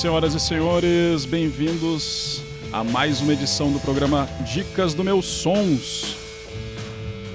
Senhoras 0.00 0.34
e 0.34 0.40
senhores, 0.40 1.26
bem-vindos 1.26 2.40
a 2.72 2.82
mais 2.82 3.20
uma 3.20 3.34
edição 3.34 3.70
do 3.70 3.78
programa 3.78 4.26
Dicas 4.50 4.94
do 4.94 5.04
Meus 5.04 5.26
Sons. 5.26 6.16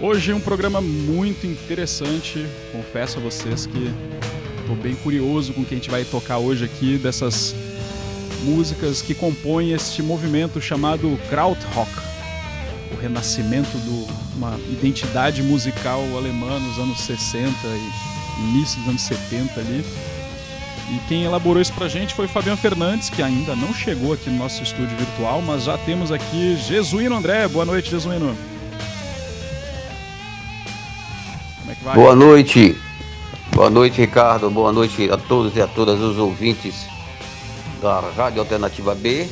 Hoje 0.01 0.33
um 0.33 0.39
programa 0.39 0.81
muito 0.81 1.45
interessante, 1.45 2.43
confesso 2.71 3.19
a 3.19 3.21
vocês 3.21 3.67
que 3.67 3.93
estou 4.61 4.75
bem 4.75 4.95
curioso 4.95 5.53
com 5.53 5.61
o 5.61 5.63
que 5.63 5.75
a 5.75 5.77
gente 5.77 5.91
vai 5.91 6.03
tocar 6.05 6.39
hoje 6.39 6.65
aqui, 6.65 6.97
dessas 6.97 7.53
músicas 8.43 8.99
que 8.99 9.13
compõem 9.13 9.71
este 9.71 10.01
movimento 10.01 10.59
chamado 10.59 11.19
Krautrock, 11.29 11.91
o 12.91 12.99
renascimento 12.99 13.77
de 13.77 14.35
uma 14.35 14.59
identidade 14.71 15.43
musical 15.43 16.01
alemã 16.17 16.59
nos 16.59 16.79
anos 16.79 16.99
60 17.01 17.47
e 17.63 18.49
início 18.49 18.79
dos 18.79 18.89
anos 18.89 19.01
70 19.03 19.59
ali. 19.59 19.85
E 20.89 20.99
quem 21.07 21.23
elaborou 21.23 21.61
isso 21.61 21.73
pra 21.73 21.87
gente 21.87 22.13
foi 22.13 22.25
o 22.25 22.29
Fabiano 22.29 22.57
Fernandes, 22.57 23.09
que 23.09 23.23
ainda 23.23 23.55
não 23.55 23.73
chegou 23.73 24.13
aqui 24.13 24.29
no 24.29 24.37
nosso 24.37 24.61
estúdio 24.61 24.95
virtual, 24.95 25.41
mas 25.41 25.63
já 25.63 25.77
temos 25.79 26.11
aqui 26.11 26.55
Jesuíno 26.57 27.15
André. 27.15 27.47
Boa 27.47 27.65
noite, 27.65 27.89
Jesuíno. 27.89 28.37
Como 31.59 31.71
é 31.71 31.75
que 31.75 31.83
vai? 31.83 31.95
Boa 31.95 32.15
noite. 32.15 32.77
Boa 33.51 33.69
noite, 33.69 33.99
Ricardo. 33.99 34.49
Boa 34.51 34.71
noite 34.71 35.09
a 35.09 35.17
todos 35.17 35.55
e 35.55 35.61
a 35.61 35.65
todas 35.65 35.99
os 35.99 36.19
ouvintes 36.19 36.85
da 37.81 37.99
Rádio 38.15 38.41
Alternativa 38.41 38.93
B 38.93 39.27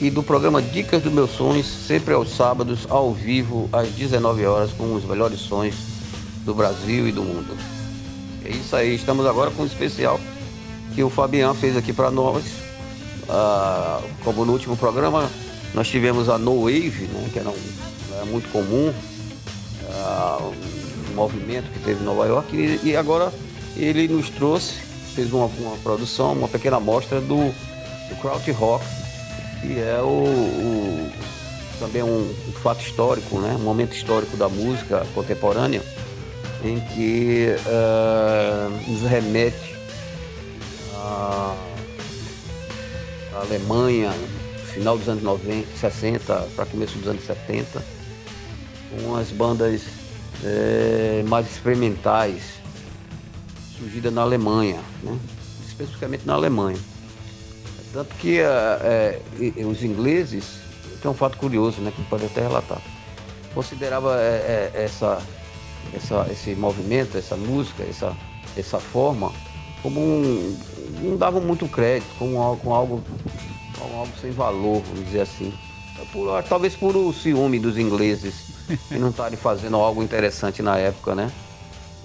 e 0.00 0.10
do 0.10 0.22
programa 0.22 0.62
Dicas 0.62 1.02
dos 1.02 1.12
Meus 1.12 1.30
Sonhos, 1.30 1.66
sempre 1.66 2.14
aos 2.14 2.30
sábados, 2.30 2.86
ao 2.88 3.12
vivo, 3.12 3.68
às 3.70 3.88
19 3.88 4.46
horas, 4.46 4.70
com 4.72 4.94
os 4.94 5.04
melhores 5.04 5.40
sons 5.40 5.74
do 6.44 6.54
Brasil 6.54 7.06
e 7.06 7.12
do 7.12 7.22
mundo. 7.22 7.54
É 8.44 8.50
isso 8.50 8.74
aí, 8.74 8.94
estamos 8.94 9.26
agora 9.26 9.50
com 9.50 9.62
um 9.62 9.66
especial 9.66 10.18
que 10.96 11.04
o 11.04 11.10
Fabian 11.10 11.52
fez 11.52 11.76
aqui 11.76 11.92
para 11.92 12.10
nós. 12.10 12.42
Ah, 13.28 14.00
como 14.24 14.46
no 14.46 14.52
último 14.52 14.78
programa, 14.78 15.28
nós 15.74 15.88
tivemos 15.88 16.30
a 16.30 16.38
No 16.38 16.62
Wave, 16.62 17.06
né, 17.12 17.28
que 17.30 17.38
era 17.38 17.50
um, 17.50 17.56
é 18.22 18.24
muito 18.24 18.50
comum, 18.50 18.92
ah, 19.90 20.38
um 20.40 21.14
movimento 21.14 21.70
que 21.70 21.78
teve 21.80 22.00
em 22.00 22.04
Nova 22.04 22.24
York, 22.24 22.56
e, 22.56 22.80
e 22.82 22.96
agora 22.96 23.30
ele 23.76 24.08
nos 24.08 24.30
trouxe, 24.30 24.74
fez 25.14 25.30
uma, 25.34 25.44
uma, 25.58 25.76
produção, 25.82 26.32
uma 26.32 26.48
pequena 26.48 26.78
amostra 26.78 27.20
do, 27.20 27.52
do 28.08 28.16
Kraut 28.22 28.50
Rock, 28.52 28.86
que 29.60 29.78
é 29.78 30.00
o, 30.00 30.06
o 30.06 31.10
também 31.78 32.02
um, 32.02 32.34
um, 32.48 32.52
fato 32.62 32.80
histórico, 32.80 33.38
né, 33.38 33.54
um 33.54 33.62
momento 33.62 33.94
histórico 33.94 34.34
da 34.34 34.48
música 34.48 35.06
contemporânea, 35.14 35.82
em 36.64 36.80
que 36.80 37.54
uh, 37.66 38.90
nos 38.90 39.02
remete 39.02 39.75
a, 41.06 41.54
Alemanha, 43.34 44.12
final 44.72 44.98
dos 44.98 45.08
anos 45.08 45.22
90, 45.22 45.68
60 45.76 46.48
para 46.56 46.66
começo 46.66 46.98
dos 46.98 47.08
anos 47.08 47.24
70, 47.24 47.82
umas 49.04 49.30
bandas 49.30 49.82
é, 50.42 51.22
mais 51.26 51.46
experimentais 51.50 52.42
surgidas 53.78 54.12
na 54.12 54.22
Alemanha, 54.22 54.80
né? 55.02 55.18
especificamente 55.66 56.26
na 56.26 56.34
Alemanha. 56.34 56.78
Tanto 57.92 58.14
que 58.16 58.40
é, 58.40 58.44
é, 58.44 59.64
os 59.64 59.82
ingleses, 59.82 60.60
tem 61.00 61.10
um 61.10 61.14
fato 61.14 61.36
curioso 61.38 61.80
né, 61.80 61.92
que 61.94 62.02
pode 62.04 62.26
até 62.26 62.42
relatar, 62.42 62.80
considerava 63.54 64.18
é, 64.18 64.70
é, 64.74 64.84
essa, 64.84 65.22
essa, 65.94 66.26
esse 66.30 66.54
movimento, 66.54 67.16
essa 67.16 67.36
música, 67.36 67.82
essa, 67.84 68.16
essa 68.56 68.80
forma 68.80 69.32
como 69.82 70.00
um, 70.00 70.58
não 71.02 71.16
davam 71.16 71.40
muito 71.40 71.68
crédito, 71.68 72.08
como 72.18 72.40
algo, 72.40 72.60
como 72.60 72.74
algo, 72.74 73.02
como 73.78 73.98
algo 73.98 74.12
sem 74.20 74.30
valor, 74.30 74.82
vamos 74.82 75.04
dizer 75.06 75.20
assim. 75.20 75.52
Por, 76.12 76.42
talvez 76.44 76.74
por 76.74 76.96
o 76.96 77.12
ciúme 77.12 77.58
dos 77.58 77.78
ingleses 77.78 78.46
e 78.90 78.94
não 78.94 79.10
estarem 79.10 79.36
fazendo 79.36 79.76
algo 79.76 80.02
interessante 80.02 80.62
na 80.62 80.76
época, 80.78 81.14
né? 81.14 81.30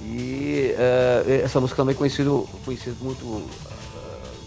E 0.02 0.74
é, 0.78 1.42
essa 1.44 1.60
música 1.60 1.78
também 1.78 1.94
é 1.94 1.98
conhecida, 1.98 2.30
conhecida 2.66 2.96
muito 3.02 3.24
uh, 3.24 3.50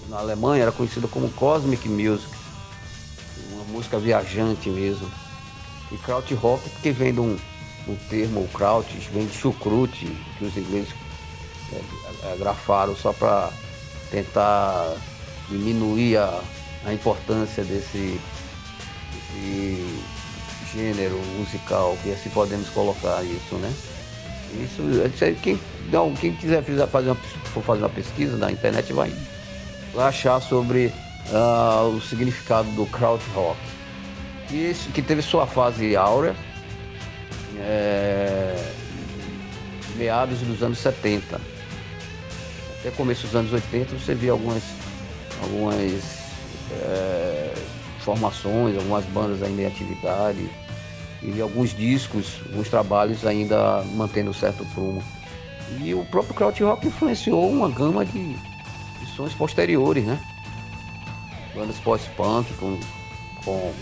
na 0.09 0.19
Alemanha, 0.19 0.63
era 0.63 0.73
conhecida 0.73 1.07
como 1.07 1.29
Cosmic 1.31 1.89
Music, 1.89 2.29
uma 3.53 3.65
música 3.65 3.99
viajante 3.99 4.69
mesmo. 4.69 5.09
E 5.93 5.97
Krautrock, 5.99 6.69
que 6.83 6.91
vem 6.91 7.13
de 7.13 7.21
um, 7.21 7.39
um 7.87 7.97
termo, 8.09 8.41
o 8.41 8.49
Kraut, 8.49 8.89
vem 9.13 9.27
de 9.27 9.35
chucrute, 9.35 10.07
que 10.39 10.45
os 10.45 10.57
ingleses 10.57 10.93
é, 11.73 12.33
é, 12.33 12.37
grafaram 12.37 12.97
só 12.97 13.13
para 13.13 13.51
tentar 14.11 14.95
diminuir 15.49 16.17
a, 16.17 16.41
a 16.87 16.93
importância 16.93 17.65
desse, 17.65 18.21
desse, 19.13 20.01
gênero 20.73 21.21
musical, 21.39 21.97
que 22.03 22.13
assim 22.13 22.31
podemos 22.31 22.69
colocar 22.71 23.23
isso, 23.23 23.55
né? 23.57 23.73
Isso, 24.63 24.83
quem, 25.43 25.59
não, 25.91 26.15
quem 26.15 26.35
quiser 26.35 26.63
fazer 26.89 27.11
uma, 27.11 27.17
for 27.17 27.63
fazer 27.63 27.83
uma 27.83 27.89
pesquisa 27.89 28.37
na 28.37 28.51
internet 28.51 28.93
vai, 28.93 29.13
achar 29.97 30.41
sobre 30.41 30.93
uh, 31.31 31.89
o 31.89 32.01
significado 32.01 32.69
do 32.73 32.87
krautrock, 32.87 33.59
que, 34.49 34.75
que 34.93 35.03
teve 35.03 35.23
sua 35.23 35.47
fase 35.47 35.97
áurea, 35.97 36.35
é, 37.59 38.73
meados 39.97 40.39
dos 40.41 40.63
anos 40.63 40.79
70 40.79 41.54
até 42.85 42.91
começo 42.91 43.23
dos 43.23 43.35
anos 43.35 43.51
80 43.51 43.99
você 43.99 44.15
vê 44.15 44.29
algumas, 44.29 44.63
algumas 45.43 46.19
é, 46.71 47.55
formações, 48.01 48.77
algumas 48.77 49.07
bandas 49.07 49.43
ainda 49.43 49.63
em 49.63 49.67
atividade 49.67 50.51
e 51.23 51.41
alguns 51.41 51.75
discos, 51.75 52.43
alguns 52.51 52.69
trabalhos 52.69 53.25
ainda 53.25 53.83
mantendo 53.95 54.35
certo 54.35 54.67
prumo. 54.75 55.03
E 55.81 55.95
o 55.95 56.05
próprio 56.05 56.35
krautrock 56.35 56.87
influenciou 56.87 57.51
uma 57.51 57.71
gama 57.71 58.05
de, 58.05 58.35
de 58.35 59.07
sons 59.17 59.33
posteriores, 59.33 60.05
né? 60.05 60.21
Bandas 61.55 61.79
pós-punk 61.79 62.53
com, 62.55 62.79
com, 63.47 63.73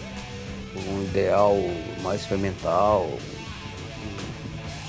um 0.77 1.03
ideal 1.03 1.57
mais 2.03 2.21
experimental, 2.21 3.11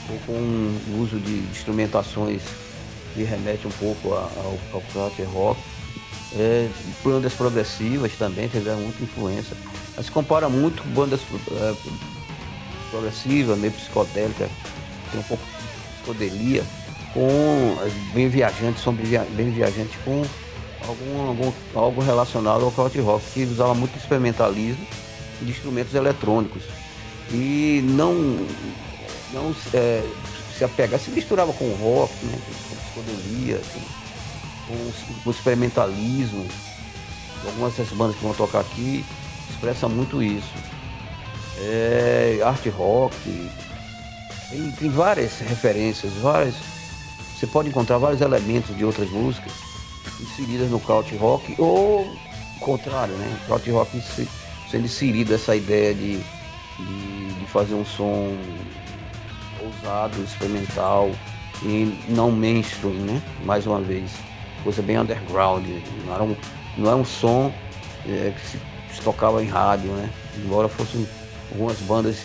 ou 0.08 0.20
com 0.28 0.34
um 0.34 1.02
uso 1.02 1.20
de 1.20 1.40
instrumentações 1.50 2.44
que 3.14 3.24
remete 3.24 3.68
um 3.68 3.72
pouco 3.72 4.14
ao, 4.14 4.58
ao 4.74 4.82
Kraut 4.92 5.22
Rock. 5.24 5.60
É, 6.36 6.68
bandas 7.04 7.34
progressivas 7.34 8.12
também 8.14 8.48
tiveram 8.48 8.80
muita 8.80 9.04
influência. 9.04 9.56
Mas 9.96 10.08
se 10.08 10.12
compara 10.12 10.50
muito 10.50 10.82
com 10.82 10.90
bandas 10.90 11.20
é, 11.52 11.76
progressivas, 12.90 13.58
meio 13.58 13.74
psicodélica, 13.74 14.50
tem 15.12 15.20
um 15.20 15.24
pouco 15.24 15.44
de 15.44 15.96
psicodelia, 15.96 16.64
com 17.14 17.78
bem 18.14 18.28
viajantes, 18.28 18.84
são 18.84 18.94
bem 18.94 19.52
viajantes 19.52 19.96
com 20.04 20.24
algum, 20.88 21.28
algum, 21.28 21.52
algo 21.76 22.02
relacionado 22.02 22.66
ao 22.66 22.72
Kraut 22.72 23.00
Rock, 23.00 23.24
que 23.34 23.44
usava 23.44 23.74
muito 23.74 23.96
experimentalismo 23.98 24.86
de 25.42 25.52
instrumentos 25.52 25.94
eletrônicos. 25.94 26.64
E 27.32 27.82
não, 27.84 28.14
não 29.34 29.56
é, 29.74 30.04
se 30.58 30.64
apegar, 30.64 31.00
se 31.00 31.12
misturava 31.12 31.54
com 31.54 31.70
rock, 31.74 32.14
né? 32.26 32.38
Psicodelia, 32.94 33.58
assim, 33.58 33.82
com, 34.68 35.24
com 35.24 35.32
experimentalismo. 35.32 36.48
Algumas 37.46 37.74
dessas 37.74 37.98
bandas 37.98 38.16
que 38.16 38.24
vão 38.24 38.34
tocar 38.34 38.62
aqui 38.62 39.04
expressam 39.50 39.90
muito 39.90 40.22
isso. 40.22 40.54
É, 41.58 42.40
art 42.44 42.66
rock, 42.68 43.16
tem, 44.50 44.72
tem 44.72 44.90
várias 44.90 45.40
referências, 45.40 46.14
várias. 46.14 46.56
Você 47.36 47.48
pode 47.48 47.70
encontrar 47.70 47.98
vários 47.98 48.22
elementos 48.22 48.76
de 48.76 48.86
outras 48.86 49.10
músicas 49.10 49.52
inseridas 50.22 50.70
no 50.70 50.80
couch 50.80 51.16
rock, 51.18 51.54
ou 51.58 52.02
o 52.02 52.60
contrário, 52.60 53.14
né? 53.16 53.40
Couch 53.48 53.70
rock 53.72 54.02
sendo 54.72 54.86
inserido 54.86 55.36
essa 55.36 55.56
ideia 55.56 55.94
de, 55.94 56.18
de, 56.18 57.34
de 57.40 57.46
fazer 57.48 57.74
um 57.74 57.86
som 57.86 58.36
ousado, 59.62 60.24
experimental, 60.24 61.12
e 61.62 61.98
não 62.10 62.32
mainstream, 62.32 62.94
né? 62.94 63.22
Mais 63.46 63.66
uma 63.66 63.80
vez, 63.80 64.12
coisa 64.64 64.82
bem 64.82 64.98
underground, 64.98 65.66
não 66.06 66.14
era 66.14 66.24
um, 66.24 66.36
não 66.78 66.88
era 66.88 66.98
um 66.98 67.06
som 67.06 67.54
é, 68.06 68.34
que 68.36 68.50
se, 68.50 68.60
se, 68.94 69.02
tocava 69.02 69.44
em 69.44 69.48
rádio, 69.48 69.92
né? 69.92 70.10
Embora 70.38 70.68
fossem 70.68 71.08
algumas 71.52 71.78
bandas 71.80 72.18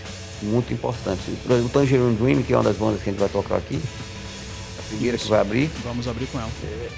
muito 0.43 0.73
importantes. 0.73 1.25
Por 1.43 1.53
exemplo, 1.53 1.67
o 1.67 1.73
Tangerine 1.73 2.17
Dream, 2.17 2.43
que 2.43 2.53
é 2.53 2.57
uma 2.57 2.65
das 2.65 2.77
bandas 2.77 3.03
que 3.03 3.11
a 3.11 3.13
gente 3.13 3.21
vai 3.21 3.29
tocar 3.29 3.57
aqui, 3.57 3.81
a 4.79 4.83
primeira 4.89 5.17
Isso. 5.17 5.27
que 5.27 5.31
vai 5.31 5.41
abrir. 5.41 5.71
Vamos 5.85 6.09
abrir 6.09 6.27
com 6.27 6.39
ela. 6.39 6.51
É, 6.63 6.89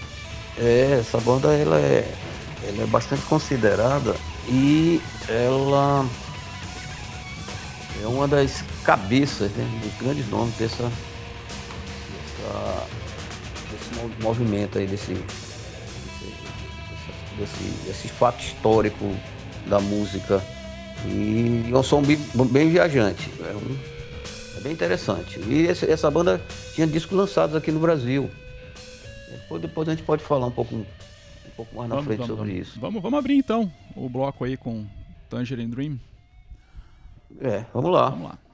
é, 0.59 0.99
essa 1.01 1.19
banda 1.21 1.53
ela 1.53 1.79
é, 1.79 2.13
ela 2.69 2.83
é 2.83 2.87
bastante 2.87 3.23
considerada 3.23 4.15
e 4.49 5.01
ela 5.29 6.07
é 8.03 8.07
uma 8.07 8.27
das 8.27 8.65
cabeças, 8.85 9.51
né, 9.53 9.81
dos 9.83 9.95
grandes 10.01 10.29
nomes 10.29 10.55
dessa, 10.57 10.91
desse 13.71 14.23
movimento 14.23 14.79
aí, 14.79 14.87
desse, 14.87 15.15
desse 15.15 15.31
esse, 17.43 17.91
esse 17.91 18.09
fato 18.09 18.41
histórico 18.41 19.15
da 19.67 19.81
música. 19.81 20.43
E 21.07 21.71
é 21.73 21.77
um 21.77 21.83
som 21.83 22.03
bem, 22.03 22.19
bem 22.51 22.71
viajante. 22.71 23.31
É, 23.41 23.55
um, 23.55 24.59
é, 24.59 24.61
bem 24.61 24.73
interessante. 24.73 25.41
E 25.41 25.67
esse, 25.67 25.91
essa 25.91 26.11
banda 26.11 26.41
tinha 26.75 26.87
discos 26.87 27.17
lançados 27.17 27.57
aqui 27.57 27.73
no 27.73 27.81
Brasil. 27.81 28.31
Depois, 29.31 29.63
depois 29.63 29.89
a 29.89 29.93
gente 29.93 30.05
pode 30.05 30.23
falar 30.23 30.47
um 30.47 30.51
pouco, 30.51 30.75
um 30.75 30.85
pouco 31.57 31.75
mais 31.77 31.89
na 31.89 31.97
vamos, 31.97 32.07
frente 32.07 32.19
vamos, 32.19 32.37
sobre 32.37 32.53
vamos. 32.53 32.69
isso. 32.69 32.81
Vamos, 32.81 33.03
vamos 33.03 33.19
abrir 33.19 33.37
então 33.37 33.73
o 33.97 34.09
bloco 34.09 34.45
aí 34.45 34.57
com 34.57 34.85
Tangerine 35.29 35.71
Dream. 35.71 36.01
É, 37.41 37.65
vamos 37.73 37.91
lá. 37.91 38.11
Vamos 38.11 38.29
lá. 38.29 38.50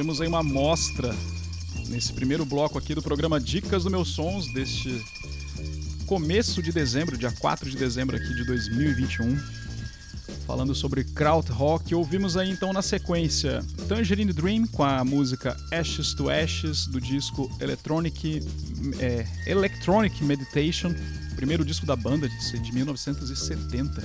Tivemos 0.00 0.18
aí 0.18 0.28
uma 0.28 0.38
amostra 0.38 1.14
nesse 1.88 2.10
primeiro 2.14 2.46
bloco 2.46 2.78
aqui 2.78 2.94
do 2.94 3.02
programa 3.02 3.38
Dicas 3.38 3.84
do 3.84 3.90
Meus 3.90 4.08
Sons, 4.08 4.50
deste 4.50 5.04
começo 6.06 6.62
de 6.62 6.72
dezembro, 6.72 7.18
dia 7.18 7.30
4 7.30 7.68
de 7.68 7.76
dezembro 7.76 8.16
aqui 8.16 8.34
de 8.34 8.46
2021, 8.46 9.38
falando 10.46 10.74
sobre 10.74 11.04
krautrock. 11.04 11.94
Ouvimos 11.94 12.38
aí 12.38 12.50
então 12.50 12.72
na 12.72 12.80
sequência 12.80 13.62
Tangerine 13.88 14.32
Dream 14.32 14.66
com 14.68 14.82
a 14.82 15.04
música 15.04 15.54
Ashes 15.70 16.14
to 16.14 16.30
Ashes 16.30 16.86
do 16.86 16.98
disco 16.98 17.54
Electronic, 17.60 18.42
é, 19.00 19.26
Electronic 19.46 20.24
Meditation, 20.24 20.94
primeiro 21.36 21.62
disco 21.62 21.84
da 21.84 21.94
banda 21.94 22.26
de, 22.26 22.58
de 22.58 22.72
1970. 22.72 24.00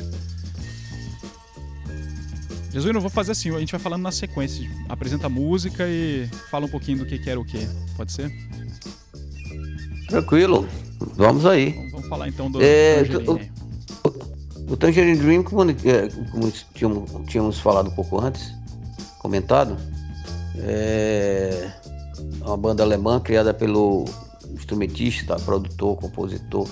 Jesuíno, 2.75 2.97
eu 2.97 3.01
vou 3.01 3.09
fazer 3.09 3.31
assim, 3.31 3.55
a 3.55 3.59
gente 3.61 3.71
vai 3.71 3.79
falando 3.79 4.01
na 4.01 4.11
sequência, 4.11 4.69
apresenta 4.89 5.27
a 5.27 5.29
música 5.29 5.87
e 5.87 6.27
fala 6.51 6.65
um 6.65 6.67
pouquinho 6.67 6.97
do 6.97 7.05
que, 7.05 7.17
que 7.17 7.29
era 7.29 7.39
o 7.39 7.45
que, 7.45 7.65
pode 7.95 8.11
ser? 8.11 8.29
Tranquilo, 10.09 10.67
vamos 11.15 11.45
aí. 11.45 11.69
Vamos, 11.69 11.91
vamos 11.93 12.07
falar 12.09 12.27
então 12.27 12.51
do 12.51 12.61
é, 12.61 13.05
Tangerine. 13.05 13.51
O, 14.03 14.73
o 14.73 14.75
Tangerine 14.75 15.17
Dream, 15.17 15.43
como, 15.43 15.71
é, 15.71 16.09
como 16.29 16.51
tínhamos, 16.73 17.09
tínhamos, 17.29 17.59
falado 17.61 17.87
um 17.87 17.95
pouco 17.95 18.19
antes, 18.19 18.53
comentado, 19.19 19.77
é 20.57 21.71
uma 22.41 22.57
banda 22.57 22.83
alemã 22.83 23.21
criada 23.21 23.53
pelo 23.53 24.03
instrumentista, 24.53 25.37
produtor, 25.37 25.95
compositor 25.95 26.67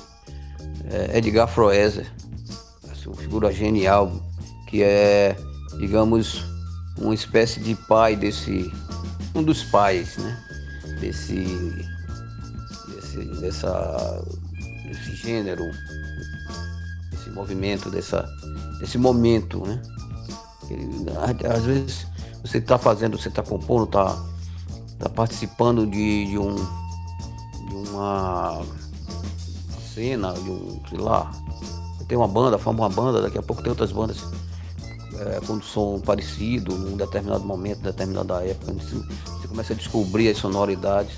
é 0.91 1.17
Edgar 1.17 1.47
Froeser, 1.47 2.11
uma 3.05 3.15
figura 3.15 3.53
genial 3.53 4.11
que 4.67 4.83
é 4.83 5.37
digamos, 5.77 6.43
uma 6.97 7.13
espécie 7.13 7.59
de 7.59 7.75
pai 7.75 8.15
desse. 8.15 8.71
um 9.35 9.43
dos 9.43 9.63
pais, 9.63 10.17
né? 10.17 10.39
Desse. 10.99 11.35
desse 12.87 13.25
dessa, 13.39 14.23
desse 14.85 15.15
gênero, 15.15 15.63
desse 17.11 17.29
movimento, 17.29 17.89
dessa, 17.89 18.27
desse 18.79 18.97
momento, 18.97 19.65
né? 19.65 19.81
Às 21.53 21.63
vezes 21.63 22.07
você 22.43 22.57
está 22.57 22.77
fazendo, 22.77 23.19
você 23.19 23.27
está 23.27 23.43
compondo, 23.43 23.83
está 23.85 24.17
tá 24.97 25.09
participando 25.09 25.85
de, 25.85 26.25
de, 26.25 26.37
um, 26.37 26.55
de 26.55 27.75
uma 27.89 28.63
cena, 29.93 30.33
de 30.33 30.49
um, 30.49 30.81
sei 30.89 30.97
lá, 30.97 31.29
tem 32.07 32.17
uma 32.17 32.27
banda, 32.27 32.57
forma 32.57 32.81
uma 32.81 32.89
banda, 32.89 33.21
daqui 33.21 33.37
a 33.37 33.43
pouco 33.43 33.61
tem 33.61 33.69
outras 33.69 33.91
bandas 33.91 34.23
é, 35.25 35.39
com 35.45 35.53
um 35.53 35.61
som 35.61 35.99
parecido, 35.99 36.75
num 36.75 36.97
determinado 36.97 37.43
momento, 37.43 37.81
determinada 37.81 38.43
época, 38.45 38.73
você, 38.73 38.95
você 38.95 39.47
começa 39.47 39.73
a 39.73 39.75
descobrir 39.75 40.29
as 40.29 40.37
sonoridades 40.37 41.15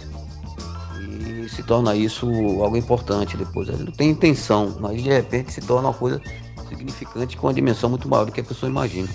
e 1.00 1.50
se 1.50 1.64
torna 1.64 1.96
isso 1.96 2.28
algo 2.62 2.78
importante 2.78 3.38
depois. 3.38 3.68
Não 3.68 3.92
tem 3.92 4.10
intenção, 4.10 4.76
mas 4.80 5.02
de 5.02 5.10
repente 5.10 5.52
se 5.54 5.62
torna 5.62 5.90
uma 5.90 5.94
coisa 5.94 6.22
significante 6.70 7.38
com 7.38 7.48
uma 7.48 7.54
dimensão 7.54 7.90
muito 7.90 8.08
maior 8.08 8.26
do 8.26 8.32
que 8.32 8.42
a 8.42 8.44
pessoa 8.44 8.70
imagina. 8.70 9.10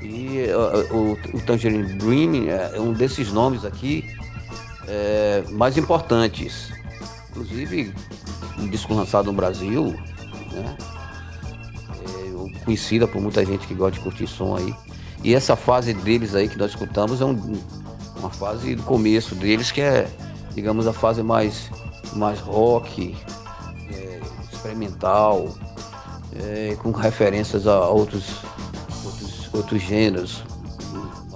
E 0.00 0.46
uh, 0.50 0.96
o, 0.96 1.12
o 1.36 1.40
Tangerine 1.46 1.94
Dream 1.94 2.48
é 2.48 2.80
um 2.80 2.92
desses 2.92 3.30
nomes 3.32 3.64
aqui 3.64 4.04
é, 4.88 5.44
mais 5.50 5.76
importantes. 5.76 6.72
Inclusive, 7.30 7.94
um 8.58 8.68
disco 8.68 8.92
lançado 8.94 9.26
no 9.26 9.32
Brasil, 9.32 9.94
né? 10.52 10.76
Conhecida 12.64 13.06
por 13.06 13.20
muita 13.20 13.44
gente 13.44 13.66
que 13.66 13.74
gosta 13.74 13.98
de 13.98 14.00
curtir 14.00 14.26
som 14.26 14.56
aí. 14.56 14.74
E 15.24 15.34
essa 15.34 15.54
fase 15.54 15.94
deles 15.94 16.34
aí 16.34 16.48
que 16.48 16.58
nós 16.58 16.70
escutamos 16.70 17.20
é 17.20 17.24
um, 17.24 17.60
uma 18.16 18.30
fase 18.30 18.74
do 18.74 18.82
começo 18.82 19.34
deles 19.34 19.70
que 19.70 19.80
é, 19.80 20.08
digamos, 20.54 20.86
a 20.86 20.92
fase 20.92 21.22
mais, 21.22 21.70
mais 22.14 22.40
rock, 22.40 23.16
é, 23.90 24.20
experimental, 24.52 25.48
é, 26.36 26.76
com 26.82 26.90
referências 26.90 27.66
a 27.66 27.88
outros, 27.88 28.24
outros, 29.04 29.54
outros 29.54 29.82
gêneros, 29.82 30.42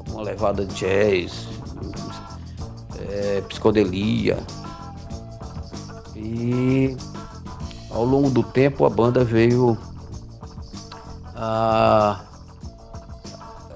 uma 0.08 0.22
levada 0.22 0.64
jazz, 0.66 1.46
é, 3.08 3.42
psicodelia. 3.48 4.38
E 6.14 6.96
ao 7.90 8.04
longo 8.04 8.30
do 8.30 8.42
tempo 8.42 8.84
a 8.84 8.90
banda 8.90 9.22
veio 9.24 9.76
a, 11.36 12.20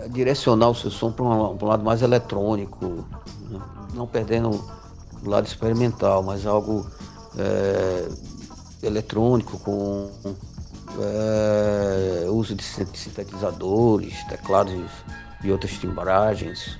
direcionar 0.08 0.70
o 0.70 0.74
seu 0.74 0.90
som 0.90 1.12
para 1.12 1.24
um, 1.24 1.56
um, 1.62 1.64
lado 1.64 1.84
mais 1.84 2.02
eletrônico, 2.02 3.04
né? 3.50 3.60
não 3.94 4.06
perdendo 4.06 4.50
o 5.22 5.28
lado 5.28 5.46
experimental, 5.46 6.22
mas 6.22 6.46
algo 6.46 6.86
é, 7.38 8.08
eletrônico 8.82 9.58
com 9.58 10.10
é, 10.98 12.26
uso 12.28 12.54
de 12.54 12.64
sintetizadores, 12.64 14.24
teclados 14.24 14.74
e 15.44 15.52
outras 15.52 15.72
timbragens. 15.72 16.78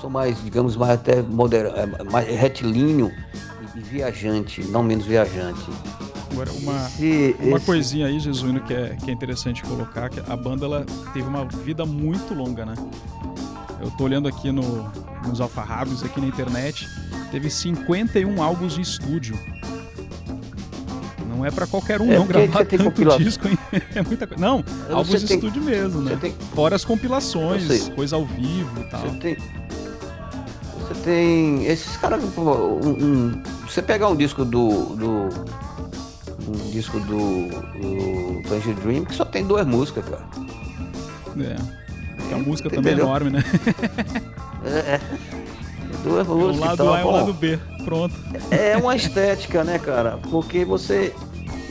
Sou 0.00 0.08
mais, 0.08 0.42
digamos, 0.42 0.76
mais 0.76 0.92
até 0.92 1.22
moderno, 1.22 1.76
é, 1.76 2.04
mais 2.04 2.28
retilíneo 2.28 3.12
e 3.74 3.80
viajante, 3.80 4.62
não 4.64 4.82
menos 4.82 5.04
viajante. 5.06 5.70
Agora, 6.32 6.52
uma, 6.52 6.86
esse, 6.86 7.36
uma 7.40 7.56
esse... 7.56 7.66
coisinha 7.66 8.06
aí, 8.06 8.20
Jesuíno, 8.20 8.60
que 8.60 8.72
é, 8.72 8.96
que 8.96 9.10
é 9.10 9.12
interessante 9.12 9.62
colocar, 9.62 10.08
que 10.08 10.20
a 10.20 10.36
banda 10.36 10.64
ela 10.64 10.86
teve 11.12 11.26
uma 11.26 11.44
vida 11.44 11.84
muito 11.84 12.32
longa, 12.34 12.64
né? 12.64 12.74
Eu 13.80 13.90
tô 13.92 14.04
olhando 14.04 14.28
aqui 14.28 14.52
no, 14.52 14.90
nos 15.26 15.40
alfarrábios, 15.40 16.02
aqui 16.04 16.20
na 16.20 16.26
internet, 16.26 16.86
teve 17.30 17.50
51 17.50 18.42
álbuns 18.42 18.74
de 18.74 18.80
estúdio. 18.80 19.38
Não 21.26 21.44
é 21.44 21.50
para 21.50 21.66
qualquer 21.66 22.00
um 22.00 22.12
é 22.12 22.18
não 22.18 22.26
gravar 22.26 22.66
tanto 22.66 22.84
compilado. 22.84 23.24
disco, 23.24 23.48
hein? 23.48 23.58
É 23.94 24.02
muita 24.02 24.26
coisa. 24.26 24.44
Não, 24.44 24.62
álbuns 24.90 25.24
de 25.24 25.34
estúdio 25.34 25.62
mesmo, 25.62 26.02
né? 26.02 26.16
Tem... 26.20 26.34
Fora 26.54 26.76
as 26.76 26.84
compilações, 26.84 27.88
coisa 27.90 28.16
ao 28.16 28.26
vivo 28.26 28.80
e 28.80 28.84
tal. 28.84 29.00
Você 29.00 29.16
tem, 29.18 29.36
você 30.76 30.94
tem 31.02 31.66
esses 31.66 31.96
caras, 31.96 32.22
um, 32.22 32.88
um, 32.88 33.42
você 33.66 33.80
pegar 33.80 34.08
um 34.08 34.16
disco 34.16 34.44
do, 34.44 34.96
do 34.96 35.28
um 36.48 36.70
disco 36.70 36.98
do, 37.00 37.48
do 37.48 38.80
Dream 38.82 39.04
que 39.04 39.14
só 39.14 39.24
tem 39.24 39.44
duas 39.44 39.66
músicas, 39.66 40.04
cara. 40.04 40.24
É. 41.38 42.34
a 42.34 42.38
música 42.38 42.68
Entendeu? 42.68 42.82
também 42.82 42.92
é 42.92 43.06
enorme, 43.06 43.30
né? 43.30 43.44
é. 44.64 44.94
é. 44.94 45.00
Duas 46.02 46.26
músicas. 46.26 46.56
O 46.56 46.84
lado 46.84 46.92
A 46.92 47.00
e 47.00 47.04
o 47.04 47.10
lado 47.10 47.34
B. 47.34 47.58
Pronto. 47.84 48.14
É 48.50 48.76
uma 48.76 48.96
estética, 48.96 49.62
né, 49.64 49.78
cara? 49.78 50.18
Porque 50.30 50.64
você 50.64 51.14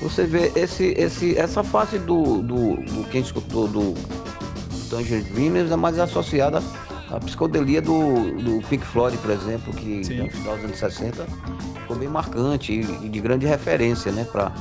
você 0.02 0.26
vê 0.26 0.52
esse, 0.56 0.94
esse, 0.98 1.38
essa 1.38 1.64
fase 1.64 2.00
do, 2.00 2.42
do, 2.42 2.78
do 2.78 3.10
quem 3.10 3.22
escutou 3.22 3.68
do, 3.68 3.94
Tangerine 4.90 5.30
Dream 5.52 5.72
é 5.72 5.76
mais 5.76 6.00
associada 6.00 6.62
à 7.12 7.20
psicodelia 7.20 7.82
do, 7.82 8.32
do 8.42 8.68
Pink 8.68 8.86
Floyd, 8.86 9.18
por 9.18 9.32
exemplo, 9.32 9.74
que 9.74 10.04
Sim. 10.04 10.24
no 10.24 10.30
final 10.30 10.56
dos 10.56 10.66
anos 10.66 10.78
60 10.78 11.26
ficou 11.82 11.98
bem 11.98 12.08
marcante 12.08 12.74
e, 12.74 13.10
de 13.10 13.20
grande 13.20 13.46
referência 13.46 14.12
né, 14.12 14.26
para 14.32 14.52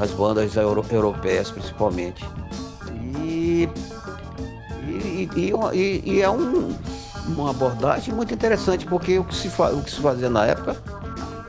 as 0.00 0.10
bandas 0.12 0.56
euro, 0.56 0.84
europeias 0.90 1.50
principalmente. 1.50 2.24
E, 3.20 3.68
e, 4.86 5.28
e, 5.72 6.02
e 6.04 6.22
é 6.22 6.30
um, 6.30 6.74
uma 7.28 7.50
abordagem 7.50 8.14
muito 8.14 8.32
interessante, 8.32 8.86
porque 8.86 9.18
o 9.18 9.24
que, 9.24 9.34
se 9.34 9.48
fa, 9.48 9.70
o 9.70 9.82
que 9.82 9.90
se 9.90 10.00
fazia 10.00 10.30
na 10.30 10.46
época 10.46 10.76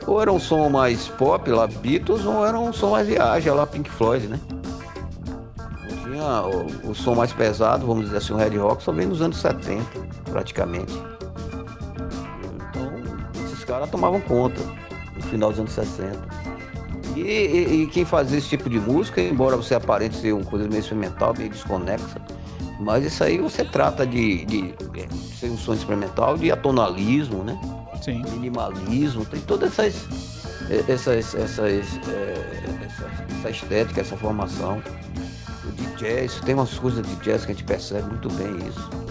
ou 0.06 0.20
era 0.20 0.32
um 0.32 0.38
som 0.38 0.68
mais 0.68 1.08
pop, 1.08 1.48
lá 1.50 1.66
Beatles, 1.66 2.24
ou 2.24 2.46
era 2.46 2.58
um 2.58 2.72
som 2.72 2.90
mais 2.90 3.06
viagem, 3.06 3.52
lá 3.52 3.66
Pink 3.66 3.90
Floyd, 3.90 4.26
né? 4.26 4.38
Tinha 6.02 6.42
o, 6.42 6.90
o, 6.90 6.94
som 6.94 7.14
mais 7.14 7.32
pesado, 7.32 7.86
vamos 7.86 8.04
dizer 8.04 8.18
assim, 8.18 8.32
o 8.32 8.36
Red 8.36 8.56
Rock, 8.56 8.82
só 8.82 8.92
vem 8.92 9.06
nos 9.06 9.22
anos 9.22 9.38
70, 9.38 9.82
praticamente. 10.34 10.92
Então, 12.68 12.92
esses 13.44 13.62
caras 13.62 13.88
tomavam 13.88 14.20
conta 14.20 14.60
no 15.14 15.22
final 15.22 15.50
dos 15.50 15.60
anos 15.60 15.70
60. 15.70 16.18
E, 17.14 17.20
e, 17.20 17.82
e, 17.82 17.86
quem 17.86 18.04
fazia 18.04 18.38
esse 18.38 18.48
tipo 18.48 18.68
de 18.68 18.80
música, 18.80 19.20
embora 19.20 19.56
você 19.56 19.76
aparente 19.76 20.16
ser 20.16 20.32
uma 20.32 20.44
coisa 20.44 20.66
meio 20.66 20.80
experimental, 20.80 21.32
meio 21.38 21.50
desconexa, 21.50 22.20
mas 22.80 23.04
isso 23.04 23.22
aí 23.22 23.38
você 23.38 23.64
trata 23.64 24.04
de, 24.04 24.44
de, 24.44 24.72
de 24.72 25.36
ser 25.38 25.50
um 25.50 25.56
som 25.56 25.74
experimental, 25.74 26.36
de 26.36 26.50
atonalismo, 26.50 27.44
né? 27.44 27.56
Sim. 28.02 28.24
Minimalismo, 28.32 29.24
tem 29.24 29.40
todas 29.42 29.78
essas, 29.78 30.08
essas, 30.88 31.32
essas, 31.36 31.58
é, 31.60 31.78
essa, 32.84 33.10
essa 33.38 33.50
estética, 33.50 34.00
essa 34.00 34.16
formação. 34.16 34.82
De 35.76 35.86
jazz, 35.96 36.40
tem 36.40 36.56
umas 36.56 36.74
coisas 36.74 37.06
de 37.06 37.14
jazz 37.16 37.44
que 37.44 37.52
a 37.52 37.54
gente 37.54 37.64
percebe 37.64 38.08
muito 38.08 38.28
bem 38.30 38.56
isso. 38.68 39.03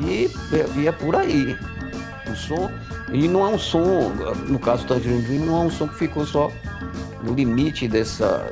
E, 0.00 0.30
e 0.76 0.86
é 0.86 0.92
por 0.92 1.16
aí. 1.16 1.56
O 2.30 2.36
som 2.36 2.70
e 3.12 3.28
não 3.28 3.46
é 3.46 3.48
um 3.50 3.58
som, 3.58 4.10
no 4.48 4.58
caso 4.58 4.84
do 4.84 4.94
Tangerine 4.94 5.22
Dream, 5.22 5.44
não 5.44 5.62
é 5.62 5.66
um 5.66 5.70
som 5.70 5.86
que 5.86 5.96
ficou 5.96 6.24
só 6.24 6.50
no 7.22 7.34
limite 7.34 7.86
dessa, 7.86 8.50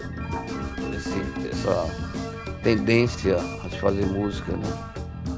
desse, 0.90 1.18
dessa 1.40 1.86
tendência 2.62 3.36
a 3.36 3.70
se 3.70 3.78
fazer 3.78 4.04
música, 4.06 4.52
né? 4.52 4.68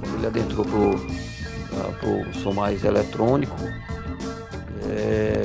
Quando 0.00 0.16
ele 0.16 0.26
adentrou 0.26 0.64
pro, 0.64 0.98
para 2.00 2.08
o 2.08 2.34
som 2.34 2.52
mais 2.52 2.84
eletrônico, 2.84 3.56
é, 4.90 5.42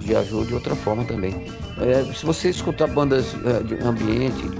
viajou 0.00 0.44
de 0.44 0.54
outra 0.54 0.74
forma 0.74 1.04
também. 1.04 1.46
É, 1.78 2.04
se 2.12 2.26
você 2.26 2.50
escutar 2.50 2.88
bandas 2.88 3.36
é, 3.44 3.62
de 3.62 3.74
ambiente, 3.84 4.48
de 4.48 4.56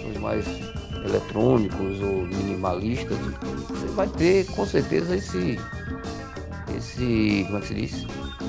sons 0.00 0.16
mais 0.20 0.61
eletrônicos 1.04 2.00
ou 2.00 2.26
minimalistas, 2.26 3.18
você 3.68 3.86
vai 3.94 4.08
ter 4.08 4.46
com 4.46 4.66
certeza 4.66 5.16
esse, 5.16 5.58
esse, 6.76 7.44
como 7.46 7.58
é 7.58 7.60
que 7.60 7.66
se 7.66 7.74
diz? 7.74 8.06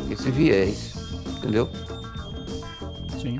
Esse 0.10 0.32
viés, 0.32 0.94
entendeu? 1.38 1.70
Sim. 3.22 3.40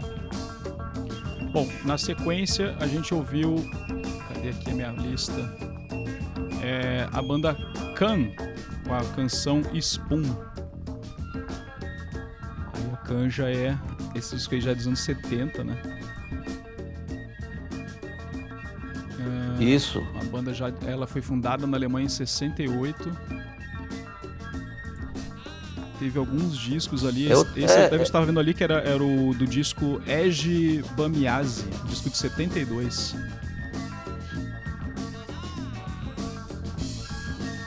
Bom, 1.52 1.68
na 1.86 1.98
sequência 1.98 2.76
a 2.80 2.88
gente 2.88 3.14
ouviu, 3.14 3.56
cadê 4.28 4.50
aqui 4.50 4.72
a 4.72 4.74
minha 4.74 4.92
lista? 4.92 5.34
É, 6.62 7.08
a 7.12 7.22
banda 7.22 7.56
Can 7.96 8.32
com 8.88 8.94
a 8.94 9.04
canção 9.16 9.62
Spoon. 9.74 10.24
Aí 12.74 12.92
a 12.94 12.98
Can 12.98 13.30
já 13.30 13.50
é 13.50 13.78
esse 14.16 14.36
disco 14.36 14.54
aí 14.54 14.62
já 14.62 14.72
é 14.72 14.76
dos 14.76 14.88
anos 14.88 15.00
70, 15.02 15.64
né? 15.64 16.03
Isso. 19.64 20.04
A 20.20 20.24
banda 20.26 20.54
já 20.54 20.72
ela 20.86 21.08
foi 21.08 21.22
fundada 21.22 21.66
na 21.66 21.78
Alemanha 21.78 22.06
em 22.06 22.10
68 22.10 23.12
teve 26.04 26.20
alguns 26.20 26.58
discos 26.58 27.06
ali. 27.06 27.30
Eu, 27.30 27.48
esse 27.56 27.78
é, 27.78 27.88
eu 27.90 28.00
é, 28.00 28.04
estava 28.04 28.26
vendo 28.26 28.40
ali 28.40 28.54
que 28.54 28.64
era, 28.64 28.76
era 28.80 29.02
o 29.02 29.34
do 29.34 29.48
disco 29.48 30.02
Ege 30.06 30.84
Bamiase, 30.98 31.66
disco 31.86 32.10
de 32.10 32.18
72. 32.18 33.16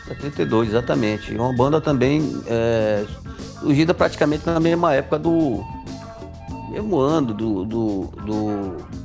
72, 0.08 0.68
exatamente. 0.68 1.34
Uma 1.34 1.52
banda 1.54 1.80
também 1.80 2.42
é, 2.46 3.06
surgida 3.60 3.94
praticamente 3.94 4.44
na 4.46 4.60
mesma 4.60 4.92
época 4.92 5.18
do. 5.18 5.64
mesmo 6.70 6.98
ano 6.98 7.32
do. 7.32 7.64
do, 7.64 8.12
do 8.24 8.95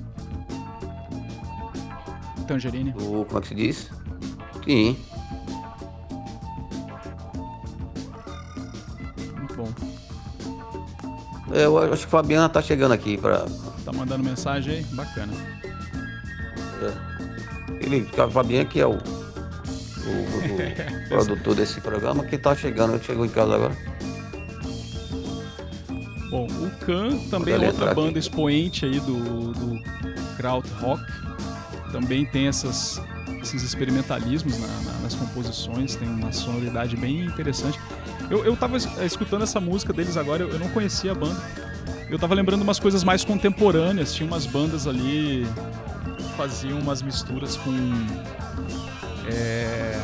Tangerine. 2.52 2.92
Do, 2.92 3.26
como 3.26 3.38
é 3.38 3.42
que 3.42 3.48
se 3.48 3.56
diz? 3.56 3.90
Sim. 4.66 4.98
Eu 11.54 11.78
acho 11.78 12.02
que 12.02 12.08
a 12.08 12.10
Fabiana 12.10 12.50
tá 12.50 12.62
chegando 12.62 12.94
aqui 12.94 13.18
para. 13.18 13.46
Tá 13.86 13.94
mandando 13.94 14.24
mensagem 14.24 14.76
aí? 14.76 14.84
Bacana. 14.92 15.34
É. 16.82 17.86
Ele, 17.86 18.10
a 18.18 18.30
Fabiana 18.30 18.66
que 18.66 18.80
é 18.80 18.86
o, 18.86 18.92
o, 18.92 18.96
o 18.96 19.00
produtor 21.10 21.56
desse 21.56 21.80
programa 21.80 22.26
que 22.26 22.38
tá 22.38 22.56
chegando. 22.56 22.96
Ele 22.96 23.04
chegou 23.04 23.26
em 23.26 23.30
casa 23.30 23.56
agora. 23.56 23.78
Bom, 26.30 26.48
o 26.48 26.70
Khan 26.86 27.18
também 27.30 27.54
é 27.54 27.68
outra 27.68 27.94
banda 27.94 28.12
aqui. 28.12 28.20
expoente 28.20 28.86
aí 28.86 29.00
do, 29.02 29.52
do 29.52 29.82
Krautrock. 30.38 31.04
Também 31.92 32.26
tem 32.26 32.48
essas, 32.48 33.02
esses 33.42 33.64
experimentalismos 33.64 34.58
na, 34.60 34.68
na, 34.68 35.00
nas 35.00 35.16
composições, 35.16 35.96
tem 35.96 36.08
uma 36.08 36.32
sonoridade 36.32 36.96
bem 36.96 37.26
interessante. 37.26 37.80
Eu, 38.30 38.46
eu 38.46 38.56
tava 38.56 38.78
escutando 38.78 39.44
essa 39.44 39.60
música 39.60 39.92
deles 39.92 40.16
agora, 40.16 40.44
eu, 40.44 40.50
eu 40.50 40.60
não 40.60 40.70
conhecia 40.70 41.12
a 41.12 41.16
banda. 41.16 41.42
Eu 42.10 42.20
tava 42.20 42.34
lembrando 42.34 42.62
umas 42.62 42.80
coisas 42.80 43.04
mais 43.04 43.24
contemporâneas, 43.24 44.14
tinha 44.14 44.28
umas 44.28 44.46
bandas 44.46 44.86
ali 44.86 45.46
que 46.18 46.24
faziam 46.36 46.80
umas 46.80 47.02
misturas 47.02 47.56
com. 47.58 47.72
É, 49.32 50.00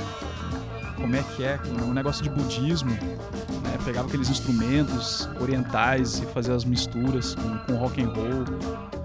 como 0.96 1.16
é 1.16 1.24
que 1.24 1.44
é? 1.44 1.60
Um 1.86 1.94
negócio 1.94 2.24
de 2.24 2.30
budismo. 2.30 2.92
Né? 2.92 3.78
Pegava 3.86 4.08
aqueles 4.08 4.30
instrumentos 4.30 5.30
orientais 5.40 6.20
e 6.20 6.26
fazia 6.28 6.54
as 6.54 6.66
misturas 6.66 7.36
com, 7.36 7.58
com 7.60 7.76
rock 7.76 8.02
and 8.02 8.10
roll. 8.10 8.97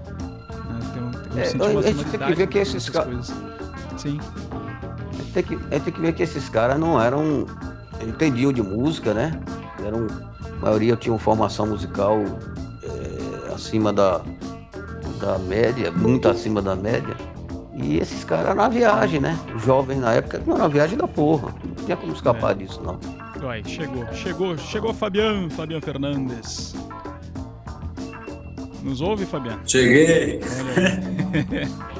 É, 1.35 1.41
a 1.41 1.81
gente 1.81 2.05
tem 2.05 2.19
que 2.19 2.33
ver 2.33 2.47
que 2.47 2.57
esses 2.59 2.89
caras. 2.89 3.33
Sim. 3.97 4.19
A 5.11 5.15
gente, 5.17 5.31
tem 5.33 5.43
que, 5.43 5.55
a 5.55 5.73
gente 5.75 5.83
tem 5.83 5.93
que 5.93 6.01
ver 6.01 6.13
que 6.13 6.23
esses 6.23 6.49
caras 6.49 6.79
não 6.79 7.01
eram 7.01 7.45
entendiam 8.01 8.51
de 8.51 8.61
música, 8.61 9.13
né? 9.13 9.39
Eram, 9.85 10.07
a 10.45 10.65
maioria 10.65 10.95
tinham 10.95 11.17
formação 11.17 11.67
musical 11.67 12.17
é, 12.83 13.53
acima 13.53 13.91
da, 13.91 14.21
da 15.19 15.37
média, 15.39 15.91
muito 15.91 16.27
acima 16.27 16.61
da 16.61 16.75
média. 16.75 17.15
E 17.75 17.97
esses 17.97 18.23
caras 18.23 18.55
na 18.55 18.69
viagem, 18.69 19.19
né? 19.19 19.37
Jovens 19.57 19.99
na 19.99 20.13
época 20.13 20.41
não 20.45 20.57
na 20.57 20.67
viagem 20.67 20.97
da 20.97 21.07
porra. 21.07 21.53
Não 21.63 21.85
tinha 21.85 21.97
como 21.97 22.13
escapar 22.13 22.51
é. 22.51 22.55
disso, 22.55 22.81
não. 22.83 22.99
Uai, 23.43 23.63
chegou, 23.65 24.05
chegou, 24.13 24.57
chegou 24.57 24.93
Fabiano, 24.93 25.49
Fabiano 25.49 25.83
Fernandes. 25.83 26.75
Nos 28.83 29.01
ouve, 29.01 29.25
Fabiano? 29.25 29.61
Cheguei. 29.65 30.39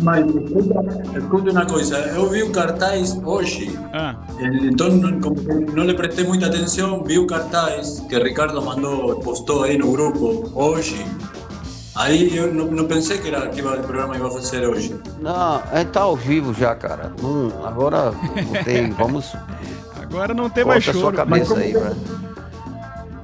Mas 0.00 0.24
escuta 0.26 1.50
uma 1.50 1.66
coisa, 1.66 1.98
eu 1.98 2.28
vi 2.30 2.42
o 2.42 2.50
cartaz 2.50 3.16
hoje, 3.24 3.78
ah. 3.92 4.16
então 4.40 4.88
como 5.20 5.36
não 5.74 5.84
lhe 5.84 5.94
prestei 5.94 6.24
muita 6.24 6.46
atenção, 6.46 7.04
vi 7.04 7.18
o 7.18 7.26
cartaz 7.26 8.00
que 8.08 8.18
Ricardo 8.18 8.60
mandou, 8.62 9.16
postou 9.20 9.64
aí 9.64 9.76
no 9.76 9.92
grupo 9.92 10.50
hoje. 10.54 11.04
Aí 11.94 12.34
eu 12.34 12.52
não, 12.54 12.66
não 12.66 12.86
pensei 12.86 13.18
que, 13.18 13.28
era, 13.28 13.48
que 13.48 13.60
o 13.60 13.82
programa 13.82 14.16
ia 14.16 14.30
fazer 14.30 14.66
hoje. 14.66 14.96
Não, 15.20 15.62
é 15.70 15.84
tá 15.84 16.00
ao 16.00 16.16
vivo 16.16 16.54
já, 16.54 16.74
cara. 16.74 17.12
Hum, 17.22 17.50
agora 17.62 18.12
não 18.12 18.64
tem, 18.64 18.90
vamos. 18.96 19.36
Agora 20.00 20.32
não 20.32 20.48
tem 20.48 20.64
mais 20.64 20.82
choro. 20.82 20.98
sua 20.98 21.12
cabeça 21.12 21.54
aí, 21.54 21.74
velho. 21.74 21.96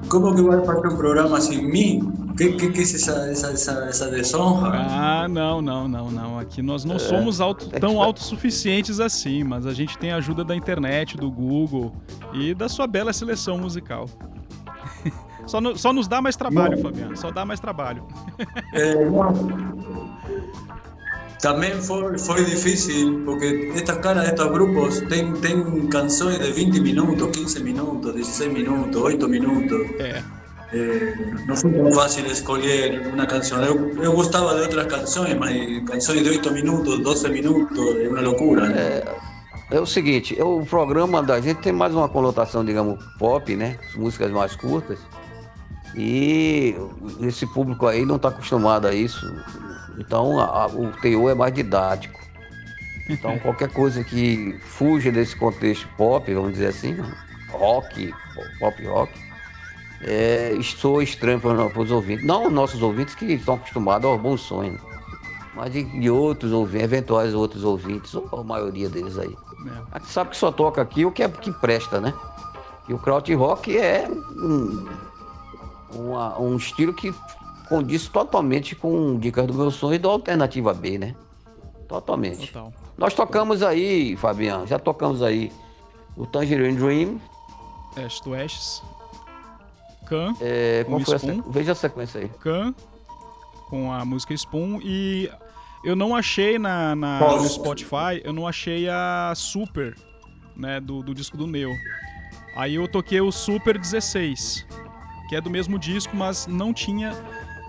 Como 0.07 0.35
que 0.35 0.41
vai 0.43 0.63
fazer 0.63 0.87
um 0.87 0.97
programa 0.97 1.41
sem 1.41 1.65
mim? 1.65 2.28
Que, 2.39 2.53
que, 2.53 2.69
que 2.69 2.79
é 2.79 2.83
essa, 2.83 3.11
essa, 3.29 3.51
essa, 3.51 3.71
essa 3.89 4.09
desonra? 4.09 4.77
Ah, 4.89 5.27
não, 5.27 5.61
não, 5.61 5.89
não, 5.89 6.09
não. 6.09 6.39
Aqui 6.39 6.61
nós 6.61 6.85
não 6.85 6.95
é, 6.95 6.99
somos 6.99 7.41
auto, 7.41 7.67
tão 7.67 8.01
autossuficientes 8.01 9.01
assim, 9.01 9.43
mas 9.43 9.65
a 9.65 9.73
gente 9.73 9.97
tem 9.97 10.13
a 10.13 10.15
ajuda 10.15 10.45
da 10.45 10.55
internet, 10.55 11.17
do 11.17 11.29
Google 11.29 11.93
e 12.33 12.53
da 12.53 12.69
sua 12.69 12.87
bela 12.87 13.11
seleção 13.11 13.57
musical. 13.57 14.09
Só, 15.45 15.59
no, 15.59 15.75
só 15.75 15.91
nos 15.91 16.07
dá 16.07 16.21
mais 16.21 16.35
trabalho, 16.35 16.75
não. 16.75 16.83
Fabiano. 16.83 17.17
Só 17.17 17.31
dá 17.31 17.43
mais 17.43 17.59
trabalho. 17.59 18.05
É, 18.71 18.93
também 21.41 21.71
foi, 21.81 22.19
foi 22.19 22.45
difícil, 22.45 23.23
porque 23.25 23.71
estas 23.73 23.97
caras, 23.97 24.27
estes 24.27 24.45
grupos, 24.45 24.99
têm, 25.09 25.33
têm 25.33 25.87
canções 25.87 26.37
de 26.37 26.51
20 26.51 26.81
minutos, 26.81 27.35
15 27.35 27.63
minutos, 27.63 28.13
16 28.13 28.53
minutos, 28.53 29.01
8 29.01 29.27
minutos. 29.27 29.89
É. 29.99 30.21
É, 30.71 31.15
não 31.47 31.55
foi 31.55 31.71
tão 31.73 31.91
fácil 31.91 32.25
escolher 32.27 33.01
uma 33.07 33.25
canção. 33.25 33.63
Eu, 33.63 34.03
eu 34.03 34.13
gostava 34.13 34.55
de 34.55 34.61
outras 34.61 34.85
canções, 34.85 35.33
mas 35.35 35.83
canções 35.85 36.23
de 36.23 36.29
8 36.29 36.51
minutos, 36.51 36.99
12 36.99 37.29
minutos, 37.29 37.95
é 37.95 38.07
uma 38.07 38.21
loucura. 38.21 38.67
Né? 38.67 38.75
É, 38.77 39.15
é 39.71 39.79
o 39.79 39.85
seguinte, 39.85 40.39
o 40.39 40.63
programa 40.65 41.23
da 41.23 41.41
gente 41.41 41.61
tem 41.61 41.73
mais 41.73 41.93
uma 41.93 42.07
conotação, 42.07 42.63
digamos, 42.63 43.03
pop, 43.17 43.55
né? 43.55 43.77
Músicas 43.95 44.31
mais 44.31 44.55
curtas. 44.55 44.99
E 45.95 46.75
esse 47.21 47.47
público 47.47 47.87
aí 47.87 48.05
não 48.05 48.17
está 48.17 48.29
acostumado 48.29 48.87
a 48.87 48.93
isso. 48.93 49.25
Então 49.97 50.39
a, 50.39 50.67
o 50.67 50.91
teor 51.01 51.31
é 51.31 51.35
mais 51.35 51.53
didático. 51.53 52.19
Então 53.09 53.37
qualquer 53.41 53.69
coisa 53.69 54.03
que 54.03 54.55
fuja 54.61 55.11
desse 55.11 55.35
contexto 55.35 55.87
pop, 55.97 56.31
vamos 56.31 56.53
dizer 56.53 56.67
assim, 56.67 56.95
rock, 57.51 58.13
pop 58.59 58.85
rock, 58.85 59.11
é, 60.01 60.53
estou 60.53 61.01
estranho 61.01 61.39
para 61.39 61.81
os 61.81 61.91
ouvintes. 61.91 62.25
Não 62.25 62.49
nossos 62.49 62.81
ouvintes 62.81 63.15
que 63.15 63.25
estão 63.25 63.55
acostumados 63.55 64.09
aos 64.09 64.19
bons 64.19 64.41
sonhos, 64.41 64.79
mas 65.55 65.71
de, 65.71 65.83
de 65.83 66.09
outros 66.09 66.51
ouvintes, 66.51 66.83
eventuais 66.83 67.33
outros 67.33 67.63
ouvintes, 67.63 68.13
ou 68.15 68.27
a 68.31 68.43
maioria 68.43 68.89
deles 68.89 69.17
aí. 69.17 69.35
É. 69.67 69.81
A 69.91 69.99
gente 69.99 70.11
sabe 70.11 70.29
que 70.31 70.37
só 70.37 70.51
toca 70.51 70.81
aqui 70.81 71.05
o 71.05 71.11
que 71.11 71.23
é 71.23 71.29
que 71.29 71.51
presta, 71.51 71.99
né? 71.99 72.13
E 72.87 72.93
o 72.93 72.99
kraut 72.99 73.31
rock 73.35 73.77
é 73.77 74.09
um, 74.09 74.87
uma, 75.93 76.39
um 76.39 76.55
estilo 76.55 76.93
que 76.93 77.13
condiz 77.67 78.07
totalmente 78.07 78.75
com 78.75 79.19
Dicas 79.19 79.45
do 79.45 79.53
Meu 79.53 79.69
Sonho 79.69 79.95
e 79.95 79.99
da 79.99 80.09
Alternativa 80.09 80.73
B, 80.73 80.97
né? 80.97 81.15
Totalmente. 81.87 82.47
Total. 82.47 82.73
Nós 82.97 83.13
tocamos 83.13 83.61
aí, 83.61 84.15
Fabiano, 84.15 84.65
já 84.65 84.79
tocamos 84.79 85.21
aí 85.21 85.51
o 86.17 86.25
Tangerine 86.25 86.77
Dream. 86.77 87.21
Est 87.97 88.25
West. 88.25 88.81
Can. 90.09 90.33
É, 90.41 90.83
com 90.83 90.99
Spoon. 90.99 91.43
A 91.47 91.51
Veja 91.51 91.71
a 91.71 91.75
sequência 91.75 92.21
aí. 92.21 92.29
Can, 92.41 92.73
com 93.69 93.91
a 93.91 94.03
música 94.03 94.33
Spoon. 94.33 94.79
E 94.83 95.29
eu 95.83 95.95
não 95.95 96.15
achei 96.15 96.57
na, 96.57 96.95
na 96.95 97.19
no 97.19 97.47
Spotify, 97.47 98.19
eu 98.23 98.33
não 98.33 98.47
achei 98.47 98.89
a 98.89 99.31
Super, 99.35 99.95
né, 100.55 100.79
do, 100.79 101.03
do 101.03 101.13
disco 101.13 101.37
do 101.37 101.47
Neo. 101.47 101.71
Aí 102.55 102.75
eu 102.75 102.87
toquei 102.87 103.21
o 103.21 103.31
Super 103.31 103.77
16, 103.77 104.65
que 105.29 105.35
é 105.35 105.41
do 105.41 105.49
mesmo 105.49 105.77
disco, 105.79 106.15
mas 106.15 106.47
não 106.47 106.73
tinha 106.73 107.13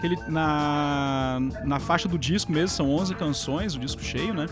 ele, 0.02 0.16
na, 0.28 1.38
na 1.64 1.78
faixa 1.78 2.08
do 2.08 2.18
disco 2.18 2.50
mesmo, 2.50 2.68
são 2.68 2.90
11 2.90 3.14
canções, 3.14 3.74
o 3.74 3.78
disco 3.78 4.02
cheio, 4.02 4.32
né? 4.32 4.46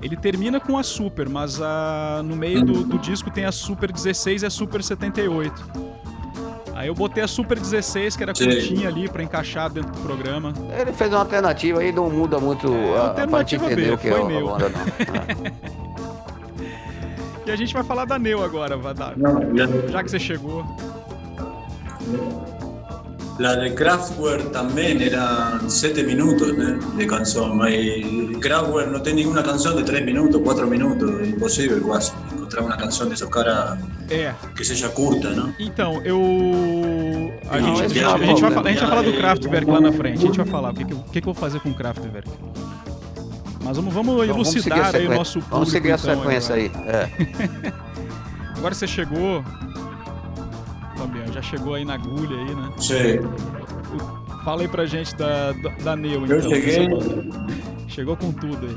Ele 0.00 0.16
termina 0.16 0.58
com 0.58 0.78
a 0.78 0.82
Super, 0.82 1.28
mas 1.28 1.60
a, 1.60 2.22
no 2.24 2.36
meio 2.36 2.64
do, 2.64 2.84
do 2.84 2.98
disco 2.98 3.30
tem 3.30 3.44
a 3.44 3.52
Super 3.52 3.92
16 3.92 4.42
e 4.42 4.46
a 4.46 4.50
Super 4.50 4.82
78. 4.82 6.05
Aí 6.76 6.88
eu 6.88 6.94
botei 6.94 7.24
a 7.24 7.28
Super 7.28 7.58
16, 7.58 8.16
que 8.16 8.22
era 8.22 8.34
Sim. 8.34 8.44
curtinha 8.44 8.88
ali 8.88 9.08
para 9.08 9.22
encaixar 9.22 9.70
dentro 9.70 9.92
do 9.92 10.00
programa. 10.00 10.52
Ele 10.78 10.92
fez 10.92 11.10
uma 11.10 11.20
alternativa 11.20 11.80
aí, 11.80 11.90
não 11.90 12.10
muda 12.10 12.38
muito 12.38 12.70
é, 12.70 12.98
a, 12.98 13.08
alternativa 13.08 13.66
B, 13.66 13.92
o 13.92 13.98
que 13.98 14.10
foi 14.10 14.20
é. 14.20 14.42
Banda, 14.42 14.70
e 17.46 17.50
a 17.50 17.56
gente 17.56 17.72
vai 17.72 17.82
falar 17.82 18.04
da 18.04 18.18
Neu 18.18 18.44
agora, 18.44 18.76
Vadar. 18.76 19.14
Já 19.88 20.04
que 20.04 20.10
você 20.10 20.18
chegou. 20.18 20.66
La 23.38 23.54
de 23.54 23.74
Kraftwerk 23.74 24.50
también 24.50 25.02
eran 25.02 25.70
7 25.70 26.02
minutos 26.04 26.48
¿eh? 26.48 26.78
de 26.96 27.06
canción. 27.06 27.58
Kraftwerk 28.40 28.90
no 28.90 29.02
tiene 29.02 29.22
ninguna 29.22 29.42
canción 29.42 29.76
de 29.76 29.82
3 29.82 30.04
minutos, 30.06 30.40
4 30.42 30.66
minutos. 30.66 31.20
É 31.20 31.26
impossível 31.26 31.80
quase 31.82 32.12
encontrar 32.32 32.62
uma 32.62 32.76
canção 32.76 33.08
desse 33.08 33.26
cara 33.28 33.78
é. 34.08 34.32
que 34.56 34.64
seja 34.64 34.88
curta, 34.88 35.30
não? 35.30 35.52
Então, 35.58 36.00
eu. 36.02 36.18
A, 37.50 37.58
não, 37.58 37.76
gente, 37.76 37.82
a, 37.82 37.88
gente, 37.88 38.00
vai, 38.00 38.14
a 38.14 38.26
gente 38.26 38.40
vai 38.40 38.88
falar 38.88 39.02
do 39.02 39.12
Kraftwerk 39.12 39.70
lá 39.70 39.80
na 39.82 39.92
frente. 39.92 40.18
A 40.18 40.26
gente 40.26 40.38
vai 40.38 40.46
falar 40.46 40.70
o 40.70 40.74
que, 40.74 40.84
que, 40.86 40.92
eu, 40.94 40.98
que, 40.98 41.20
que 41.20 41.28
eu 41.28 41.34
vou 41.34 41.34
fazer 41.34 41.60
com 41.60 41.68
o 41.68 41.74
Kraftwerk. 41.74 42.30
Mas 43.62 43.76
vamos, 43.76 43.92
vamos 43.92 44.26
elucidar 44.26 44.78
vamos 44.78 44.94
aí 44.94 45.06
o 45.08 45.14
nosso 45.14 45.34
público. 45.40 45.50
Vamos 45.50 45.70
seguir 45.70 45.92
a 45.92 45.96
então, 45.96 46.16
sequência 46.16 46.54
aí. 46.54 46.70
É. 46.86 47.10
Agora 48.56 48.74
você 48.74 48.86
chegou? 48.86 49.44
Já 51.36 51.42
chegou 51.42 51.74
aí 51.74 51.84
na 51.84 51.92
agulha 51.94 52.34
aí, 52.34 52.54
né? 52.54 52.72
Sim. 52.78 53.20
Fala 54.42 54.62
aí 54.62 54.68
pra 54.68 54.86
gente 54.86 55.14
da, 55.16 55.52
da, 55.52 55.68
da 55.84 55.94
Neo, 55.94 56.24
Eu 56.26 56.38
então. 56.38 56.48
cheguei. 56.48 56.88
Chegou 57.88 58.16
com 58.16 58.32
tudo 58.32 58.66
aí. 58.66 58.74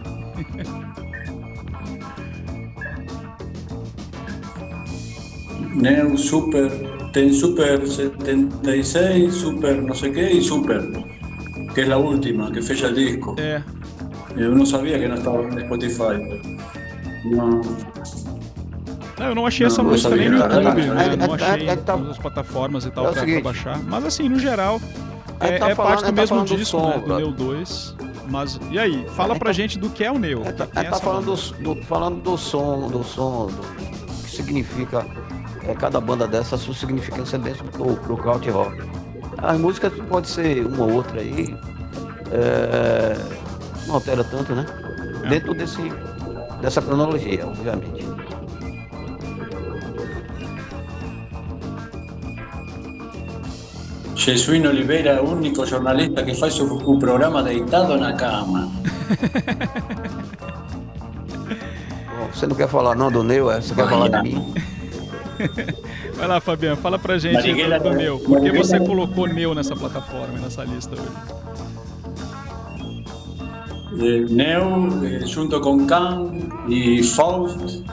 Neo 5.73 6.17
Super, 6.17 6.69
tem 7.13 7.31
Super 7.31 7.87
76, 7.87 9.33
Super 9.33 9.81
no 9.81 9.95
sé 9.95 10.11
qué 10.11 10.33
y 10.33 10.41
Super, 10.41 10.81
que 11.73 11.81
es 11.83 11.87
la 11.87 11.97
última, 11.97 12.51
que 12.51 12.61
fecha 12.61 12.87
el 12.87 12.95
disco. 12.95 13.37
É. 13.39 13.63
Eu 14.35 14.53
não 14.53 14.65
sabia 14.65 14.99
que 14.99 15.07
não 15.07 15.15
estava 15.15 15.43
no 15.43 15.61
Spotify. 15.61 16.19
Não. 17.23 17.61
Não, 19.19 19.27
eu 19.27 19.35
não 19.35 19.45
achei 19.45 19.65
não, 19.65 19.73
essa 19.73 19.83
não 19.83 19.91
música 19.91 20.15
nem 20.15 20.29
no 20.29 20.37
YouTube, 20.37 20.81
né? 20.81 21.15
Não 21.17 21.33
achei 21.33 21.65
nas 22.07 22.17
plataformas 22.17 22.85
e 22.85 22.91
tal 22.91 23.09
é 23.09 23.11
pra, 23.11 23.23
pra, 23.23 23.41
baixar. 23.41 23.83
Mas 23.83 24.05
assim, 24.05 24.29
no 24.29 24.39
geral, 24.39 24.79
é, 25.41 25.57
tá 25.57 25.69
é 25.69 25.75
falando, 25.75 25.91
parte 25.91 26.03
do 26.05 26.05
tá 26.05 26.21
mesmo 26.21 26.45
disco, 26.45 26.57
do 26.57 26.65
som, 26.65 26.89
né? 26.89 26.97
Do 26.99 27.17
Neo 27.17 27.31
2. 27.31 27.95
Mas, 28.29 28.59
e 28.71 28.79
aí, 28.79 29.05
fala 29.15 29.35
pra 29.35 29.51
gente 29.51 29.77
do 29.77 29.89
que 29.89 30.03
é 30.03 30.11
o 30.11 30.17
Neo. 30.17 30.43
É, 30.45 30.51
tá, 30.53 30.67
é 30.75 30.83
tá 30.83 30.99
falando 30.99 31.35
do, 31.35 31.75
do, 31.75 31.83
falando 31.83 32.21
do 32.21 32.37
som, 32.37 32.87
do 32.87 33.03
som, 33.03 33.47
do 33.47 34.23
que 34.23 34.31
significa 34.31 35.05
é, 35.67 35.73
cada 35.73 35.99
banda 35.99 36.25
dessa, 36.25 36.55
a 36.55 36.57
sua 36.57 36.73
significância 36.73 37.37
dentro 37.37 37.65
do, 37.65 38.17
Kraut 38.17 38.49
Rock. 38.49 38.81
As 39.37 39.57
músicas 39.57 39.93
pode 40.07 40.27
ser 40.27 40.65
uma 40.65 40.85
ou 40.85 40.93
outra 40.93 41.19
aí, 41.19 41.57
é, 42.31 43.17
não 43.87 43.95
altera 43.95 44.23
tanto, 44.23 44.53
né? 44.53 44.65
É. 45.23 45.27
Dentro 45.27 45.53
desse, 45.53 45.91
dessa 46.61 46.81
cronologia, 46.81 47.45
obviamente. 47.45 48.18
Jesuíno 54.29 54.69
Oliveira, 54.69 55.23
único 55.23 55.65
jornalista 55.65 56.23
que 56.23 56.35
faz 56.35 56.53
su, 56.53 56.99
programa 56.99 57.41
deitado 57.41 57.97
na 57.97 58.13
cama. 58.13 58.69
você 62.31 62.45
não 62.45 62.55
quer 62.55 62.67
falar 62.67 62.93
não 62.95 63.11
do 63.11 63.23
Neu, 63.23 63.49
é? 63.49 63.59
Você 63.59 63.73
quer 63.73 63.89
falar 63.89 64.07
de 64.07 64.21
mim? 64.21 64.53
Vai 66.15 66.27
lá, 66.27 66.39
Fabiano, 66.39 66.77
fala 66.77 66.99
pra 66.99 67.17
gente 67.17 67.33
Marighella, 67.33 67.79
do, 67.79 67.89
do 67.89 67.95
Neu. 67.95 68.19
Por 68.19 68.39
que 68.39 68.51
você 68.51 68.79
colocou 68.79 69.25
Neu 69.25 69.55
nessa 69.55 69.75
plataforma, 69.75 70.37
nessa 70.37 70.63
lista 70.63 70.93
hoje? 70.93 71.09
Eh, 73.97 74.25
Neu, 74.29 74.89
eh, 75.07 75.25
junto 75.25 75.59
com 75.59 75.87
Khan 75.87 76.29
e 76.67 77.01
Faust, 77.01 77.83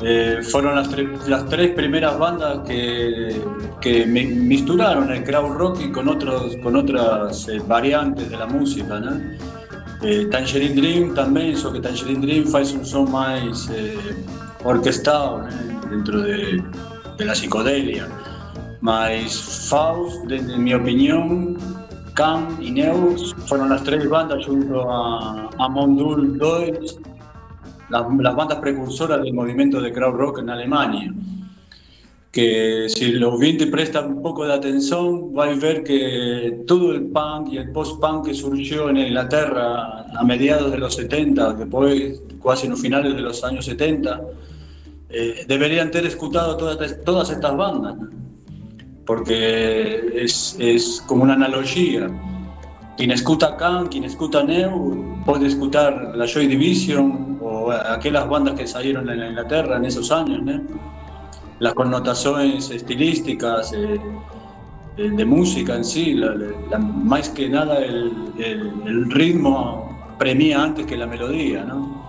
Eh, 0.00 0.40
fueron 0.42 0.76
las, 0.76 0.88
las, 1.26 1.46
tres 1.46 1.74
primeras 1.74 2.16
bandas 2.18 2.60
que, 2.68 3.42
que 3.80 4.06
misturaron 4.06 5.10
el 5.10 5.24
crowd 5.24 5.56
rock 5.56 5.90
con, 5.90 6.08
otros, 6.08 6.56
con 6.62 6.76
otras 6.76 7.48
eh, 7.48 7.60
variantes 7.66 8.30
de 8.30 8.36
la 8.36 8.46
música. 8.46 9.00
¿no? 9.00 9.20
Eh, 10.02 10.26
Tangerine 10.30 10.80
Dream 10.80 11.14
también, 11.14 11.48
eso 11.48 11.72
que 11.72 11.80
Tangerine 11.80 12.24
Dream 12.24 12.46
faz 12.46 12.72
un 12.74 12.86
son 12.86 13.10
más 13.10 13.68
orquestado 14.62 15.44
dentro 15.90 16.20
de, 16.20 16.62
de, 17.16 17.24
la 17.24 17.34
psicodelia. 17.34 18.06
Mas 18.80 19.36
Faust, 19.68 20.30
en 20.30 20.62
mi 20.62 20.74
opinión, 20.74 21.58
Cam 22.14 22.56
y 22.60 22.70
Neus 22.70 23.34
fueron 23.46 23.70
las 23.70 23.82
tres 23.82 24.08
bandas 24.08 24.46
junto 24.46 24.88
a, 24.88 25.50
a 25.58 25.68
Mondul 25.68 26.38
2 26.38 27.00
las, 27.90 28.36
bandas 28.36 28.58
precursoras 28.58 29.22
del 29.22 29.32
movimiento 29.34 29.80
de 29.80 29.92
crowd 29.92 30.14
rock 30.14 30.38
en 30.40 30.50
Alemania. 30.50 31.12
Que 32.30 32.86
si 32.88 33.12
los 33.12 33.34
oyentes 33.34 33.68
prestan 33.68 34.16
un 34.16 34.22
poco 34.22 34.46
de 34.46 34.52
atención, 34.52 35.34
va 35.36 35.46
a 35.46 35.54
ver 35.54 35.82
que 35.82 36.62
todo 36.66 36.92
el 36.92 37.06
punk 37.06 37.52
y 37.52 37.56
el 37.56 37.72
post-punk 37.72 38.26
que 38.26 38.34
surgió 38.34 38.90
en 38.90 38.98
Inglaterra 38.98 40.06
a 40.14 40.24
mediados 40.24 40.70
de 40.70 40.78
los 40.78 40.94
70, 40.94 41.54
después 41.54 42.22
casi 42.44 42.66
en 42.66 42.72
los 42.72 42.80
finales 42.80 43.14
de 43.14 43.22
los 43.22 43.42
años 43.44 43.64
70, 43.64 44.20
eh, 45.08 45.44
deberían 45.48 45.90
tener 45.90 46.06
escuchado 46.06 46.56
todas, 46.58 47.02
todas 47.02 47.30
estas 47.30 47.56
bandas, 47.56 47.96
porque 49.06 50.12
es, 50.14 50.54
es 50.60 51.02
como 51.06 51.24
una 51.24 51.32
analogía 51.32 52.10
quien 52.98 53.12
escuta 53.12 53.56
Khan, 53.56 53.86
quien 53.86 54.02
escuta 54.02 54.42
Neu, 54.42 55.22
puede 55.24 55.46
escuchar 55.46 56.14
la 56.16 56.26
Joy 56.26 56.48
Division 56.48 57.27
o 57.48 57.72
aquellas 57.72 58.28
bandas 58.28 58.54
que 58.54 58.66
salieron 58.66 59.08
en 59.08 59.30
Inglaterra 59.30 59.76
en 59.76 59.84
esos 59.86 60.10
años, 60.12 60.40
las 61.58 61.74
connotaciones 61.74 62.70
estilísticas 62.70 63.72
eh, 63.72 63.98
de 64.96 65.24
música 65.24 65.76
en 65.76 65.84
sí, 65.84 66.20
más 66.80 67.28
que 67.30 67.48
nada 67.48 67.78
el, 67.78 68.12
el, 68.38 69.10
ritmo 69.10 70.14
premia 70.18 70.62
antes 70.62 70.86
que 70.86 70.96
la 70.96 71.06
melodía. 71.06 71.64
¿no? 71.64 72.06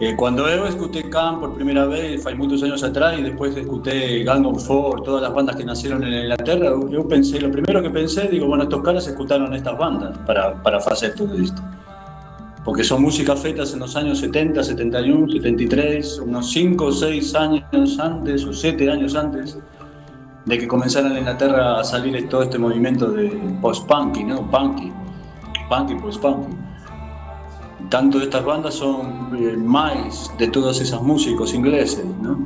Eh, 0.00 0.14
cuando 0.16 0.48
yo 0.48 0.66
escuché 0.66 1.08
Camp 1.10 1.40
por 1.40 1.54
primera 1.54 1.84
vez, 1.86 2.22
fue 2.22 2.34
muchos 2.34 2.62
años 2.62 2.82
atrás, 2.82 3.18
y 3.18 3.22
después 3.22 3.56
escuché 3.56 4.22
Gang 4.24 4.46
of 4.46 4.66
Four, 4.66 5.02
todas 5.02 5.22
las 5.22 5.34
bandas 5.34 5.56
que 5.56 5.64
nacieron 5.64 6.04
en 6.04 6.22
Inglaterra, 6.22 6.72
yo 6.88 7.06
pensé, 7.06 7.40
lo 7.40 7.50
primero 7.50 7.82
que 7.82 7.90
pensé, 7.90 8.28
digo, 8.28 8.46
bueno, 8.46 8.64
estos 8.64 8.82
caras 8.82 9.06
escucharon 9.06 9.52
estas 9.54 9.76
bandas 9.76 10.16
para, 10.18 10.62
para 10.62 10.78
hacer 10.78 11.14
todo 11.14 11.34
esto. 11.34 11.60
Porque 12.68 12.84
son 12.84 13.00
músicas 13.00 13.40
feitas 13.40 13.72
en 13.72 13.78
los 13.78 13.96
años 13.96 14.18
70, 14.18 14.62
71, 14.62 15.32
73, 15.32 16.18
unos 16.18 16.50
5 16.50 16.84
o 16.84 16.92
6 16.92 17.34
años 17.34 17.98
antes, 17.98 18.44
o 18.44 18.52
7 18.52 18.90
años 18.90 19.16
antes 19.16 19.58
de 20.44 20.58
que 20.58 20.68
comenzara 20.68 21.08
en 21.08 21.16
Inglaterra 21.16 21.80
a 21.80 21.82
salir 21.82 22.28
todo 22.28 22.42
este 22.42 22.58
movimiento 22.58 23.10
de 23.10 23.30
post-punky, 23.62 24.22
¿no? 24.22 24.50
Punky, 24.50 24.92
punky, 25.70 25.94
post-punky 25.94 26.58
tanto 27.88 28.18
de 28.18 28.24
estas 28.24 28.44
bandas 28.44 28.74
son 28.74 29.34
eh, 29.34 29.56
más 29.56 30.30
de 30.36 30.48
todos 30.48 30.78
esos 30.78 31.02
músicos 31.02 31.54
ingleses, 31.54 32.04
¿no? 32.20 32.38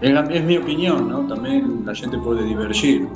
Es, 0.00 0.42
mi 0.42 0.56
opinión, 0.56 1.08
¿no? 1.08 1.20
También 1.28 1.84
la 1.86 1.94
gente 1.94 2.18
puede 2.18 2.42
divergir. 2.42 3.06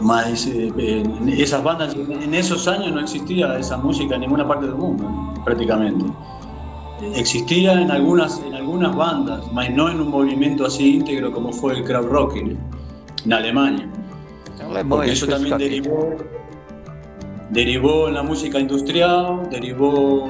Más, 0.00 0.46
eh, 0.46 0.72
en 0.76 1.28
esas 1.28 1.62
bandas, 1.62 1.94
en 1.94 2.34
esos 2.34 2.66
años 2.68 2.92
no 2.92 3.00
existía 3.00 3.58
esa 3.58 3.76
música 3.76 4.16
en 4.16 4.22
ninguna 4.22 4.46
parte 4.46 4.66
del 4.66 4.74
mundo, 4.74 5.34
prácticamente. 5.44 6.04
Existía 7.14 7.80
en 7.80 7.90
algunas, 7.90 8.40
en 8.40 8.54
algunas 8.54 8.94
bandas, 8.94 9.44
mas 9.52 9.70
no 9.70 9.88
en 9.90 10.00
un 10.00 10.10
movimiento 10.10 10.64
así 10.64 10.96
íntegro 10.96 11.32
como 11.32 11.52
fue 11.52 11.74
el 11.74 11.84
crowd 11.84 12.06
rocking 12.06 12.58
en 13.24 13.32
Alemania. 13.32 13.88
Porque 14.88 15.12
eso 15.12 15.26
también 15.26 15.58
derivó 15.58 16.16
derivó 17.50 18.08
en 18.08 18.14
la 18.14 18.22
música 18.22 18.58
industrial, 18.58 19.48
derivó 19.50 20.26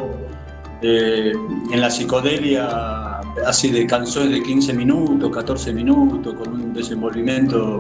eh, 0.83 1.33
en 1.73 1.81
la 1.81 1.91
psicodelia 1.91 3.21
así 3.47 3.71
de 3.71 3.87
canciones 3.87 4.31
de 4.33 4.43
15 4.43 4.75
minutos, 4.75 5.31
14 5.31 5.73
minutos, 5.73 6.35
con 6.35 6.53
un 6.53 6.75
desenvolvimiento 6.75 7.79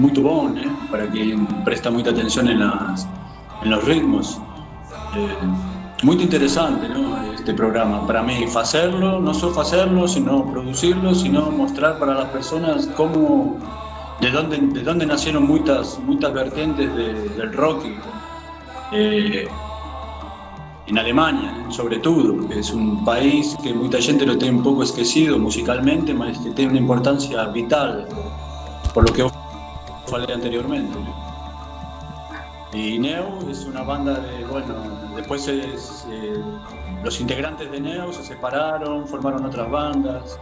muy 0.00 0.12
bueno, 0.12 0.60
¿eh? 0.60 0.68
para 0.90 1.08
quien 1.08 1.46
presta 1.64 1.90
mucha 1.90 2.10
atención 2.10 2.48
en, 2.48 2.60
las, 2.60 3.06
en 3.62 3.70
los 3.70 3.84
ritmos. 3.84 4.40
Eh, 5.14 5.36
muy 6.02 6.16
interesante 6.22 6.88
¿no? 6.88 7.32
este 7.32 7.52
programa 7.52 8.06
para 8.06 8.22
mí, 8.22 8.44
hacerlo, 8.56 9.20
no 9.20 9.34
solo 9.34 9.60
hacerlo, 9.60 10.08
sino 10.08 10.50
producirlo, 10.50 11.14
sino 11.14 11.50
mostrar 11.50 11.98
para 11.98 12.14
las 12.14 12.26
personas 12.26 12.88
cómo 12.96 13.58
de 14.20 14.30
dónde, 14.30 14.58
de 14.58 14.82
dónde 14.82 15.04
nacieron 15.06 15.46
muchas, 15.46 15.98
muchas 15.98 16.32
vertientes 16.32 16.94
del 16.94 17.52
rock 17.52 17.84
eh, 18.92 19.46
en 20.86 20.98
Alemania, 20.98 21.66
sobre 21.68 21.98
todo, 21.98 22.48
que 22.48 22.58
es 22.58 22.72
un 22.72 23.04
país 23.04 23.56
que 23.62 23.72
mucha 23.72 23.98
gente 23.98 24.26
lo 24.26 24.36
tiene 24.36 24.56
un 24.56 24.62
poco 24.62 24.82
esquecido 24.82 25.38
musicalmente, 25.38 26.14
pero 26.14 26.42
que 26.42 26.50
tiene 26.50 26.72
una 26.72 26.80
importancia 26.80 27.44
vital, 27.46 28.06
por 28.92 29.08
lo 29.08 29.14
que 29.14 29.39
falé 30.10 30.32
anteriormente. 30.32 30.98
Y 32.72 32.98
Neo 32.98 33.38
es 33.50 33.64
una 33.64 33.82
banda 33.82 34.14
de, 34.14 34.44
bueno, 34.44 34.74
después 35.16 35.48
es, 35.48 36.06
los 37.02 37.20
integrantes 37.20 37.70
de 37.70 37.80
Neo 37.80 38.12
se 38.12 38.22
separaron, 38.22 39.06
formaron 39.08 39.44
otras 39.44 39.70
bandas, 39.70 40.38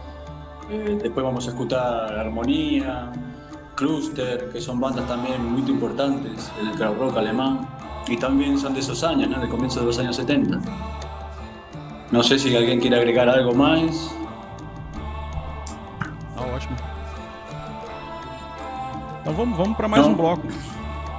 eh, 0.69 0.99
después 1.01 1.23
vamos 1.23 1.47
a 1.47 1.51
escuchar 1.51 2.13
Armonía, 2.13 3.11
Cluster, 3.75 4.49
que 4.49 4.61
son 4.61 4.79
bandas 4.79 5.07
también 5.07 5.43
muy 5.43 5.67
importantes 5.69 6.51
en 6.61 6.67
el 6.67 6.75
crowd 6.75 6.97
rock 6.97 7.17
alemán, 7.17 7.67
y 8.07 8.17
también 8.17 8.59
son 8.59 8.73
de 8.73 8.81
esos 8.81 9.03
años, 9.03 9.29
¿no? 9.29 9.39
de 9.39 9.49
comienzo 9.49 9.79
de 9.79 9.85
los 9.87 9.97
años 9.97 10.15
70. 10.15 10.59
No 12.11 12.23
sé 12.23 12.37
si 12.37 12.55
alguien 12.55 12.79
quiere 12.79 12.97
agregar 12.97 13.29
algo 13.29 13.53
más. 13.53 14.11
Ótimo. 16.35 16.88
Então 19.21 19.33
vamos, 19.33 19.57
vamos 19.57 19.77
para 19.77 19.87
mais 19.87 20.03
Não. 20.03 20.11
um 20.11 20.15
bloco. 20.15 20.47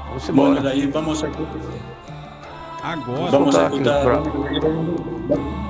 Vamos 0.08 0.28
Bom, 0.30 0.54
daí 0.54 0.86
vamos 0.86 1.22
a... 1.22 1.28
Agora. 2.82 3.30
Vamos 3.30 3.54
a 3.56 3.64
escutar. 3.64 4.04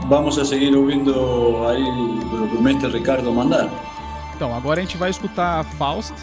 Vamos 0.09 0.39
a 0.39 0.45
seguir 0.45 0.75
ouvindo 0.77 1.67
aí 1.67 1.83
o 1.83 2.63
mestre 2.63 2.91
Ricardo 2.91 3.33
mandar. 3.33 3.69
Então, 4.35 4.55
agora 4.55 4.81
a 4.81 4.83
gente 4.83 4.97
vai 4.97 5.11
escutar 5.11 5.65
Faust 5.65 6.15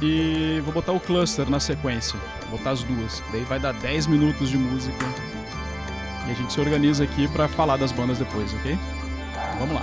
e 0.00 0.62
vou 0.64 0.72
botar 0.72 0.92
o 0.92 1.00
Cluster 1.00 1.48
na 1.50 1.60
sequência. 1.60 2.18
Vou 2.48 2.58
botar 2.58 2.70
as 2.70 2.82
duas. 2.82 3.22
Daí 3.32 3.42
vai 3.42 3.58
dar 3.60 3.74
10 3.74 4.06
minutos 4.06 4.48
de 4.48 4.56
música. 4.56 5.04
E 6.26 6.30
a 6.30 6.34
gente 6.34 6.52
se 6.52 6.60
organiza 6.60 7.04
aqui 7.04 7.28
para 7.28 7.48
falar 7.48 7.76
das 7.76 7.92
bandas 7.92 8.18
depois, 8.18 8.54
ok? 8.54 8.78
Vamos 9.58 9.74
lá. 9.74 9.82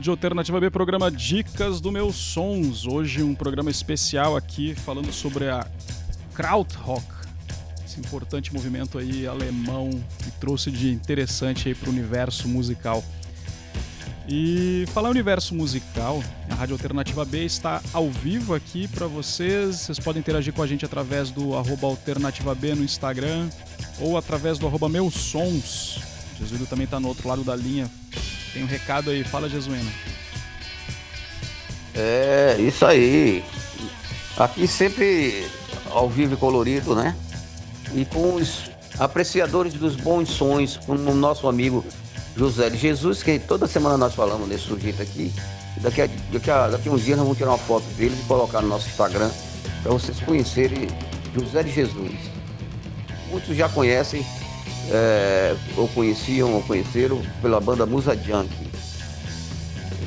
Rádio 0.00 0.12
Alternativa 0.12 0.58
B, 0.58 0.70
programa 0.70 1.10
Dicas 1.10 1.78
do 1.78 1.92
Meus 1.92 2.16
Sons. 2.16 2.86
Hoje 2.86 3.22
um 3.22 3.34
programa 3.34 3.70
especial 3.70 4.34
aqui 4.34 4.74
falando 4.74 5.12
sobre 5.12 5.50
a 5.50 5.66
Krautrock, 6.32 7.04
esse 7.84 8.00
importante 8.00 8.50
movimento 8.50 8.96
aí 8.96 9.26
alemão 9.26 9.90
que 9.90 10.30
trouxe 10.40 10.70
de 10.70 10.90
interessante 10.90 11.68
aí 11.68 11.74
para 11.74 11.90
o 11.90 11.92
universo 11.92 12.48
musical. 12.48 13.04
E 14.26 14.86
falar 14.94 15.10
universo 15.10 15.54
musical, 15.54 16.24
a 16.48 16.54
Rádio 16.54 16.76
Alternativa 16.76 17.22
B 17.26 17.44
está 17.44 17.82
ao 17.92 18.10
vivo 18.10 18.54
aqui 18.54 18.88
para 18.88 19.06
vocês. 19.06 19.80
Vocês 19.80 19.98
podem 19.98 20.20
interagir 20.20 20.54
com 20.54 20.62
a 20.62 20.66
gente 20.66 20.82
através 20.82 21.30
do 21.30 21.54
arroba 21.54 21.88
Alternativa 21.88 22.54
B 22.54 22.74
no 22.74 22.82
Instagram 22.82 23.50
ou 23.98 24.16
através 24.16 24.58
do 24.58 24.66
arroba 24.66 24.88
Meus 24.88 25.12
Sons. 25.12 26.00
Jesuíno 26.38 26.64
também 26.64 26.86
está 26.86 26.98
no 26.98 27.08
outro 27.08 27.28
lado 27.28 27.44
da 27.44 27.54
linha 27.54 27.86
tem 28.52 28.62
um 28.62 28.66
recado 28.66 29.10
aí, 29.10 29.24
fala 29.24 29.48
Jesuíno. 29.48 29.90
É, 31.94 32.56
isso 32.58 32.84
aí. 32.84 33.44
Aqui 34.36 34.66
sempre 34.66 35.46
ao 35.90 36.08
vivo 36.08 36.34
e 36.34 36.36
colorido, 36.36 36.94
né? 36.94 37.14
E 37.94 38.04
com 38.04 38.34
os 38.34 38.70
apreciadores 38.98 39.74
dos 39.74 39.96
bons 39.96 40.28
sons, 40.30 40.76
com 40.78 40.92
o 40.92 41.14
nosso 41.14 41.48
amigo 41.48 41.84
José 42.36 42.70
de 42.70 42.78
Jesus, 42.78 43.22
que 43.22 43.38
toda 43.38 43.66
semana 43.66 43.96
nós 43.96 44.14
falamos 44.14 44.48
desse 44.48 44.64
sujeito 44.64 45.02
aqui. 45.02 45.32
Daqui 45.78 46.02
a, 46.02 46.08
daqui 46.32 46.50
a, 46.50 46.68
daqui 46.68 46.88
a 46.88 46.92
uns 46.92 47.04
dias 47.04 47.16
nós 47.16 47.24
vamos 47.24 47.38
tirar 47.38 47.50
uma 47.50 47.58
foto 47.58 47.84
dele 47.96 48.16
e 48.18 48.26
colocar 48.26 48.60
no 48.60 48.68
nosso 48.68 48.88
Instagram 48.88 49.30
para 49.82 49.92
vocês 49.92 50.18
conhecerem 50.20 50.88
José 51.34 51.62
de 51.62 51.72
Jesus. 51.72 52.12
Muitos 53.30 53.56
já 53.56 53.68
conhecem 53.68 54.24
é, 54.88 55.54
ou 55.76 55.88
conheciam 55.88 56.54
ou 56.54 56.62
conheceram 56.62 57.20
pela 57.42 57.60
banda 57.60 57.86
Musa 57.86 58.16
Junk. 58.16 58.50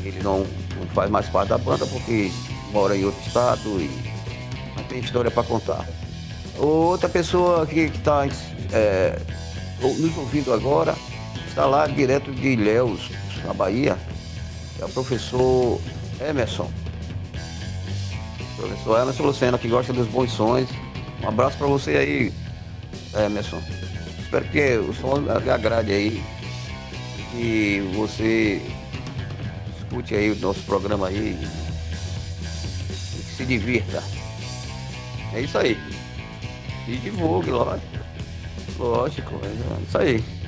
Ele 0.03 0.21
não, 0.21 0.39
não, 0.39 0.87
faz 0.93 1.09
mais 1.09 1.27
parte 1.27 1.49
da 1.49 1.57
banda 1.57 1.85
porque 1.85 2.31
mora 2.71 2.95
em 2.95 3.05
outro 3.05 3.21
estado 3.25 3.69
e 3.79 3.89
não 4.75 4.83
tem 4.85 4.99
história 4.99 5.31
para 5.31 5.43
contar. 5.43 5.87
Outra 6.57 7.07
pessoa 7.07 7.65
que 7.65 7.79
está 7.81 8.27
é, 8.71 9.19
nos 9.81 10.17
ouvindo 10.17 10.53
agora 10.53 10.95
está 11.47 11.65
lá 11.65 11.87
direto 11.87 12.31
de 12.31 12.49
Ilhéus, 12.49 13.09
na 13.45 13.53
Bahia, 13.53 13.97
é 14.79 14.85
o 14.85 14.89
professor 14.89 15.79
Emerson. 16.19 16.69
Professor 18.55 19.01
Emerson 19.01 19.23
Lucena, 19.23 19.57
que 19.57 19.67
gosta 19.67 19.93
dos 19.93 20.07
bons 20.07 20.31
sons. 20.31 20.67
Um 21.23 21.27
abraço 21.27 21.57
para 21.57 21.67
você 21.67 21.91
aí, 21.97 22.33
Emerson 23.25 23.61
espero 24.33 24.45
que 24.45 24.77
o 24.77 24.93
som 24.93 25.29
agrade 25.29 25.91
aí. 25.91 26.23
E 27.35 27.81
você 27.95 28.61
escute 29.77 30.15
aí 30.15 30.31
o 30.31 30.35
nosso 30.37 30.61
programa 30.61 31.07
aí 31.07 31.37
e 31.39 33.23
que 33.23 33.35
se 33.35 33.45
divirta. 33.45 34.03
É 35.33 35.41
isso 35.41 35.57
aí. 35.57 35.77
E 36.87 36.97
divulgue, 36.97 37.51
lógico. 37.51 37.87
Lógico, 38.79 39.39
é 39.43 39.83
isso 39.87 39.97
aí. 39.97 40.42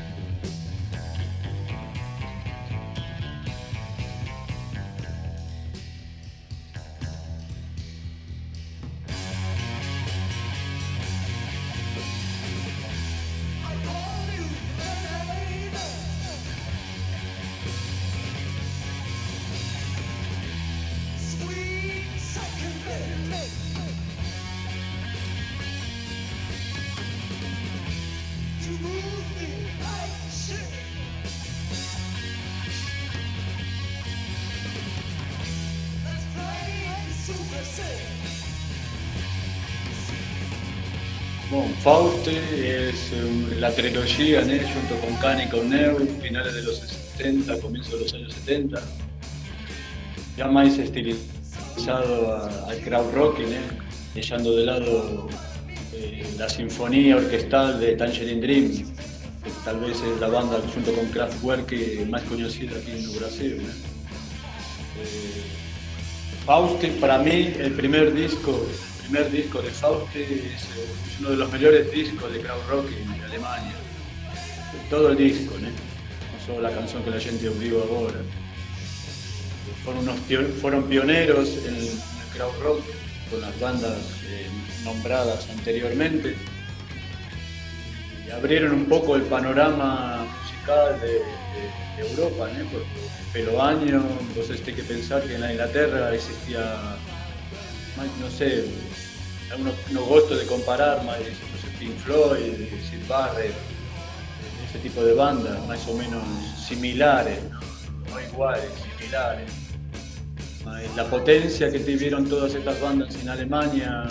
Fauste 41.85 42.89
es 42.89 43.11
la 43.59 43.69
trilogía 43.69 44.41
¿no? 44.41 44.53
junto 44.53 44.95
con 45.05 45.15
Khan 45.17 45.39
y 45.39 45.49
con 45.49 45.69
Neu, 45.69 45.99
finales 46.19 46.55
de 46.55 46.63
los 46.63 46.79
70, 46.79 47.59
comienzo 47.59 47.95
de 47.95 48.01
los 48.01 48.13
años 48.15 48.33
70. 48.33 48.81
Ya 50.35 50.47
más 50.47 50.79
estilizado 50.79 52.49
al 52.67 52.79
crowd 52.79 53.13
rock, 53.13 53.37
dejando 54.15 54.55
de 54.55 54.65
lado 54.65 55.27
eh, 55.93 56.25
la 56.39 56.49
sinfonía 56.49 57.17
orquestal 57.17 57.79
de 57.79 57.95
Tangerine 57.95 58.41
Dream, 58.41 58.91
que 59.43 59.51
tal 59.63 59.79
vez 59.81 60.01
es 60.01 60.19
la 60.19 60.29
banda 60.29 60.57
junto 60.73 60.91
con 60.91 61.05
Kraftwerk 61.09 61.71
más 62.09 62.23
conocida 62.23 62.79
aquí 62.79 62.93
en 62.93 63.15
Brasil. 63.15 63.61
Eh, 65.03 65.43
Fauste, 66.47 66.87
para 66.99 67.19
mí, 67.19 67.53
el 67.59 67.73
primer 67.73 68.11
disco 68.11 68.65
primer 69.05 69.31
disco 69.31 69.61
de 69.61 69.69
Fauste 69.69 70.23
es, 70.23 70.67
uno 71.19 71.29
de 71.29 71.37
los 71.37 71.51
mejores 71.51 71.91
discos 71.91 72.31
de 72.33 72.39
crowd 72.39 72.67
rock 72.69 72.87
en 72.91 73.23
Alemania. 73.23 73.73
Todo 74.89 75.11
el 75.11 75.17
disco, 75.17 75.55
¿no? 75.59 75.69
solo 76.45 76.61
la 76.61 76.71
canción 76.71 77.03
que 77.03 77.11
la 77.11 77.19
gente 77.19 77.47
ouviu 77.47 77.81
ahora. 77.81 78.19
Fueron, 79.83 80.05
fueron 80.61 80.83
pioneros 80.83 81.49
en 81.65 81.75
el 81.75 81.89
crowd 82.35 82.57
rock 82.61 82.81
con 83.29 83.41
las 83.41 83.59
bandas 83.59 83.97
eh, 84.27 84.47
nombradas 84.83 85.47
anteriormente 85.49 86.35
y 88.27 88.31
abrieron 88.31 88.73
un 88.73 88.85
poco 88.85 89.15
el 89.15 89.23
panorama 89.23 90.25
musical 90.41 90.99
de, 91.01 91.21
Europa, 91.97 92.49
¿no? 92.57 92.65
pelo 93.31 93.61
año, 93.61 94.03
vos 94.35 94.47
tenés 94.47 94.61
que 94.61 94.83
pensar 94.83 95.23
que 95.23 95.35
en 95.35 95.41
la 95.41 95.51
Inglaterra 95.53 96.13
existía, 96.13 96.75
no 98.19 98.29
sé, 98.29 98.65
uno, 99.59 99.71
uno 99.89 100.01
gosto 100.05 100.35
de 100.35 100.45
comparar 100.45 101.03
más 101.03 101.17
Pink 101.79 101.97
Floyd, 101.99 102.53
Sid 102.89 103.07
Barrett, 103.07 103.53
ese 104.69 104.79
tipo 104.79 105.03
de 105.03 105.13
bandas 105.13 105.65
más 105.67 105.87
o 105.87 105.93
menos 105.93 106.23
similares, 106.57 107.39
no, 108.09 108.21
iguales, 108.21 108.69
similares. 108.97 109.51
La 110.95 111.05
potencia 111.05 111.71
que 111.71 111.79
tuvieron 111.79 112.27
todas 112.27 112.55
estas 112.55 112.79
bandas 112.81 113.13
en 113.15 113.29
Alemania, 113.29 114.05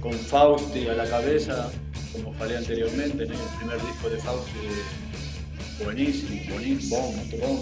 con 0.00 0.12
Fausti 0.12 0.88
a 0.88 0.94
la 0.94 1.04
cabeza, 1.04 1.70
como 2.12 2.32
falé 2.34 2.56
anteriormente, 2.56 3.24
el 3.24 3.28
primer 3.58 3.80
disco 3.86 4.10
de 4.10 4.16
Fausti 4.18 4.58
buenísimo, 5.84 6.40
buenísimo, 6.52 7.14
bon, 7.40 7.60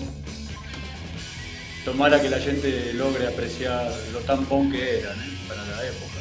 Tomara 1.84 2.20
que 2.20 2.28
la 2.28 2.38
gente 2.38 2.92
logre 2.94 3.26
apreciar 3.26 3.90
lo 4.12 4.18
tan 4.20 4.46
bon 4.48 4.70
que 4.70 4.98
era 4.98 5.14
para 5.48 5.64
la 5.64 5.86
época. 5.86 6.17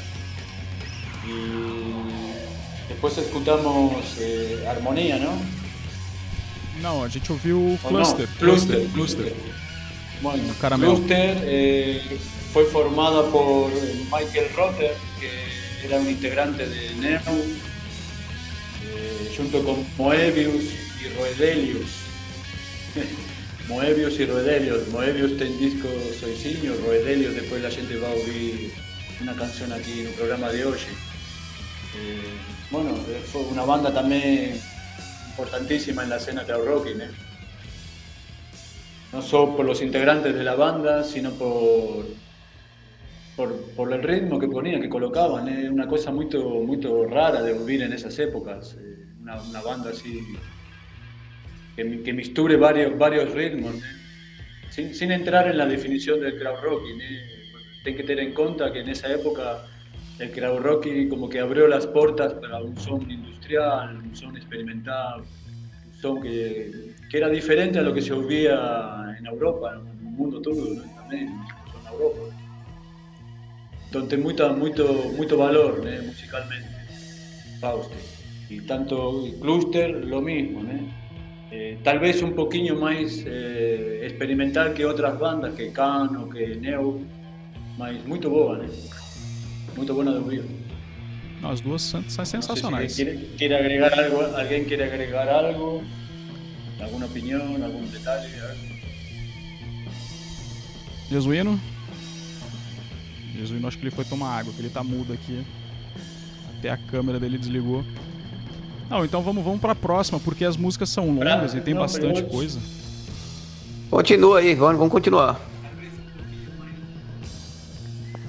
E 1.27 2.87
depois 2.87 3.17
escutamos 3.17 4.17
eh, 4.19 4.65
Harmonia, 4.67 5.17
não? 5.17 5.37
Não, 6.81 7.03
a 7.03 7.07
gente 7.07 7.31
ouviu 7.31 7.77
Cluster. 7.81 8.27
Não, 8.27 8.37
Cluster. 8.37 8.87
Cluster. 8.93 9.33
Bueno, 10.21 10.55
Cluster 10.55 11.37
eh, 11.43 12.01
foi 12.53 12.65
formada 12.71 13.23
por 13.23 13.69
Michael 13.71 14.49
Rother, 14.55 14.95
que 15.19 15.85
era 15.85 15.97
um 15.97 16.09
integrante 16.09 16.63
de 16.65 16.93
Neo, 16.95 17.19
eh, 18.83 19.31
junto 19.35 19.61
com 19.63 19.83
Moebius 19.97 20.65
e 21.01 21.07
Roedelius. 21.17 21.89
Moebius 23.67 24.17
e 24.19 24.25
Roedelius. 24.25 24.87
Moebius 24.87 25.37
tem 25.37 25.57
disco 25.57 25.87
soisinho, 26.19 26.81
Roedelius 26.83 27.35
depois 27.35 27.65
a 27.65 27.69
gente 27.69 27.93
vai 27.97 28.13
ouvir 28.13 28.73
uma 29.19 29.33
canção 29.33 29.67
aqui 29.75 30.03
no 30.03 30.13
programa 30.13 30.49
de 30.51 30.63
hoje. 30.63 30.87
Eh, 31.97 32.21
bueno, 32.69 32.91
fue 33.31 33.41
una 33.41 33.63
banda 33.63 33.93
también 33.93 34.59
importantísima 35.29 36.03
en 36.03 36.09
la 36.09 36.17
escena 36.17 36.43
crowd 36.43 36.65
rocking, 36.65 37.01
¿eh? 37.01 37.09
no 39.13 39.21
solo 39.21 39.55
por 39.55 39.65
los 39.65 39.81
integrantes 39.81 40.35
de 40.35 40.43
la 40.43 40.55
banda, 40.55 41.03
sino 41.03 41.31
por, 41.31 42.05
por, 43.75 43.93
el 43.93 44.03
ritmo 44.03 44.37
que 44.39 44.47
ponían, 44.47 44.81
que 44.81 44.89
colocaban. 44.89 45.47
Es 45.47 45.65
¿eh? 45.65 45.69
una 45.69 45.87
cosa 45.87 46.11
muy, 46.11 46.25
muy 46.25 46.79
rara 47.09 47.41
de 47.41 47.53
vivir 47.53 47.83
en 47.83 47.93
esas 47.93 48.17
épocas. 48.19 48.77
Una, 49.21 49.61
banda 49.61 49.89
así 49.89 50.21
que, 51.75 52.03
que, 52.03 52.13
misture 52.13 52.55
varios, 52.57 52.97
varios 52.97 53.31
ritmos, 53.31 53.75
sin, 54.69 54.93
sin, 54.93 55.11
entrar 55.11 55.47
en 55.47 55.57
la 55.57 55.65
definición 55.65 56.21
del 56.21 56.37
crowd 56.37 56.61
rocking. 56.61 56.99
Hay 57.85 57.95
que 57.95 58.03
tener 58.03 58.25
en 58.25 58.33
cuenta 58.33 58.71
que 58.71 58.81
en 58.81 58.89
esa 58.89 59.11
época 59.11 59.65
el 60.19 60.31
crowd 60.31 60.59
rock 60.61 60.87
como 61.09 61.29
que 61.29 61.39
abrió 61.39 61.67
las 61.67 61.85
puertas 61.87 62.33
para 62.33 62.61
un 62.61 62.75
son 62.77 63.09
industrial, 63.09 63.97
un 63.97 64.15
son 64.15 64.35
experimental, 64.35 65.21
un 65.21 66.01
son 66.01 66.21
que, 66.21 66.95
era 67.13 67.29
diferente 67.29 67.79
a 67.79 67.81
lo 67.81 67.93
que 67.93 68.01
se 68.01 68.13
oía 68.13 69.15
en 69.17 69.25
Europa, 69.25 69.81
mundo 70.01 70.41
todo 70.41 70.73
né? 70.73 70.83
também, 70.95 71.29
na 71.83 71.91
Europa. 71.91 72.33
Então 73.89 74.07
tem 74.07 74.19
muita, 74.19 74.51
muito, 74.51 74.83
muito 75.15 75.37
valor 75.37 75.83
né? 75.83 76.01
musicalmente, 76.01 76.67
Fausto. 77.61 77.95
E 78.49 78.61
tanto 78.61 79.35
Cluster, 79.41 80.05
lo 80.05 80.21
mismo, 80.21 80.63
né? 80.63 80.79
Eh, 81.51 81.77
tal 81.83 81.99
vez 81.99 82.21
un 82.21 82.33
poquito 82.33 82.75
más 82.75 83.23
eh, 83.25 84.01
experimental 84.03 84.73
que 84.73 84.85
otras 84.85 85.17
bandas, 85.17 85.53
que 85.55 85.71
Cano, 85.71 86.29
que 86.29 86.55
Neo, 86.55 87.01
mas 87.77 88.03
muito 88.05 88.29
boa, 88.29 88.57
né? 88.57 88.67
Muito 89.77 89.93
boa 89.93 90.05
de 90.05 90.17
ouvir. 90.17 90.43
As 91.43 91.61
duas 91.61 91.83
são 91.83 92.25
sensacionais. 92.25 92.93
Se 92.93 93.05
quer, 93.05 93.15
quer 93.37 93.53
agregar 93.53 93.97
algo, 93.97 94.21
alguém 94.35 94.65
quer 94.65 94.81
agregar 94.81 95.29
algo, 95.29 95.83
alguma 96.81 97.05
opinião, 97.05 97.63
algum 97.63 97.85
detalhe? 97.85 98.27
Jesuíno? 101.11 101.59
Jesuíno, 103.35 103.67
acho 103.67 103.77
que 103.77 103.83
ele 103.83 103.91
foi 103.91 104.03
tomar 104.03 104.39
água, 104.39 104.51
que 104.51 104.59
ele 104.59 104.69
tá 104.69 104.83
mudo 104.83 105.13
aqui. 105.13 105.45
Até 106.57 106.71
a 106.71 106.77
câmera 106.77 107.19
dele 107.19 107.37
desligou. 107.37 107.85
Não, 108.89 109.05
então 109.05 109.21
vamos, 109.21 109.43
vamos 109.43 109.61
pra 109.61 109.75
próxima, 109.75 110.19
porque 110.19 110.43
as 110.43 110.57
músicas 110.57 110.89
são 110.89 111.05
longas 111.07 111.51
pra... 111.51 111.59
e 111.59 111.63
tem 111.63 111.75
Não, 111.75 111.81
bastante 111.81 112.23
coisa. 112.23 112.59
Continua 113.91 114.39
aí, 114.39 114.55
vamos, 114.55 114.77
vamos 114.77 114.91
continuar. 114.91 115.39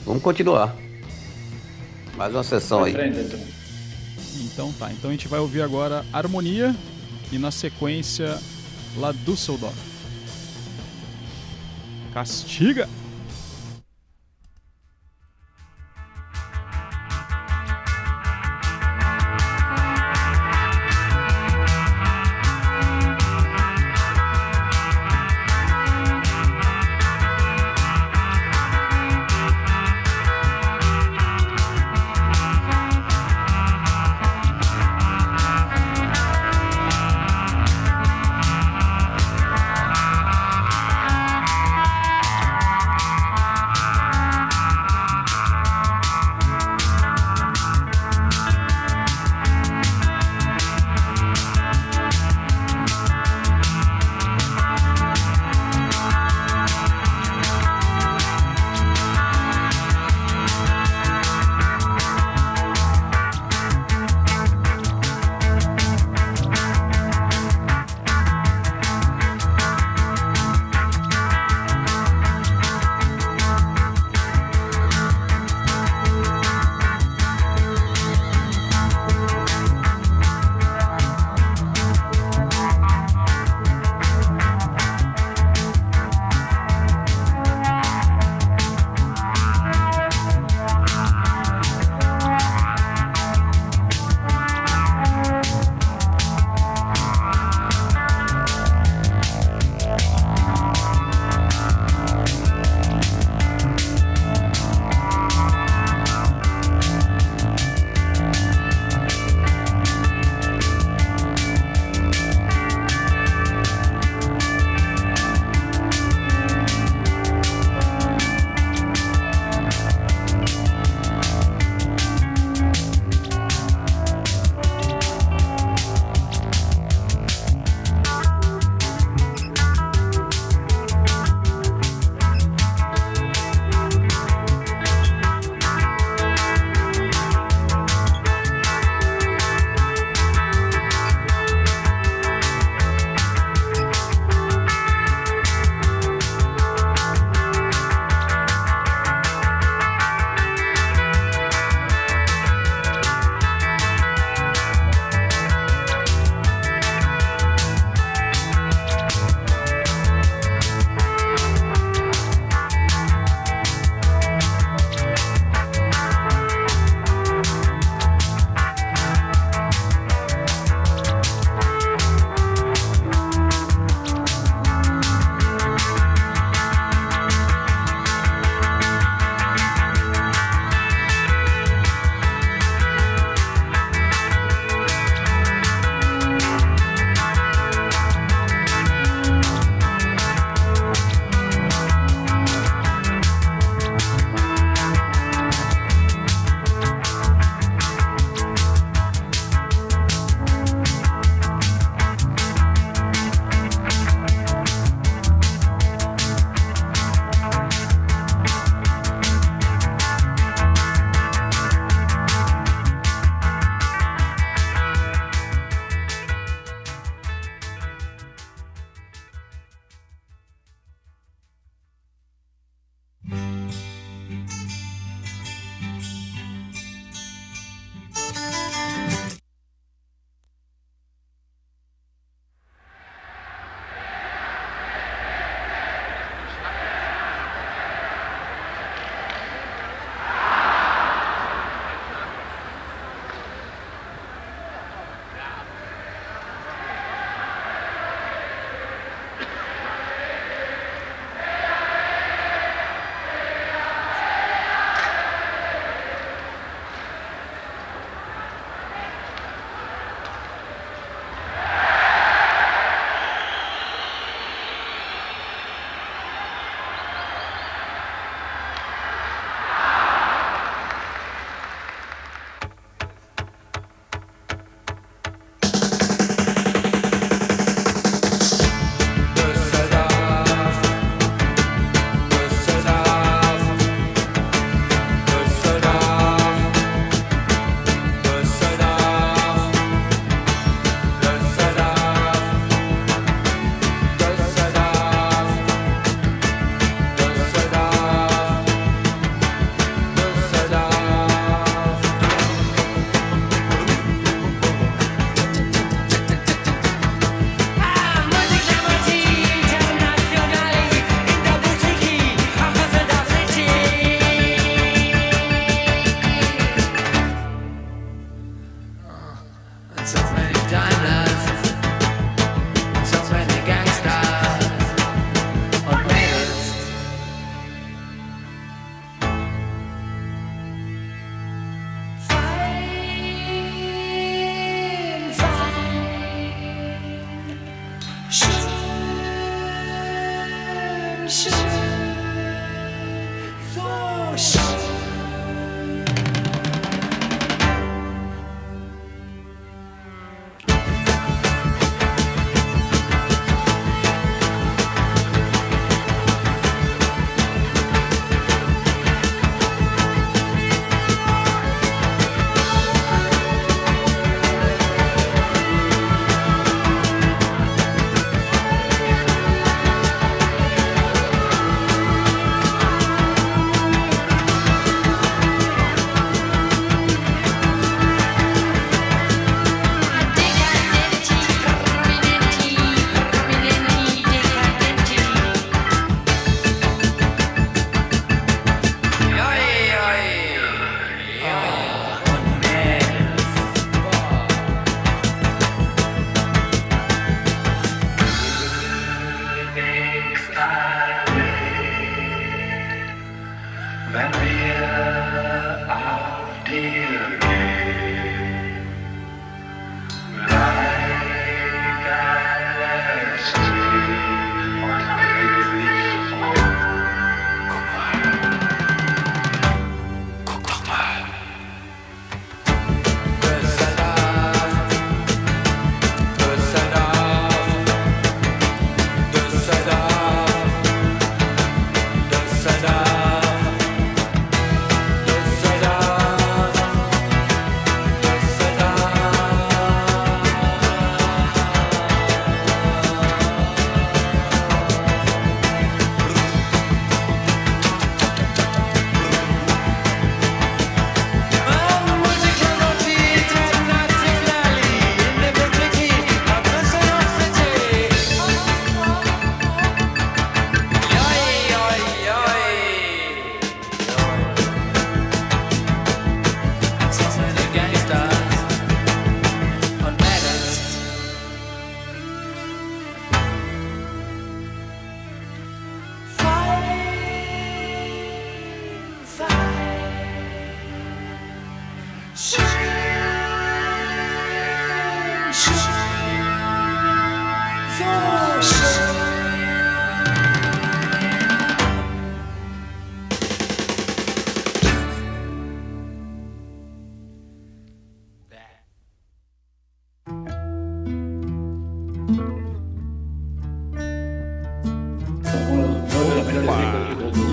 Vamos 0.05 0.22
continuar. 0.22 0.88
Mais 2.18 2.34
uma 2.34 2.42
sessão 2.42 2.82
aí. 2.82 2.94
Então. 4.40 4.72
tá, 4.72 4.90
então 4.90 5.08
a 5.08 5.12
gente 5.12 5.28
vai 5.28 5.38
ouvir 5.38 5.62
agora 5.62 6.04
Harmonia 6.12 6.74
e 7.30 7.38
na 7.38 7.52
sequência 7.52 8.40
La 8.96 9.12
Dusseldorf. 9.12 9.76
Castiga! 12.12 12.88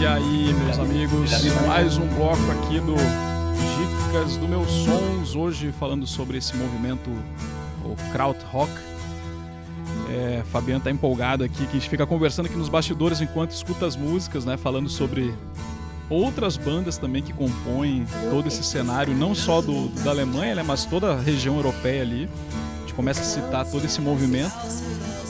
Aí, 0.07 0.53
meus 0.53 0.79
amigos, 0.79 1.31
mais 1.65 1.97
um 1.97 2.07
bloco 2.07 2.51
aqui 2.51 2.79
do 2.79 2.95
Dicas 2.95 4.37
do 4.37 4.47
Meus 4.47 4.69
Sons. 4.69 5.35
Hoje 5.35 5.71
falando 5.79 6.05
sobre 6.05 6.37
esse 6.37 6.55
movimento, 6.55 7.09
o 7.83 7.95
Krautrock. 8.11 8.71
É, 10.09 10.43
Fabiano 10.51 10.83
tá 10.83 10.91
empolgado 10.91 11.43
aqui, 11.43 11.65
que 11.65 11.77
a 11.77 11.79
gente 11.79 11.89
fica 11.89 12.05
conversando 12.05 12.45
aqui 12.45 12.55
nos 12.55 12.69
bastidores 12.69 13.21
enquanto 13.21 13.51
escuta 13.51 13.85
as 13.85 13.95
músicas, 13.95 14.45
né? 14.45 14.57
Falando 14.57 14.89
sobre 14.89 15.33
outras 16.09 16.57
bandas 16.57 16.97
também 16.97 17.21
que 17.21 17.33
compõem 17.33 18.05
todo 18.29 18.47
esse 18.47 18.63
cenário, 18.63 19.13
não 19.13 19.33
só 19.33 19.61
do, 19.61 19.89
da 20.03 20.11
Alemanha, 20.11 20.55
né, 20.55 20.63
mas 20.63 20.85
toda 20.85 21.13
a 21.13 21.19
região 21.19 21.55
europeia 21.55 22.01
ali. 22.01 22.29
A 22.51 22.81
gente 22.81 22.93
começa 22.93 23.21
a 23.21 23.23
citar 23.23 23.65
todo 23.65 23.83
esse 23.85 23.99
movimento 23.99 24.53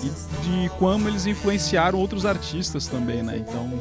e 0.06 0.44
de 0.44 0.70
como 0.78 1.08
eles 1.08 1.26
influenciaram 1.26 2.00
outros 2.00 2.26
artistas 2.26 2.88
também, 2.88 3.24
né? 3.24 3.38
Então, 3.38 3.72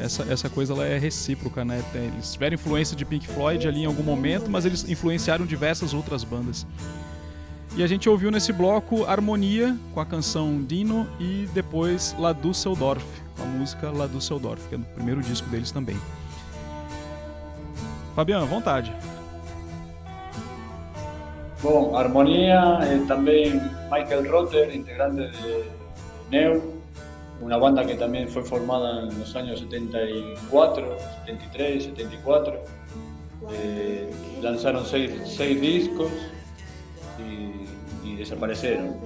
essa, 0.00 0.22
essa 0.24 0.48
coisa 0.48 0.72
ela 0.72 0.86
é 0.86 0.98
recíproca, 0.98 1.64
né? 1.64 1.82
Eles 1.94 2.32
tiveram 2.32 2.54
influência 2.54 2.96
de 2.96 3.04
Pink 3.04 3.26
Floyd 3.26 3.66
ali 3.66 3.82
em 3.82 3.86
algum 3.86 4.02
momento, 4.02 4.50
mas 4.50 4.64
eles 4.64 4.88
influenciaram 4.88 5.44
diversas 5.44 5.92
outras 5.92 6.24
bandas. 6.24 6.66
E 7.74 7.82
a 7.82 7.86
gente 7.86 8.08
ouviu 8.08 8.30
nesse 8.30 8.52
bloco 8.52 9.04
Harmonia 9.06 9.76
com 9.94 10.00
a 10.00 10.04
canção 10.04 10.62
Dino 10.62 11.08
e 11.18 11.48
depois 11.54 12.14
La 12.18 12.32
Dusseldorf, 12.32 13.04
com 13.36 13.42
a 13.42 13.46
música 13.46 13.90
La 13.90 14.06
Dusseldorf, 14.06 14.68
que 14.68 14.74
é 14.74 14.78
o 14.78 14.82
primeiro 14.82 15.22
disco 15.22 15.48
deles 15.48 15.70
também. 15.70 15.96
Fabiano, 18.14 18.46
vontade. 18.46 18.94
Bom, 21.62 21.94
Armonía, 21.94 22.80
eh, 22.82 23.00
también 23.06 23.70
Michael 23.88 24.28
Rotter, 24.28 24.74
integrante 24.74 25.22
de 25.22 25.64
Neu, 26.28 26.60
una 27.40 27.56
banda 27.56 27.86
que 27.86 27.94
también 27.94 28.28
fue 28.28 28.42
formada 28.42 29.02
en 29.02 29.16
los 29.16 29.36
años 29.36 29.60
74, 29.60 30.96
73, 31.24 31.84
74. 31.84 32.64
lanzaron 34.42 34.84
seis, 34.84 35.60
discos 35.60 36.10
y, 38.04 38.16
desaparecieron. 38.16 38.96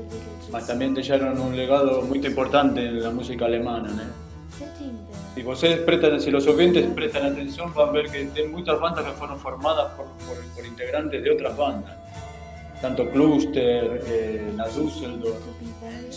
Mas 0.50 0.66
también 0.66 0.94
dejaron 0.94 1.38
un 1.38 1.54
legado 1.54 2.02
muy 2.02 2.24
importante 2.24 2.86
en 2.86 3.02
la 3.02 3.10
música 3.10 3.44
alemana. 3.44 3.90
Si 5.34 5.44
ustedes 5.44 5.80
prestan, 5.80 6.18
si 6.22 6.30
los 6.30 6.46
oyentes 6.46 6.86
prestan 6.94 7.32
atención, 7.32 7.74
van 7.74 7.90
a 7.90 7.92
ver 7.92 8.10
que 8.10 8.30
hay 8.34 8.48
muchas 8.48 8.80
bandas 8.80 9.04
que 9.04 9.12
fueron 9.12 9.38
formadas 9.38 9.92
por 9.92 10.64
integrantes 10.64 11.22
de 11.22 11.30
otras 11.30 11.54
bandas 11.54 12.05
tanto 12.80 13.08
Cluster, 13.10 14.02
eh, 14.06 14.52
la 14.56 14.68
Dusseldorf, 14.68 15.40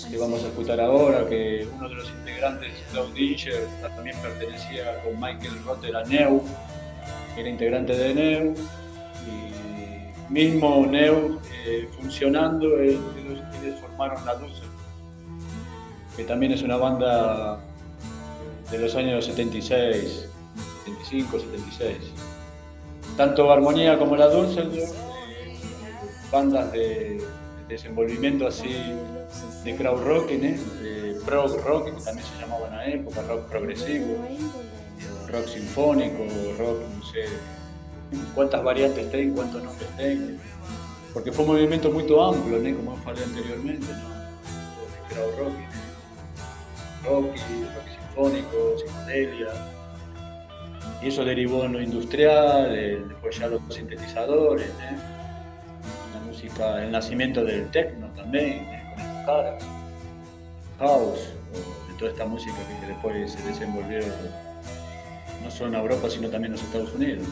que 0.10 0.18
vamos 0.18 0.43
a 0.43 0.47
escuchar 0.47 0.80
ahora, 0.80 1.28
que 1.28 1.68
uno 1.76 1.89
de 1.89 1.95
los 1.95 2.10
integrantes, 2.10 2.72
Claude 2.91 3.14
Dinger, 3.14 3.68
también 3.95 4.18
pertenecía 4.22 5.01
con 5.03 5.20
Michael 5.20 5.64
Rotter 5.66 5.95
a 5.95 6.03
Neu, 6.03 6.43
que 7.34 7.41
era 7.41 7.49
integrante 7.49 7.95
de 7.95 8.14
Neu, 8.14 8.53
y 9.26 10.32
mismo 10.32 10.86
Neu 10.86 11.39
eh, 11.66 11.88
funcionando, 11.97 12.80
ellos, 12.80 12.99
formaron 13.82 14.26
la 14.26 14.36
Dusseldorf, 14.36 14.70
que 16.18 16.24
también 16.24 16.51
es 16.51 16.62
una 16.62 16.78
banda 16.78 17.60
de 18.70 18.78
los 18.78 18.95
años 18.95 19.26
76, 19.26 20.28
75, 20.86 21.39
76. 21.39 21.95
Tanto 23.16 23.51
Armonía 23.51 23.97
como 23.97 24.16
la 24.16 24.28
Dusseldorf 24.28 25.09
bandas 26.32 26.72
de, 26.72 27.24
desenvolvimiento 27.68 28.48
así 28.48 28.84
de 29.64 29.76
crowd 29.76 30.04
rock, 30.04 30.32
¿eh? 30.32 30.58
prog 31.26 31.64
rock, 31.64 31.86
que 31.86 32.04
también 32.04 32.26
se 32.26 32.42
llamaban 32.42 32.74
a 32.74 32.86
época, 32.86 33.22
rock 33.22 33.48
progresivo, 33.48 34.16
rock 35.28 35.48
sinfónico, 35.48 36.24
rock, 36.58 36.80
no 36.98 37.06
sé 37.06 37.26
cuántas 38.34 38.64
variantes 38.64 39.10
tienen, 39.12 39.36
cuántos 39.36 39.64
nombres 39.64 39.90
tienen, 39.98 40.40
porque 41.14 41.32
fue 41.32 41.46
un 41.46 41.52
movimiento 41.52 41.92
muy 41.92 42.04
amplio, 42.04 42.60
¿no? 42.60 42.78
como 42.78 42.98
falei 42.98 43.24
anteriormente, 43.24 43.88
¿no? 43.88 44.10
de 44.92 45.14
crowd 45.14 45.38
rock, 45.38 45.54
rock, 47.06 47.26
rock 47.26 47.88
sinfónico, 48.00 48.78
psicodelia. 48.78 49.48
Y 51.02 51.08
eso 51.08 51.24
derivó 51.24 51.64
en 51.64 51.74
lo 51.74 51.82
industrial, 51.82 52.76
eh, 52.76 53.02
después 53.08 53.38
ya 53.38 53.48
los 53.48 53.62
sintetizadores. 53.74 54.70
¿Eh? 56.48 56.84
el 56.84 56.92
nacimiento 56.92 57.44
del 57.44 57.70
techno 57.72 58.08
también, 58.16 58.66
con 58.66 59.00
estos 59.00 59.26
caras, 59.26 59.64
house, 60.80 61.20
de 61.88 61.94
toda 61.98 62.12
esta 62.12 62.26
música 62.26 62.56
que 62.82 62.88
después 62.88 63.32
se 63.32 63.44
desenvolvió 63.44 64.00
no 65.44 65.52
solo 65.52 65.70
en 65.70 65.76
Europa 65.76 66.10
sino 66.10 66.30
también 66.30 66.54
en 66.54 66.60
los 66.60 66.64
Estados 66.64 66.94
Unidos. 66.94 67.28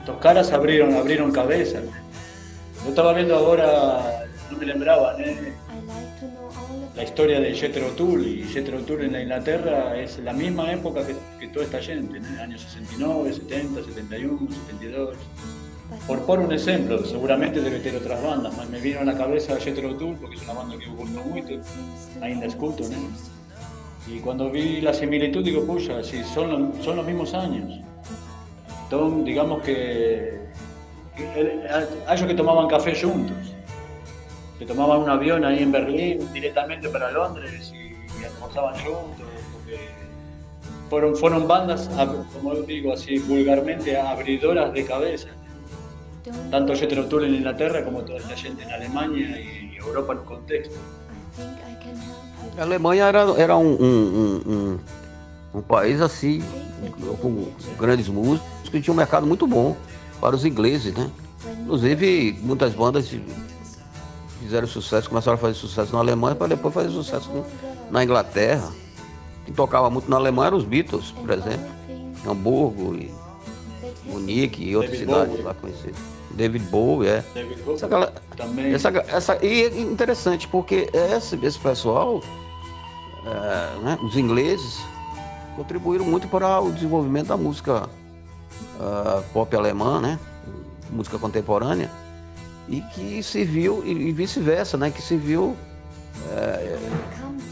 Estos 0.00 0.16
caras 0.18 0.52
abrieron, 0.52 0.94
abrieron 0.94 1.30
cabezas. 1.32 1.84
Yo 2.82 2.90
estaba 2.90 3.12
viendo 3.12 3.36
ahora, 3.36 4.24
no 4.50 4.58
me 4.58 4.66
lembraba, 4.66 5.16
la 6.96 7.04
historia 7.04 7.38
de 7.40 7.54
Jethro 7.54 7.86
Tull 7.92 8.26
y 8.26 8.42
Jethro 8.44 8.80
Tull 8.80 9.02
en 9.02 9.12
la 9.12 9.22
Inglaterra 9.22 9.96
es 9.96 10.18
la 10.18 10.32
misma 10.32 10.72
época 10.72 11.02
que, 11.06 11.46
toda 11.48 11.64
esta 11.64 11.80
gente, 11.80 12.18
años 12.40 12.62
69, 12.62 13.34
70, 13.34 13.84
71, 13.84 14.48
72. 14.66 15.16
Por 16.06 16.20
por 16.26 16.38
un 16.38 16.52
ejemplo, 16.52 17.04
seguramente 17.04 17.60
debe 17.60 17.80
tener 17.80 18.00
otras 18.00 18.22
bandas, 18.22 18.68
me 18.68 18.78
vino 18.78 19.00
a 19.00 19.04
la 19.04 19.16
cabeza 19.16 19.58
Jethro 19.58 19.96
Tull 19.96 20.16
porque 20.16 20.36
es 20.36 20.42
una 20.42 20.52
banda 20.52 20.76
que 20.78 20.86
gusto 20.86 21.22
mucho, 21.22 21.60
ainda 22.20 22.46
escuto, 22.46 22.84
¿no? 22.84 24.12
Y 24.12 24.20
cuando 24.20 24.50
vi 24.50 24.80
la 24.80 24.92
similitud 24.92 25.44
digo, 25.44 25.64
pucha, 25.64 26.02
si 26.02 26.22
son, 26.24 26.72
son 26.82 26.96
los 26.96 27.06
mismos 27.06 27.32
años. 27.34 27.80
Entonces, 28.84 29.24
digamos 29.24 29.62
que, 29.62 30.40
ellos 31.16 32.26
que 32.26 32.34
tomaban 32.34 32.68
café 32.68 32.94
juntos, 32.98 33.36
que 34.58 34.66
tomaban 34.66 35.00
un 35.00 35.10
avión 35.10 35.44
ahí 35.44 35.62
en 35.62 35.72
Berlín 35.72 36.32
directamente 36.32 36.88
para 36.88 37.10
Londres 37.10 37.72
y, 37.74 38.24
almorzaban 38.24 38.74
juntos, 38.74 39.26
porque 39.52 39.78
fueron, 40.90 41.16
fueron 41.16 41.48
bandas, 41.48 41.90
como 42.34 42.54
digo 42.54 42.92
así 42.92 43.18
vulgarmente, 43.20 43.96
abridoras 43.96 44.72
de 44.72 44.84
cabeza 44.84 45.28
tanto 46.50 46.74
Jethro 46.74 47.06
Tull 47.06 47.24
en 47.24 47.34
Inglaterra 47.34 47.82
como 47.84 48.02
toda 48.02 48.18
esta 48.18 48.36
gente 48.36 48.62
en 48.62 48.70
Alemania 48.70 49.40
y 49.40 49.76
Europa 49.76 50.14
no 50.14 50.24
contexto. 50.24 50.74
A 52.58 52.62
Alemanha 52.62 53.06
era, 53.06 53.22
era 53.36 53.56
um, 53.56 53.74
um, 53.74 54.40
um, 54.46 54.78
um, 55.54 55.62
país 55.62 56.00
assim, 56.00 56.42
com 57.22 57.48
grandes 57.78 58.08
músicos, 58.08 58.68
que 58.68 58.80
tinha 58.80 58.92
um 58.92 58.96
mercado 58.96 59.26
muito 59.26 59.46
bom 59.46 59.76
para 60.20 60.34
os 60.34 60.44
ingleses, 60.44 60.92
né? 60.92 61.08
Inclusive, 61.62 62.36
muitas 62.42 62.74
bandas 62.74 63.14
fizeram 64.40 64.66
sucesso, 64.66 65.08
começaram 65.08 65.36
a 65.36 65.40
fazer 65.40 65.54
sucesso 65.54 65.92
na 65.92 66.00
Alemanha 66.00 66.34
para 66.34 66.48
depois 66.48 66.74
fazer 66.74 66.90
sucesso 66.90 67.30
na 67.90 68.02
Inglaterra. 68.02 68.72
Quem 69.44 69.54
tocava 69.54 69.88
muito 69.88 70.10
na 70.10 70.16
Alemanha 70.16 70.48
eram 70.48 70.58
os 70.58 70.64
Beatles, 70.64 71.12
por 71.12 71.30
exemplo, 71.30 71.68
Hamburgo 72.26 72.96
e 72.96 73.10
Munique 74.04 74.64
e 74.64 74.74
outras 74.74 74.98
David 74.98 75.12
cidades 75.12 75.32
Bowie. 75.32 75.44
lá 75.44 75.54
conhecidas. 75.54 76.17
David 76.38 76.64
Bowie, 76.66 77.08
é. 77.08 77.24
David 77.34 77.62
Bowie 77.62 77.76
essa, 77.76 77.88
galera, 77.88 78.12
também. 78.36 78.72
Essa, 78.72 78.88
essa, 79.08 79.44
e 79.44 79.64
é 79.64 79.80
interessante, 79.80 80.46
porque 80.46 80.88
esse, 80.92 81.36
esse 81.44 81.58
pessoal, 81.58 82.22
é, 83.26 83.82
né, 83.82 83.98
os 84.02 84.16
ingleses, 84.16 84.78
contribuíram 85.56 86.04
muito 86.04 86.28
para 86.28 86.60
o 86.60 86.70
desenvolvimento 86.70 87.26
da 87.26 87.36
música 87.36 87.88
uh, 88.78 89.22
pop 89.32 89.54
alemã, 89.56 90.00
né? 90.00 90.18
Música 90.90 91.18
contemporânea. 91.18 91.90
E 92.68 92.80
que 92.80 93.20
se 93.22 93.42
viu, 93.42 93.82
e, 93.84 94.12
vice-versa, 94.12 94.76
né? 94.76 94.90
Que 94.90 95.02
se 95.02 95.16
viu 95.16 95.56
é, 96.30 96.78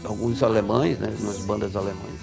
alguns 0.05 0.41
alemães, 0.41 0.97
né? 0.97 1.13
Umas 1.19 1.39
bandas 1.39 1.75
alemãs 1.75 2.19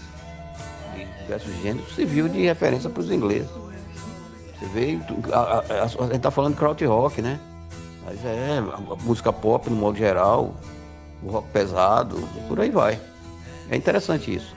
de 0.95 1.05
diversos 1.23 1.63
gêneros, 1.63 1.95
se 1.95 2.05
viu 2.05 2.29
de 2.29 2.43
referência 2.43 2.89
para 2.89 3.03
os 3.03 3.11
ingleses. 3.11 3.64
Você 4.65 4.67
vê, 4.67 4.99
a, 5.33 6.07
gente 6.07 6.21
tá 6.21 6.31
falando 6.31 6.53
de 6.55 6.59
crowd 6.59 6.85
rock, 6.87 7.21
né? 7.21 7.39
Mas 8.05 8.25
é 8.25 8.59
a 8.59 8.97
música 9.03 9.33
pop 9.33 9.69
no 9.69 9.77
modo 9.77 9.99
geral, 9.99 10.55
o 11.23 11.31
rock 11.31 11.49
pesado, 11.51 12.17
por 12.49 12.61
aí 12.61 12.71
vai. 12.71 12.99
É 13.71 13.77
interessante 13.77 14.35
isso. 14.35 14.55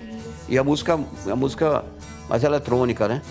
E 0.48 0.58
a 0.58 0.64
música, 0.64 1.00
a 1.30 1.36
música 1.36 1.84
mais 2.30 2.44
eletrônica, 2.44 3.08
né? 3.08 3.22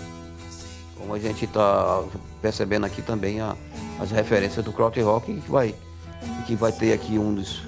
Como 0.97 1.13
a 1.13 1.19
gente 1.19 1.45
está 1.45 2.03
percebendo 2.41 2.85
aqui 2.85 3.01
também 3.01 3.41
a, 3.41 3.55
as 3.99 4.11
referências 4.11 4.63
do 4.63 4.71
crowd 4.71 4.99
rock 5.01 5.33
que 5.33 5.51
vai, 5.51 5.73
que 6.45 6.55
vai 6.55 6.71
ter 6.71 6.93
aqui 6.93 7.17
um 7.17 7.33
dos, 7.33 7.61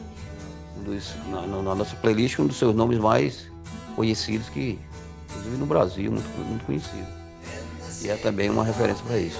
um 0.77 0.83
dos 0.83 1.15
na, 1.29 1.41
na, 1.41 1.75
nossa 1.75 1.95
playlist 1.95 2.39
um 2.39 2.47
dos 2.47 2.57
seus 2.57 2.75
nomes 2.75 2.97
mais 2.97 3.47
conhecidos 3.95 4.49
que 4.49 4.79
inclusive 5.29 5.57
no 5.57 5.65
Brasil 5.65 6.11
muito, 6.11 6.27
muito 6.47 6.65
conhecido. 6.65 7.18
Y 8.03 8.09
es 8.09 8.21
también 8.21 8.51
una 8.51 8.63
referencia 8.63 9.03
para 9.05 9.17
eso. 9.17 9.39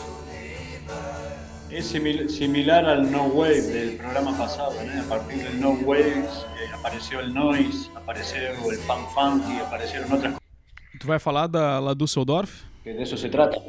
Es 1.70 1.86
similar 1.88 2.86
al 2.86 3.12
No 3.12 3.26
Wave 3.26 3.62
del 3.62 3.97
programa 3.97 4.36
pasado, 4.36 4.74
¿no? 4.84 5.01
A 5.01 5.05
partir 5.05 5.43
del 5.43 5.60
No 5.62 5.72
Wave 5.72 6.20
eh, 6.22 6.26
apareció 6.74 7.20
el 7.20 7.34
Noise, 7.34 7.91
apareció 7.95 8.39
el 8.39 8.80
Punk 8.80 9.07
Funky, 9.14 9.60
aparecieron 9.60 10.12
otras 10.12 10.34
cosas. 10.34 10.39
Tu 10.99 11.07
vai 11.07 11.20
falar 11.20 11.47
da 11.47 11.80
La 11.80 11.93
Düsseldorf? 11.93 12.64
Que 12.84 12.93
de 12.93 13.03
isso 13.03 13.16
se 13.16 13.30
trata. 13.30 13.62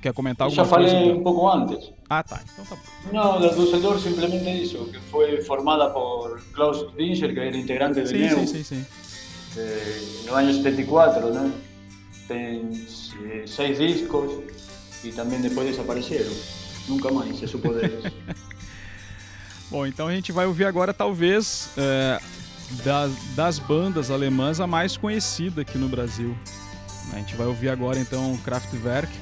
Quer 0.00 0.14
comentar 0.14 0.46
alguma 0.46 0.66
coisa? 0.66 0.88
Já 0.88 0.96
falei 0.96 1.12
um 1.12 1.22
pouco 1.22 1.48
antes. 1.48 1.92
Ah, 2.08 2.22
tá. 2.22 2.40
Então 2.52 2.64
tá 2.64 2.76
bom. 2.76 3.12
Não, 3.12 3.38
la 3.38 3.48
Düsseldorf 3.52 4.02
simplesmente 4.02 4.62
isso, 4.62 4.86
que 4.86 4.98
foi 4.98 5.42
formada 5.42 5.90
por 5.90 6.40
Klaus 6.54 6.86
Dinger, 6.96 7.34
que 7.34 7.40
era 7.40 7.56
integrante 7.56 8.06
sim, 8.06 8.14
de 8.14 8.18
Neu. 8.20 8.38
Sim, 8.38 8.46
sim, 8.46 8.64
sim. 8.64 8.86
Eh, 9.56 10.02
no 10.26 10.34
ano 10.34 10.52
74, 10.52 11.30
né? 11.30 11.52
Tem 12.30 12.70
seis 13.44 13.76
discos 13.76 14.44
e 15.02 15.10
também 15.10 15.40
depois 15.40 15.68
desapareceram. 15.68 16.30
Nunca 16.86 17.10
mais 17.10 17.36
se 17.36 17.48
supo. 17.48 17.70
Bom, 19.68 19.84
então 19.84 20.06
a 20.06 20.14
gente 20.14 20.30
vai 20.30 20.46
ouvir 20.46 20.64
agora, 20.64 20.94
talvez, 20.94 21.70
é, 21.76 22.20
das, 22.84 23.12
das 23.34 23.58
bandas 23.58 24.12
alemãs 24.12 24.60
a 24.60 24.66
mais 24.68 24.96
conhecida 24.96 25.62
aqui 25.62 25.76
no 25.76 25.88
Brasil. 25.88 26.38
A 27.12 27.16
gente 27.16 27.34
vai 27.34 27.48
ouvir 27.48 27.68
agora, 27.68 27.98
então, 27.98 28.38
Kraftwerk. 28.44 29.12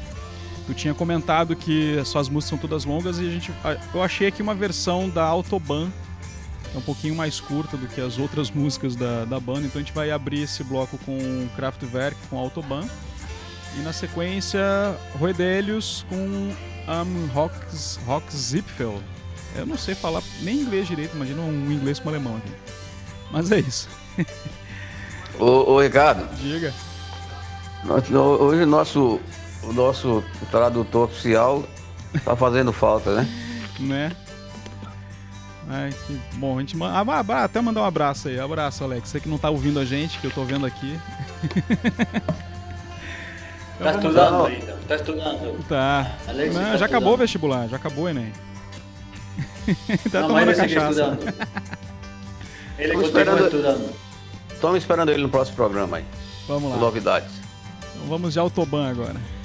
Tu 0.66 0.74
tinha 0.74 0.92
comentado 0.92 1.56
que 1.56 2.04
suas 2.04 2.28
músicas 2.28 2.50
são 2.50 2.58
todas 2.58 2.84
longas 2.84 3.18
e 3.18 3.26
a 3.26 3.30
gente, 3.30 3.50
eu 3.94 4.02
achei 4.02 4.26
aqui 4.26 4.42
uma 4.42 4.54
versão 4.54 5.08
da 5.08 5.24
Autobahn, 5.24 5.90
é 6.74 6.78
um 6.78 6.82
pouquinho 6.82 7.14
mais 7.14 7.40
curta 7.40 7.76
do 7.76 7.86
que 7.86 8.00
as 8.00 8.18
outras 8.18 8.50
músicas 8.50 8.94
da, 8.94 9.24
da 9.24 9.40
banda, 9.40 9.66
então 9.66 9.80
a 9.80 9.84
gente 9.84 9.94
vai 9.94 10.10
abrir 10.10 10.42
esse 10.42 10.62
bloco 10.62 10.98
com 10.98 11.48
Kraftwerk, 11.56 12.16
com 12.28 12.38
Autobahn. 12.38 12.86
E 13.76 13.80
na 13.80 13.92
sequência, 13.92 14.60
Roedelius 15.18 16.04
com 16.08 16.52
Rocks, 17.32 17.98
Rocks 18.06 18.34
Zipfel. 18.34 19.00
Eu 19.54 19.66
não 19.66 19.76
sei 19.76 19.94
falar 19.94 20.22
nem 20.42 20.60
inglês 20.60 20.86
direito, 20.86 21.14
imagina 21.14 21.40
um 21.42 21.70
inglês 21.70 21.98
com 21.98 22.08
um 22.08 22.12
alemão 22.12 22.36
aqui. 22.36 22.52
Mas 23.30 23.50
é 23.52 23.60
isso. 23.60 23.88
ô, 25.38 25.72
ô 25.72 25.80
Ricardo. 25.80 26.28
Diga. 26.36 26.72
Hoje 28.40 28.64
nosso, 28.64 29.20
o 29.62 29.72
nosso 29.72 30.24
tradutor 30.50 31.08
oficial 31.08 31.64
tá 32.24 32.34
fazendo 32.34 32.72
falta, 32.72 33.14
né? 33.14 33.28
né? 33.78 34.16
Ai, 35.68 35.92
que 36.06 36.18
bom. 36.36 36.56
A 36.56 36.60
gente 36.60 36.76
manda, 36.76 36.94
ah, 37.12 37.44
até 37.44 37.60
mandar 37.60 37.82
um 37.82 37.84
abraço 37.84 38.28
aí. 38.28 38.40
Abraço, 38.40 38.82
Alex. 38.82 39.08
Você 39.08 39.20
que 39.20 39.28
não 39.28 39.36
tá 39.36 39.50
ouvindo 39.50 39.78
a 39.78 39.84
gente, 39.84 40.18
que 40.18 40.26
eu 40.26 40.30
tô 40.30 40.44
vendo 40.44 40.64
aqui. 40.64 40.98
Tá 43.78 43.92
estudando 43.92 44.46
ainda, 44.46 44.76
tá 44.88 44.96
estudando. 44.96 45.68
Tá. 45.68 46.12
Alex, 46.26 46.52
não, 46.52 46.60
tá 46.60 46.66
já 46.66 46.74
estudando. 46.74 46.90
acabou 46.90 47.14
o 47.14 47.16
vestibular, 47.16 47.68
já 47.68 47.76
acabou 47.76 48.04
o 48.06 48.08
Enem. 48.08 48.32
tá 50.10 50.20
não, 50.20 50.28
tomando 50.28 50.56
cachaça. 50.56 51.18
ele 52.76 52.92
continua 52.94 53.06
esperando, 53.06 53.44
estudando. 53.44 53.94
Estamos 54.52 54.78
esperando 54.78 55.10
ele 55.10 55.22
no 55.22 55.28
próximo 55.28 55.56
programa 55.56 55.98
aí. 55.98 56.04
Vamos 56.48 56.72
lá. 56.72 56.76
Novidades. 56.76 57.30
Então 57.94 58.08
vamos 58.08 58.32
de 58.32 58.40
Autobahn 58.40 58.90
agora. 58.90 59.37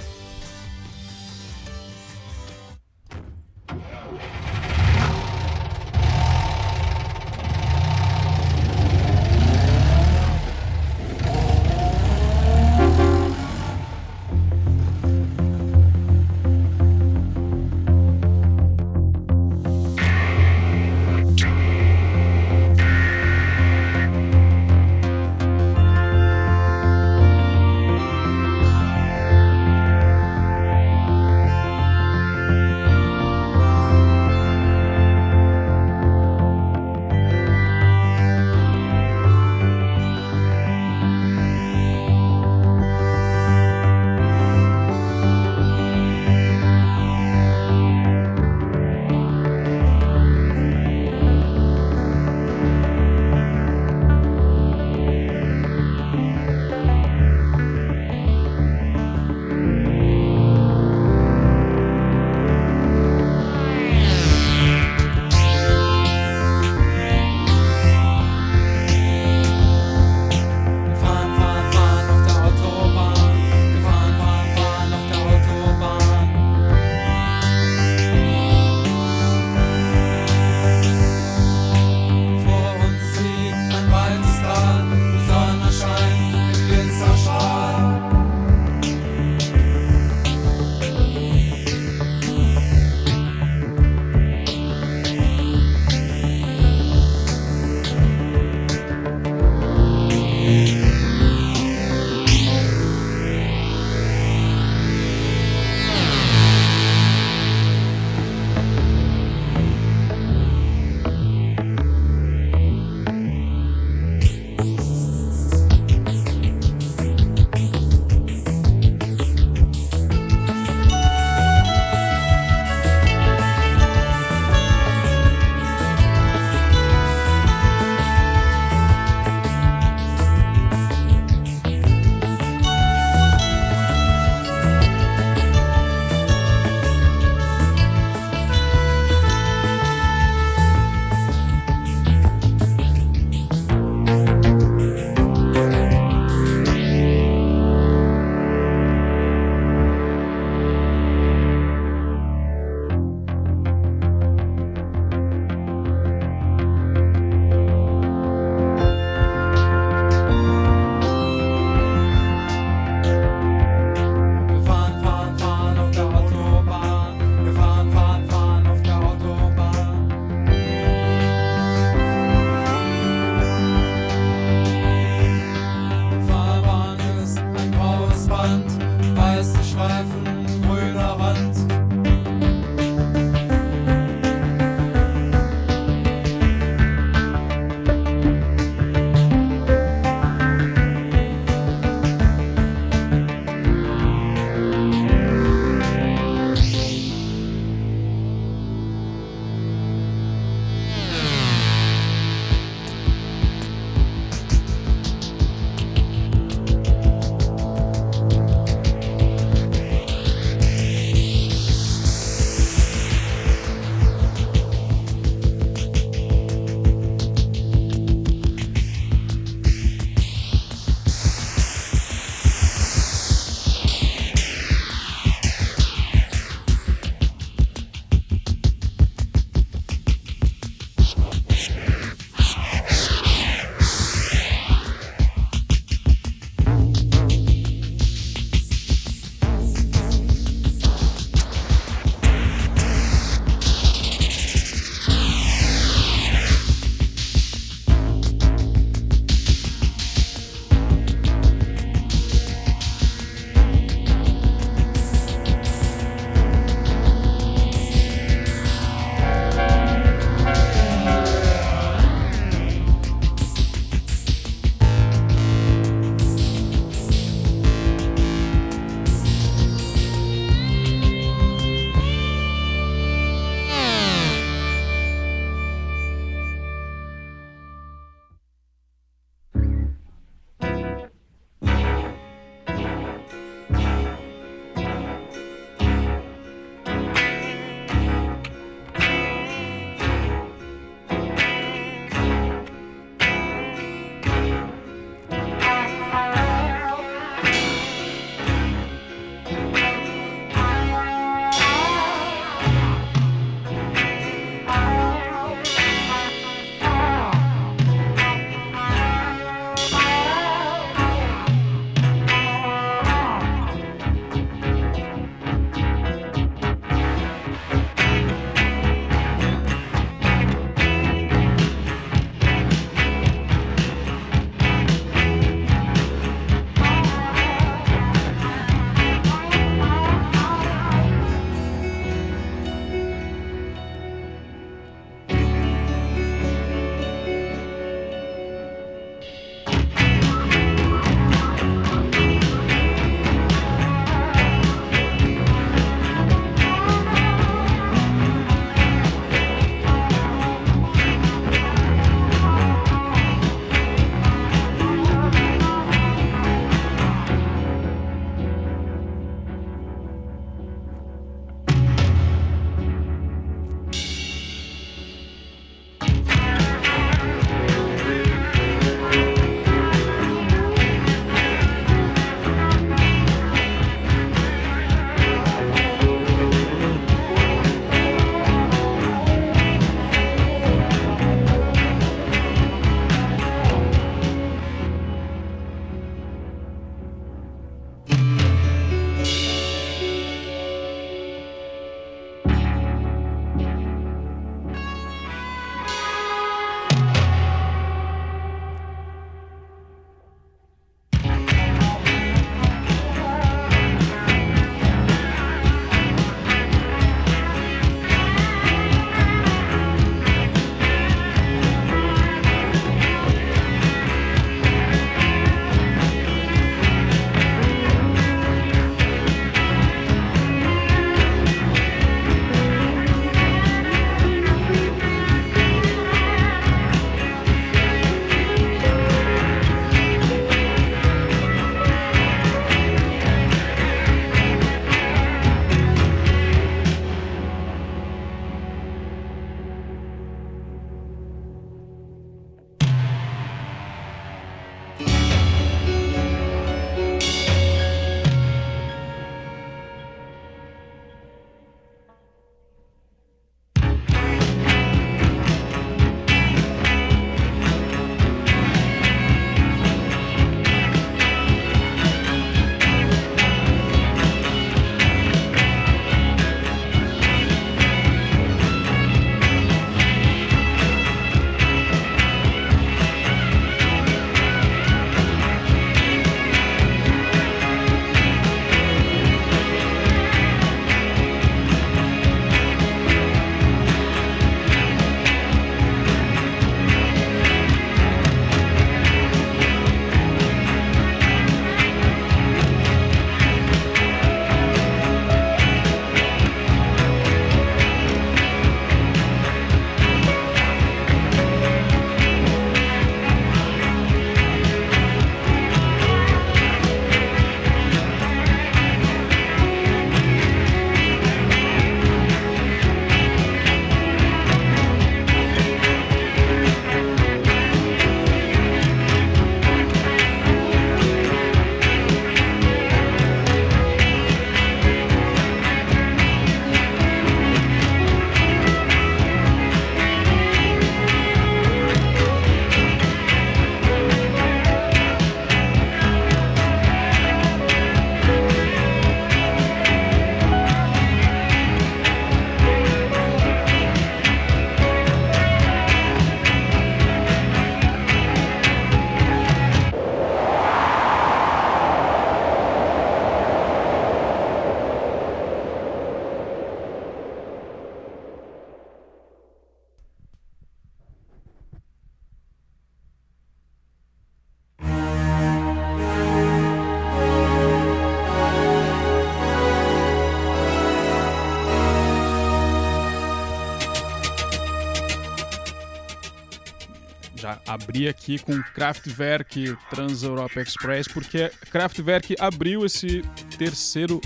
Já 577.93 577.99
abri 577.99 578.07
aqui 578.07 578.39
com 578.39 578.59
Kraftwerk 578.73 579.77
Trans 579.89 580.23
Europa 580.23 580.61
Express, 580.61 581.07
porque 581.07 581.51
Kraftwerk 581.69 582.35
abriu 582.39 582.85
esse 582.85 583.21
terceiro 583.57 584.19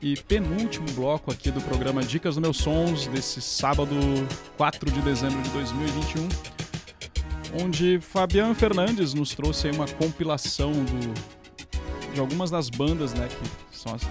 e 0.00 0.14
penúltimo 0.14 0.86
bloco 0.92 1.32
aqui 1.32 1.50
do 1.50 1.60
programa 1.60 2.02
Dicas 2.02 2.36
do 2.36 2.40
Meus 2.40 2.58
Sons, 2.58 3.08
desse 3.08 3.42
sábado 3.42 3.96
4 4.56 4.90
de 4.90 5.00
dezembro 5.00 5.42
de 5.42 5.50
2021, 5.50 6.28
onde 7.64 7.98
Fabiano 8.00 8.54
Fernandes 8.54 9.12
nos 9.14 9.34
trouxe 9.34 9.68
uma 9.70 9.88
compilação 9.88 10.70
do, 10.70 12.12
de 12.14 12.20
algumas 12.20 12.50
das 12.52 12.70
bandas, 12.70 13.12
né, 13.14 13.26
que 13.28 13.76
são 13.76 13.94
as, 13.94 14.02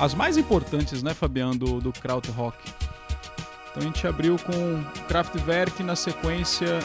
as 0.00 0.14
mais 0.14 0.36
importantes, 0.36 1.02
né, 1.02 1.12
Fabiano, 1.12 1.58
do, 1.58 1.80
do 1.80 1.92
Krautrock. 1.92 2.56
Então 3.70 3.82
a 3.82 3.86
gente 3.86 4.06
abriu 4.06 4.36
com 4.38 4.84
Kraftwerk 5.08 5.82
na 5.82 5.96
sequência 5.96 6.78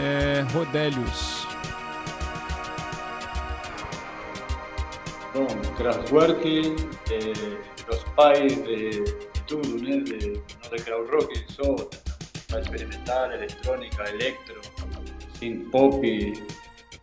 é, 0.00 0.44
Rodelius. 0.52 1.46
Bom, 5.34 5.46
Kraftwerk, 5.76 6.46
eh, 6.46 7.32
los 7.88 8.04
pais 8.16 8.56
de 8.64 9.04
tudo, 9.46 9.76
né? 9.82 9.98
De, 9.98 10.42
no 10.62 10.70
de 10.70 10.82
krautrock, 10.82 11.30
só 11.48 11.76
para 12.48 12.60
experimentar, 12.60 13.32
electrónica, 13.32 14.04
electro, 14.04 14.60
synth 15.38 15.70
pop 15.70 16.02
y 16.02 16.32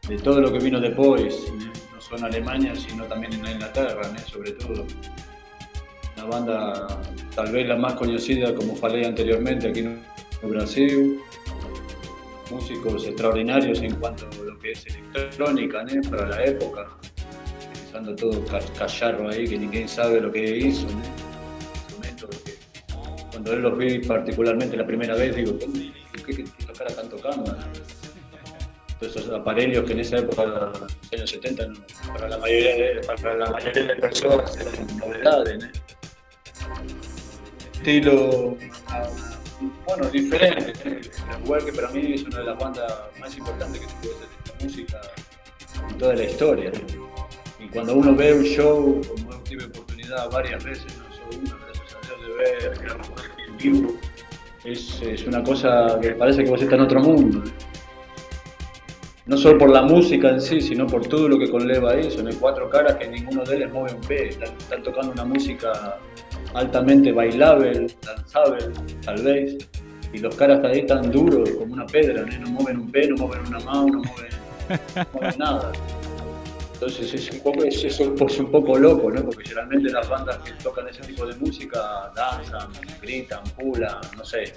de 0.08 0.18
todo 0.18 0.42
lo 0.42 0.52
que 0.52 0.60
vino 0.60 0.80
después, 0.80 1.52
¿no? 1.52 1.72
no 1.94 2.02
solo 2.02 2.18
en 2.18 2.24
Alemania, 2.26 2.76
sino 2.76 3.06
también 3.06 3.34
en 3.34 3.46
Inglaterra, 3.46 4.02
¿no? 4.12 4.20
sobre 4.28 4.52
todo. 4.52 4.86
Una 6.18 6.26
banda 6.26 7.02
tal 7.36 7.52
vez 7.52 7.68
la 7.68 7.76
más 7.76 7.94
conocida, 7.94 8.54
como 8.56 8.76
falei 8.76 9.06
anteriormente, 9.06 9.70
aquí 9.70 9.80
en 9.80 10.04
Brasil. 10.44 11.20
Músicos 12.54 13.08
extraordinarios 13.08 13.82
en 13.82 13.96
cuanto 13.96 14.28
a 14.30 14.44
lo 14.44 14.60
que 14.60 14.72
es 14.74 14.86
electrónica 14.86 15.84
para 16.10 16.28
la 16.28 16.46
época. 16.46 16.88
Utilizando 17.72 18.16
todo 18.16 18.46
callarro 18.78 19.30
ahí 19.30 19.48
que 19.48 19.58
ninguém 19.58 19.88
sabe 19.88 20.22
lo 20.22 20.32
que 20.32 20.58
hizo. 20.58 20.88
Que 22.02 22.54
cuando 23.32 23.54
él 23.54 23.62
los 23.62 23.78
vi 23.78 24.00
particularmente 24.00 24.78
la 24.78 24.86
primera 24.86 25.16
vez, 25.16 25.36
digo, 25.36 25.58
¿qué, 25.58 25.68
qué, 26.24 26.44
qué 26.44 26.44
tocara? 26.66 26.92
¿no? 27.04 27.44
Todos 29.00 29.16
esos 29.16 29.30
aparelhos 29.34 29.86
que 29.86 29.94
en 29.94 30.00
esa 30.00 30.18
época, 30.18 30.44
en 30.44 30.50
los 30.52 31.14
años 31.14 31.30
70, 31.30 31.68
para 32.08 32.30
la 32.30 32.38
mayoría 32.38 32.76
de, 32.76 33.02
para 33.06 33.36
la 33.36 33.50
mayoría 33.50 33.84
de 33.84 33.96
personas 33.96 34.56
eran 34.58 34.98
novedades. 35.00 35.64
¿no? 35.64 35.84
estilo 37.84 38.58
bueno, 39.86 40.10
diferente. 40.10 40.74
Igual 41.44 41.66
que 41.66 41.74
para 41.74 41.90
mí 41.90 42.14
es 42.14 42.24
una 42.24 42.40
de 42.40 42.44
las 42.46 42.58
bandas 42.58 42.94
más 43.20 43.38
importantes 43.38 43.80
que 43.80 43.88
tuvo 43.88 44.12
esta 44.22 44.64
música 44.64 45.02
en 45.90 45.98
toda 45.98 46.16
la 46.16 46.24
historia. 46.24 46.72
Y 47.60 47.68
cuando 47.68 47.96
uno 47.96 48.16
ve 48.16 48.34
un 48.34 48.44
show, 48.44 49.02
como 49.08 49.40
tuve 49.44 49.66
oportunidad 49.66 50.30
varias 50.32 50.64
veces, 50.64 50.98
no 50.98 51.16
solo 51.16 51.42
una, 51.42 51.66
gracias 51.66 51.96
a 51.96 52.08
Dios, 52.08 52.22
de 52.22 52.34
ver 52.36 52.74
en 53.48 53.58
vivo, 53.58 53.96
es, 54.64 55.02
es, 55.02 55.26
una 55.26 55.44
cosa 55.44 56.00
que 56.02 56.12
parece 56.12 56.44
que 56.44 56.50
vos 56.50 56.62
estás 56.62 56.76
en 56.76 56.86
otro 56.86 57.00
mundo. 57.02 57.44
No 59.26 59.38
solo 59.38 59.58
por 59.58 59.70
la 59.70 59.84
música 59.84 60.30
en 60.30 60.42
sí, 60.42 60.60
sino 60.60 60.86
por 60.86 61.08
todo 61.08 61.30
lo 61.30 61.40
que 61.40 61.50
conlleva 61.50 61.92
ahí. 61.92 62.12
Son 62.12 62.30
cuatro 62.40 62.70
caras 62.70 62.96
que 62.96 63.08
ninguno 63.08 63.44
de 63.46 63.56
ellos 63.56 63.72
mueve 63.72 63.96
un 63.96 64.02
pie. 64.02 64.30
Están, 64.30 64.50
están 64.58 64.84
tocando 64.84 65.14
una 65.14 65.24
música 65.24 65.98
altamente 66.54 67.12
bailable, 67.12 67.88
danzable, 68.02 68.72
tal 69.04 69.22
vez, 69.24 69.58
y 70.14 70.20
los 70.20 70.36
caras 70.36 70.64
ahí 70.64 70.86
tan 70.86 71.12
duros 71.12 71.50
como 71.52 71.74
una 71.74 71.86
pedra, 71.86 72.24
¿no? 72.24 72.50
mueven 72.52 72.80
un 72.80 72.92
pelo, 72.92 73.16
no 73.16 73.28
mueven 73.28 73.48
una 73.48 73.60
mano, 73.60 73.88
no 73.88 74.02
mueven, 74.04 75.40
nada. 75.40 75.72
Entonces 76.74 77.14
es 77.14 77.32
un 77.32 77.40
poco, 77.40 77.64
es, 77.64 78.40
un 78.40 78.52
poco 78.52 78.78
loco, 78.78 79.10
¿no? 79.10 79.24
Porque 79.24 79.44
generalmente 79.44 79.90
las 79.90 80.10
bandas 80.10 80.38
que 80.40 80.52
tocan 80.62 80.88
ese 80.90 81.02
tipo 81.04 81.26
de 81.26 81.34
música 81.36 82.12
danzan, 82.14 82.68
gritan, 83.02 83.44
pulan, 83.58 84.02
no 84.18 84.26
sé. 84.26 84.54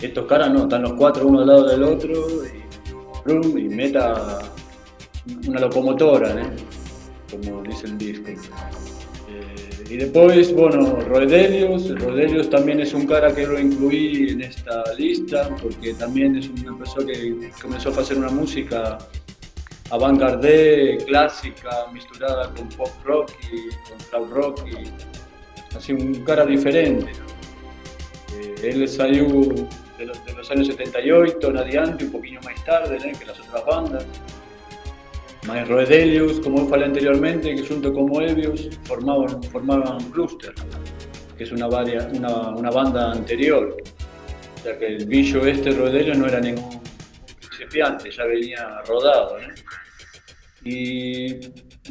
Estos 0.00 0.26
caras 0.26 0.50
no, 0.52 0.62
están 0.62 0.82
los 0.82 0.92
cuatro 0.92 1.26
uno 1.26 1.40
al 1.40 1.48
lado 1.48 1.66
del 1.66 1.82
otro 1.82 2.12
y, 2.46 3.58
y 3.58 3.68
meta 3.68 4.38
una 5.48 5.60
locomotora, 5.60 6.34
¿no? 6.34 6.50
Como 7.30 7.62
dice 7.62 7.86
el 7.86 7.98
disco. 7.98 8.30
Y 9.88 9.96
después, 9.98 10.52
bueno, 10.52 10.98
Rodelius. 11.00 11.98
Rodelius 12.00 12.50
también 12.50 12.80
es 12.80 12.92
un 12.92 13.06
cara 13.06 13.32
que 13.32 13.46
lo 13.46 13.58
incluí 13.58 14.30
en 14.30 14.42
esta 14.42 14.82
lista 14.94 15.48
porque 15.62 15.94
también 15.94 16.36
es 16.36 16.48
una 16.48 16.76
persona 16.76 17.06
que 17.06 17.50
comenzó 17.62 17.90
a 17.90 18.00
hacer 18.00 18.18
una 18.18 18.30
música 18.30 18.98
avant-garde, 19.90 20.98
clásica, 21.06 21.86
mezclada 21.92 22.52
con 22.54 22.68
pop 22.70 22.90
rock 23.04 23.30
y 23.52 23.68
con 23.88 23.98
cloud 24.10 24.30
rock. 24.32 24.66
Y, 24.66 25.76
así 25.76 25.92
un 25.92 26.24
cara 26.24 26.44
diferente. 26.44 27.12
Eh, 28.34 28.54
él 28.64 28.88
salió 28.88 29.26
de 29.98 30.06
los, 30.06 30.24
de 30.24 30.32
los, 30.32 30.50
años 30.50 30.66
78 30.66 31.48
en 31.48 31.56
adelante, 31.58 32.04
un 32.06 32.10
poquito 32.10 32.40
más 32.42 32.64
tarde 32.64 32.98
que 33.16 33.24
las 33.24 33.38
otras 33.38 33.64
bandas. 33.64 34.06
Mas 35.46 35.68
Roedelius, 35.68 36.40
como 36.40 36.68
falei 36.68 36.86
anteriormente, 36.86 37.54
que 37.54 37.62
junto 37.62 37.92
con 37.92 38.06
Moebius 38.06 38.68
formaban, 38.82 39.40
formaban 39.44 39.98
Cluster, 40.10 40.52
que 41.38 41.44
es 41.44 41.52
una, 41.52 41.68
varia, 41.68 42.08
una, 42.12 42.50
una 42.50 42.70
banda 42.70 43.12
anterior. 43.12 43.76
O 44.62 44.78
que 44.78 44.86
el 44.86 45.06
bicho 45.06 45.46
este 45.46 45.70
Roedelius 45.70 46.18
no 46.18 46.26
era 46.26 46.40
ningún 46.40 46.80
principiante, 47.38 48.10
ya 48.10 48.24
venía 48.24 48.82
rodado. 48.88 49.36
Y, 50.64 51.36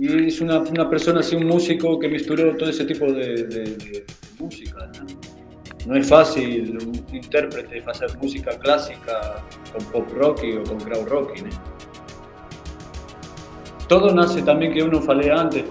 es 0.02 0.42
una, 0.42 0.60
una, 0.60 0.90
persona 0.90 1.22
así, 1.22 1.38
un 1.38 1.48
músico 1.48 1.98
que 1.98 2.10
misturó 2.10 2.58
todo 2.58 2.70
ese 2.70 2.84
tipo 2.84 3.06
de, 3.06 4.04
música. 4.38 4.92
¿no? 5.86 5.96
es 5.96 6.10
fácil 6.10 6.78
un 6.78 7.16
intérprete 7.16 7.82
hacer 7.88 8.18
música 8.18 8.58
clásica 8.60 9.42
con 9.72 9.86
pop 9.92 10.12
rock 10.12 10.44
o 10.60 10.64
con 10.64 10.80
crowd 10.80 11.08
rock. 11.08 11.42
¿no? 11.42 11.75
Todo 13.88 14.12
nace 14.12 14.42
también 14.42 14.74
que 14.74 14.82
uno 14.82 15.00
falé 15.00 15.32
antes 15.32 15.64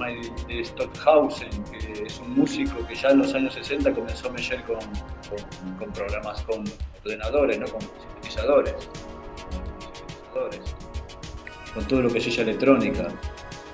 de 0.47 0.65
Stockhausen, 0.65 1.65
que 1.65 2.05
es 2.05 2.21
un 2.21 2.37
músico 2.37 2.87
que 2.87 2.95
ya 2.95 3.09
en 3.09 3.19
los 3.19 3.35
años 3.35 3.55
60 3.55 3.93
comenzó 3.93 4.29
a 4.29 4.33
mexer 4.33 4.63
con, 4.63 4.79
programas, 5.93 6.43
con 6.43 6.63
ordenadores, 7.05 7.59
¿no? 7.59 7.67
con 7.67 7.81
sintetizadores, 7.81 8.75
con 11.75 11.85
todo 11.89 12.03
lo 12.03 12.09
que 12.09 12.19
es 12.19 12.27
ella 12.29 12.45
electrónica. 12.45 13.09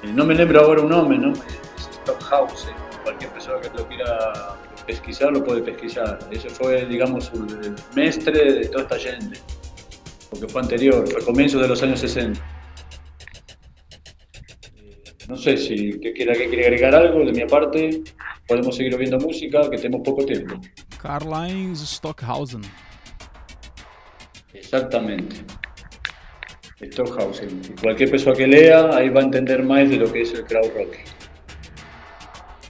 Eh, 0.03 0.11
no 0.15 0.25
me 0.25 0.35
lembro 0.35 0.63
ahora 0.63 0.81
un 0.81 0.89
nombre, 0.89 1.19
¿no? 1.19 1.33
Es 1.33 1.91
Stockhausen. 2.03 2.75
Cualquier 3.03 3.31
persona 3.33 3.61
que 3.61 3.69
lo 3.77 3.87
quiera 3.89 4.57
pesquisar 4.87 5.33
lo 5.33 5.45
puede 5.45 5.61
pesquisar. 5.61 6.19
Ese 6.31 6.49
fue, 6.49 6.87
digamos, 6.87 7.31
el 7.35 7.77
mestre 7.95 8.53
de 8.55 8.69
toda 8.69 8.85
esta 8.85 8.99
gente, 8.99 9.39
porque 10.31 10.49
fue 10.49 10.63
anterior, 10.63 11.07
fue 11.07 11.23
comienzo 11.23 11.59
de 11.59 11.69
los 11.69 11.83
años 11.83 12.01
60. 12.01 12.60
No 15.31 15.37
sé 15.37 15.57
si 15.57 15.93
quiera 16.01 16.35
que 16.35 16.49
quiere 16.49 16.67
agregar 16.67 16.93
algo 16.93 17.25
de 17.25 17.31
mi 17.31 17.47
parte. 17.47 18.03
Podemos 18.49 18.75
seguir 18.75 18.93
oyendo 18.97 19.17
música, 19.19 19.71
que 19.71 19.77
tenemos 19.77 20.01
poco 20.05 20.27
tiempo. 20.27 20.61
Karl-Heinz 21.01 21.79
Stockhausen. 21.87 22.63
Exactamente. 24.53 25.37
Stockhausen. 26.83 27.63
Cualquier 27.81 28.11
persona 28.11 28.35
que 28.35 28.49
lea, 28.49 28.91
ahí 28.93 29.09
va 29.09 29.21
a 29.21 29.25
entender 29.25 29.63
más 29.63 29.89
de 29.89 29.99
lo 29.99 30.13
que 30.13 30.23
es 30.23 30.35
el 30.35 30.45
crowd 30.47 30.73
rock. 30.75 30.97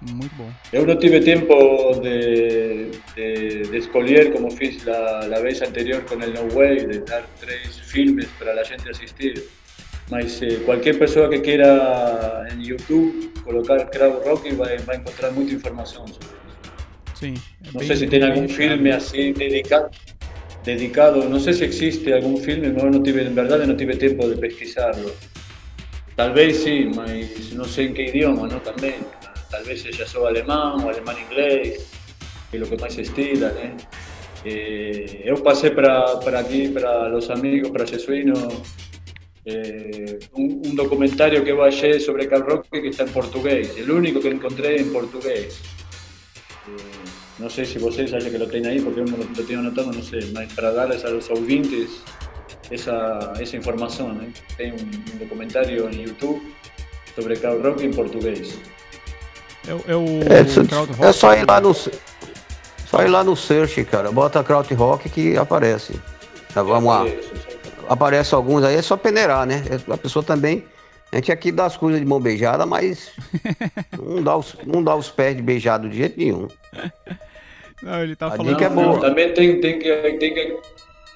Muy 0.02 0.28
bom. 0.36 0.52
Eu 0.70 0.84
no 0.84 0.98
tuve 0.98 1.20
tiempo 1.20 1.98
de, 2.02 2.90
de, 3.16 3.68
de 3.70 4.30
como 4.32 4.50
fiz 4.50 4.84
la, 4.84 5.26
la 5.26 5.40
vez 5.40 5.62
anterior 5.62 6.04
con 6.04 6.22
el 6.22 6.34
No 6.34 6.42
Way, 6.54 6.86
de 6.86 6.98
dar 7.00 7.26
tres 7.40 7.80
filmes 7.80 8.26
para 8.38 8.54
la 8.54 8.64
gente 8.66 8.90
asistir. 8.90 9.48
Mas 10.10 10.42
eh, 10.42 10.62
cualquier 10.66 10.98
persona 10.98 11.28
que 11.30 11.40
quiera 11.40 12.46
en 12.50 12.60
YouTube 12.62 13.32
colocar 13.44 13.90
Crowd 13.90 14.24
Rock 14.26 14.46
va, 14.60 14.66
va 14.88 14.92
a 14.92 14.96
encontrar 14.96 15.32
mucha 15.32 15.52
información 15.52 16.08
sobre 16.08 16.26
eso. 16.26 16.36
Sí, 17.14 17.34
no 17.72 17.80
sé 17.80 17.96
si 17.96 18.06
tiene 18.06 18.26
algún 18.26 18.48
filme 18.48 18.92
así 18.92 19.32
dedicado, 19.32 19.90
dedicado, 20.64 21.28
no 21.28 21.38
sé 21.38 21.52
si 21.52 21.64
existe 21.64 22.14
algún 22.14 22.38
filme, 22.38 22.68
no, 22.68 22.88
no 22.90 23.02
tuve, 23.02 23.26
en 23.26 23.34
verdad 23.34 23.64
no 23.66 23.76
tuve 23.76 23.96
tiempo 23.96 24.28
de 24.28 24.36
pesquisarlo. 24.36 25.10
Tal 26.16 26.32
vez 26.32 26.62
sí, 26.64 26.90
mas 26.94 27.52
no 27.52 27.64
sé 27.64 27.84
en 27.84 27.94
qué 27.94 28.08
idioma, 28.08 28.46
¿no? 28.46 28.60
También. 28.60 28.96
Tal 29.50 29.64
vez 29.64 29.84
ella 29.84 30.06
sea 30.06 30.28
alemán 30.28 30.80
o 30.84 30.90
alemán-inglés, 30.90 31.86
que 32.50 32.56
es 32.56 32.60
lo 32.60 32.68
que 32.68 32.76
más 32.76 32.96
estila, 32.98 33.48
¿eh? 33.48 33.74
Eh, 34.44 35.20
eu 35.24 35.36
pasé 35.42 35.70
para, 35.70 36.18
para 36.20 36.40
aquí, 36.40 36.68
para 36.68 37.08
los 37.08 37.28
amigos, 37.28 37.70
para 37.70 37.86
Jesuíno, 37.86 38.34
eh, 39.44 40.18
un, 40.32 40.62
un, 40.64 40.76
documentario 40.76 41.42
que 41.42 42.00
sobre 42.00 42.28
Carl 42.28 42.42
Roque 42.42 42.82
que 42.82 42.88
está 42.88 43.04
en 43.04 43.10
portugués, 43.10 43.74
el 43.76 43.90
único 43.90 44.20
que 44.20 44.28
encontré 44.28 44.80
en 44.80 44.92
portugués. 44.92 45.60
Eh, 46.66 47.38
no 47.38 47.48
sé 47.48 47.64
si 47.64 47.78
vosotros 47.78 48.10
ya 48.10 48.30
que 48.30 48.38
lo 48.38 48.46
tienen 48.46 48.70
ahí, 48.70 48.80
porque 48.80 49.00
uno 49.00 49.16
lo, 49.16 49.24
lo 49.24 49.46
tengo 49.46 49.60
anotado, 49.60 49.92
no 49.92 50.02
sé, 50.02 50.18
para 50.54 50.72
darles 50.72 51.04
a 51.04 51.10
los 51.10 51.30
oyentes 51.30 52.02
esa, 52.70 53.32
esa 53.40 53.56
información. 53.56 54.22
¿eh? 54.22 54.32
Tem 54.56 54.72
un, 54.72 54.90
documentario 55.18 55.88
en 55.88 56.06
YouTube 56.06 56.40
sobre 57.14 57.34
rock 57.34 57.82
em 57.82 57.92
português. 57.92 58.58
É, 59.66 59.92
é 59.92 59.96
o 59.96 60.04
é. 60.28 61.08
É 61.08 61.12
só 61.12 61.34
ir 61.34 61.46
lá 61.46 61.60
no 61.60 61.74
só 61.74 63.02
ir 63.02 63.08
lá 63.08 63.22
no 63.22 63.36
search, 63.36 63.84
cara. 63.84 64.10
Bota 64.10 64.42
crowd 64.42 64.72
rock 64.74 65.08
que 65.08 65.36
aparece. 65.36 65.94
Tá, 66.52 66.62
vamos 66.62 66.92
lá. 66.92 67.04
Aparece 67.90 68.36
alguns 68.36 68.62
aí, 68.62 68.76
é 68.76 68.82
só 68.82 68.96
peneirar, 68.96 69.44
né? 69.44 69.64
A 69.90 69.96
pessoa 69.96 70.22
também. 70.22 70.64
A 71.10 71.16
gente 71.16 71.32
aqui 71.32 71.50
dá 71.50 71.66
as 71.66 71.76
coisas 71.76 72.00
de 72.00 72.06
mão 72.06 72.20
beijada, 72.20 72.64
mas 72.64 73.10
não 73.98 74.22
dá 74.22 74.36
os, 74.36 74.56
não 74.64 74.80
dá 74.80 74.94
os 74.94 75.10
pés 75.10 75.36
de 75.36 75.42
beijado 75.42 75.88
de 75.88 75.96
jeito 75.96 76.16
nenhum. 76.16 76.46
Não, 77.82 78.00
ele 78.00 78.14
tá 78.14 78.28
a 78.28 78.30
falando. 78.30 78.48
Dica 78.48 78.66
é 78.66 78.68
boa. 78.68 79.00
Também 79.00 79.34
tem, 79.34 79.60
tem, 79.60 79.80
que, 79.80 79.92
tem 80.20 80.34
que. 80.34 80.56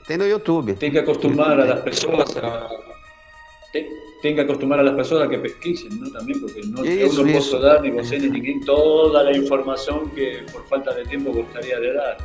Tem 0.08 0.16
no 0.16 0.26
YouTube. 0.26 0.74
Tem 0.74 0.90
que 0.90 0.98
acostumar 0.98 1.60
a 1.60 1.64
las 1.64 1.80
pessoas 1.82 2.36
a. 2.38 2.68
Tem, 3.72 3.86
tem 4.20 4.34
que 4.34 4.40
acostumar 4.40 4.80
a 4.80 4.82
las 4.82 4.96
pessoas 4.96 5.22
a 5.22 5.28
que 5.28 5.38
pesquisem, 5.38 5.90
¿no? 5.90 6.10
Também, 6.10 6.36
porque 6.40 6.60
não, 6.66 6.84
isso, 6.84 7.20
eu 7.20 7.26
não 7.26 7.34
posso 7.34 7.60
dar, 7.60 7.82
ni 7.82 7.92
você, 7.92 8.18
ni 8.18 8.30
ninguém, 8.30 8.58
toda 8.58 9.20
a 9.20 9.32
informação 9.32 10.08
que 10.08 10.44
por 10.50 10.66
falta 10.66 10.92
de 10.92 11.08
tempo 11.08 11.32
gostaria 11.32 11.80
de 11.80 11.92
dar. 11.92 12.16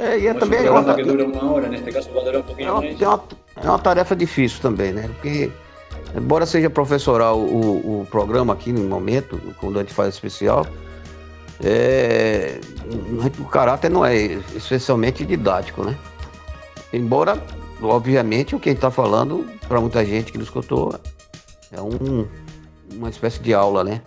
É, 0.00 0.18
e 0.18 0.26
é 0.26 0.32
Como 0.32 0.40
também. 0.40 0.66
É 0.66 0.70
uma, 0.70 0.94
que 0.94 1.02
dura 1.02 1.24
uma 1.24 1.52
hora, 1.52 1.68
caso 1.92 2.10
durar 2.10 2.36
um 2.36 2.42
pouquinho 2.42 2.68
é 2.68 2.72
uma, 2.72 2.80
mais. 2.80 3.00
É 3.00 3.06
uma, 3.08 3.22
é 3.56 3.68
uma 3.68 3.78
tarefa 3.78 4.16
difícil 4.16 4.60
também, 4.60 4.92
né? 4.92 5.08
Porque 5.08 5.50
Embora 6.14 6.44
seja 6.44 6.68
professoral 6.68 7.38
o, 7.38 8.00
o 8.00 8.06
programa 8.06 8.52
aqui 8.52 8.72
no 8.72 8.82
momento, 8.82 9.40
quando 9.58 9.78
a 9.78 9.82
gente 9.82 9.94
faz 9.94 10.14
especial, 10.14 10.66
é, 11.62 12.58
o 13.38 13.44
caráter 13.44 13.90
não 13.90 14.04
é 14.04 14.16
especialmente 14.56 15.24
didático, 15.24 15.84
né? 15.84 15.96
Embora, 16.92 17.40
obviamente, 17.80 18.56
o 18.56 18.60
que 18.60 18.68
a 18.68 18.72
gente 18.72 18.78
está 18.78 18.90
falando, 18.90 19.46
para 19.68 19.80
muita 19.80 20.04
gente 20.04 20.32
que 20.32 20.38
nos 20.38 20.48
escutou, 20.48 20.92
é 21.70 21.80
um, 21.80 22.26
uma 22.92 23.08
espécie 23.08 23.40
de 23.40 23.54
aula, 23.54 23.84
né? 23.84 24.02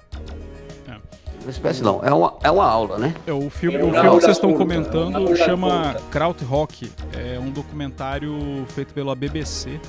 É. 1.44 1.46
Uma 1.46 1.52
espécie 1.52 1.84
não, 1.84 2.00
é 2.04 2.14
uma, 2.14 2.34
é 2.42 2.50
uma 2.50 2.66
aula, 2.66 2.98
né? 2.98 3.14
É, 3.28 3.34
o 3.34 3.50
filme, 3.50 3.78
o 3.78 3.92
filme 3.92 4.02
que 4.02 4.08
vocês 4.08 4.38
estão 4.38 4.54
comentando 4.54 5.36
chama 5.36 5.96
Krautrock, 6.10 6.90
é 7.14 7.38
um 7.38 7.52
documentário 7.52 8.66
feito 8.70 8.94
pela 8.94 9.14
BBC 9.14 9.80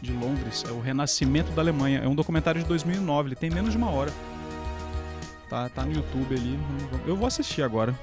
de 0.00 0.12
Londres, 0.12 0.64
é 0.66 0.72
o 0.72 0.80
Renascimento 0.80 1.50
da 1.52 1.62
Alemanha. 1.62 2.00
É 2.04 2.08
um 2.08 2.14
documentário 2.14 2.60
de 2.60 2.66
2009, 2.66 3.28
ele 3.28 3.36
tem 3.36 3.50
menos 3.50 3.72
de 3.72 3.76
uma 3.76 3.90
hora. 3.90 4.10
Tá, 5.48 5.68
tá 5.68 5.82
no 5.82 5.92
YouTube 5.92 6.34
ali. 6.34 6.58
Eu 7.06 7.16
vou 7.16 7.26
assistir 7.26 7.62
agora. 7.62 7.94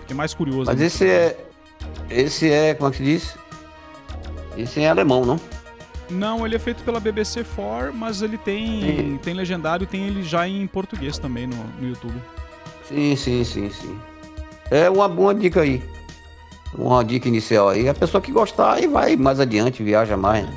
Fiquei 0.00 0.16
mais 0.16 0.32
curioso. 0.32 0.70
Mas 0.70 0.80
esse 0.80 1.08
é. 1.08 1.36
Esse 2.08 2.50
é. 2.50 2.74
Como 2.74 2.88
é 2.88 2.90
que 2.92 2.98
se 2.98 3.02
diz? 3.02 3.36
Esse 4.56 4.80
é 4.80 4.88
alemão, 4.88 5.24
não? 5.24 5.40
Não, 6.08 6.46
ele 6.46 6.54
é 6.54 6.58
feito 6.58 6.84
pela 6.84 7.00
BBC 7.00 7.44
4, 7.56 7.92
mas 7.92 8.22
ele 8.22 8.38
tem, 8.38 9.18
tem 9.22 9.34
legendário, 9.34 9.86
tem 9.86 10.06
ele 10.06 10.22
já 10.22 10.46
em 10.46 10.66
português 10.66 11.18
também 11.18 11.46
no, 11.46 11.56
no 11.80 11.88
YouTube. 11.88 12.20
Sim, 12.88 13.16
sim, 13.16 13.44
sim, 13.44 13.70
sim. 13.70 13.98
É 14.70 14.88
uma 14.90 15.08
boa 15.08 15.34
dica 15.34 15.60
aí. 15.60 15.82
Uma 16.76 17.04
dica 17.04 17.28
inicial 17.28 17.68
aí. 17.68 17.88
A 17.88 17.94
pessoa 17.94 18.20
que 18.20 18.32
gostar 18.32 18.74
aí 18.74 18.86
vai 18.86 19.16
mais 19.16 19.40
adiante, 19.40 19.82
viaja 19.82 20.16
mais. 20.16 20.44
Né? 20.44 20.54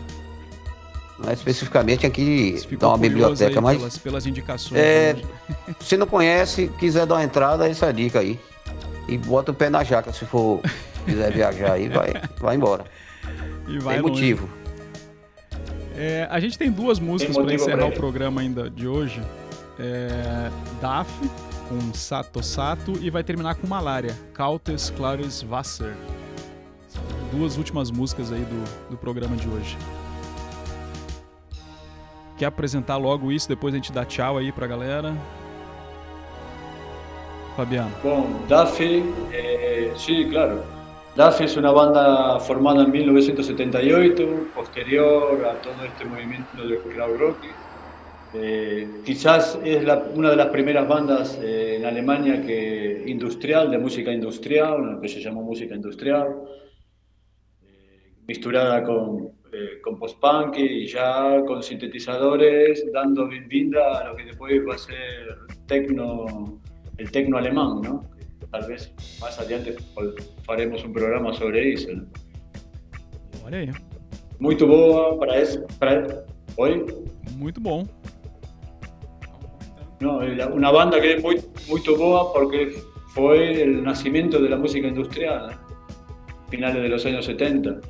Não 1.19 1.29
é 1.29 1.33
especificamente 1.33 2.05
aqui 2.05 2.55
dá 2.79 2.89
uma 2.89 2.97
biblioteca, 2.97 3.59
mas. 3.59 3.77
Pelas, 3.77 3.97
pelas 3.97 4.25
indicações. 4.25 4.79
É, 4.79 5.15
se 5.79 5.97
não 5.97 6.05
conhece, 6.05 6.71
quiser 6.79 7.05
dar 7.05 7.15
uma 7.15 7.23
entrada, 7.23 7.67
essa 7.67 7.87
é 7.87 7.89
a 7.89 7.91
dica 7.91 8.19
aí. 8.19 8.39
E 9.07 9.17
bota 9.17 9.51
o 9.51 9.53
pé 9.53 9.69
na 9.69 9.83
jaca 9.83 10.11
se 10.11 10.25
for 10.25 10.61
quiser 11.05 11.31
viajar 11.31 11.73
aí, 11.73 11.89
vai, 11.89 12.13
vai 12.39 12.55
embora. 12.55 12.85
E 13.67 13.79
vai 13.79 13.95
tem 13.95 14.03
longe. 14.03 14.13
motivo. 14.13 14.49
É, 15.95 16.27
a 16.29 16.39
gente 16.39 16.57
tem 16.57 16.69
duas 16.69 16.99
músicas 16.99 17.35
para 17.35 17.53
encerrar 17.53 17.87
o 17.87 17.91
programa 17.91 18.41
ainda 18.41 18.69
de 18.69 18.87
hoje. 18.87 19.21
É, 19.79 20.51
DAF 20.79 21.09
com 21.68 21.94
Sato 21.94 22.41
Sato 22.41 22.94
e 23.02 23.10
vai 23.10 23.23
terminar 23.23 23.56
com 23.56 23.68
Malária, 23.68 24.15
Cautes 24.34 24.89
Clares 24.89 25.44
Wasser. 25.44 25.95
Duas 27.31 27.57
últimas 27.57 27.91
músicas 27.91 28.31
aí 28.31 28.41
do, 28.41 28.89
do 28.91 28.98
programa 28.98 29.35
de 29.35 29.48
hoje. 29.48 29.77
Quer 32.38 32.45
apresentar 32.45 32.98
logo 32.98 33.31
isso, 33.31 33.48
depois 33.49 33.73
a 33.73 33.77
gente 33.77 33.91
dá 33.91 34.06
tchau 34.06 34.38
aí 34.38 34.52
pra 34.52 34.68
galera? 34.68 35.15
Fabiano. 37.56 37.91
Bom, 38.03 38.30
Daffy, 38.48 39.03
eh, 39.34 39.91
sí, 39.98 40.27
claro. 40.30 40.61
Daffy 41.15 41.45
es 41.45 41.57
una 41.57 41.72
banda 41.72 42.39
formada 42.39 42.84
en 42.84 42.91
1978, 42.91 44.52
posterior 44.53 45.44
a 45.44 45.53
todo 45.61 45.84
este 45.84 46.06
movimiento 46.06 46.64
de 46.64 46.77
crowd 46.77 47.18
rock. 47.18 47.48
Eh, 48.39 49.01
quizás 49.03 49.59
es 49.64 49.84
la, 49.84 49.97
una 50.14 50.30
de 50.30 50.35
las 50.35 50.47
primeras 50.47 50.88
bandas 50.88 51.39
eh, 51.41 51.77
en 51.77 51.85
Alemania 51.85 52.41
que 52.41 53.03
industrial, 53.07 53.72
de 53.72 53.77
música 53.77 54.11
industrial, 54.11 54.99
que 55.01 55.07
se 55.07 55.19
llamó 55.22 55.41
música 55.41 55.76
industrial, 55.76 56.35
eh, 57.64 58.14
misturada 58.27 58.84
con 58.84 59.38
eh, 59.53 59.80
con 59.81 59.97
post-punk 59.97 60.57
y 60.57 60.88
ya 60.88 61.41
con 61.47 61.64
sintetizadores, 61.64 62.85
dando 62.91 63.27
vida 63.27 64.01
a 64.01 64.09
lo 64.09 64.15
que 64.18 64.26
después 64.26 64.61
va 64.68 64.76
a 64.76 64.77
ser 64.77 65.38
tecno, 65.68 66.59
el 66.97 67.09
tecno 67.09 67.38
alemán, 67.38 67.81
¿no? 67.81 68.03
Tal 68.51 68.68
vez 68.68 68.93
más 69.22 69.39
adelante 69.39 69.76
haremos 70.47 70.84
un 70.84 70.91
programa 70.91 71.34
sobre 71.34 71.73
eso. 71.73 71.89
¿no? 71.93 72.05
Muito 74.39 74.68
boa 74.68 75.18
para 75.18 75.38
eso. 75.38 75.65
Para... 75.80 76.26
Oi? 76.57 76.85
Muito 77.38 77.61
bom. 77.61 77.88
No, 79.99 80.19
una 80.53 80.72
banda 80.72 81.02
que 81.02 81.14
es 81.14 81.24
muy, 81.24 81.41
muy 81.68 81.82
porque 82.34 82.76
fue 83.14 83.64
el 83.64 83.84
nacimiento 83.84 84.40
de 84.40 84.49
la 84.49 84.57
música 84.57 84.88
industrial, 84.88 85.48
¿no? 85.49 85.68
finales 86.49 86.82
de 86.82 86.90
los 86.90 87.06
años 87.06 87.26
70. 87.26 87.82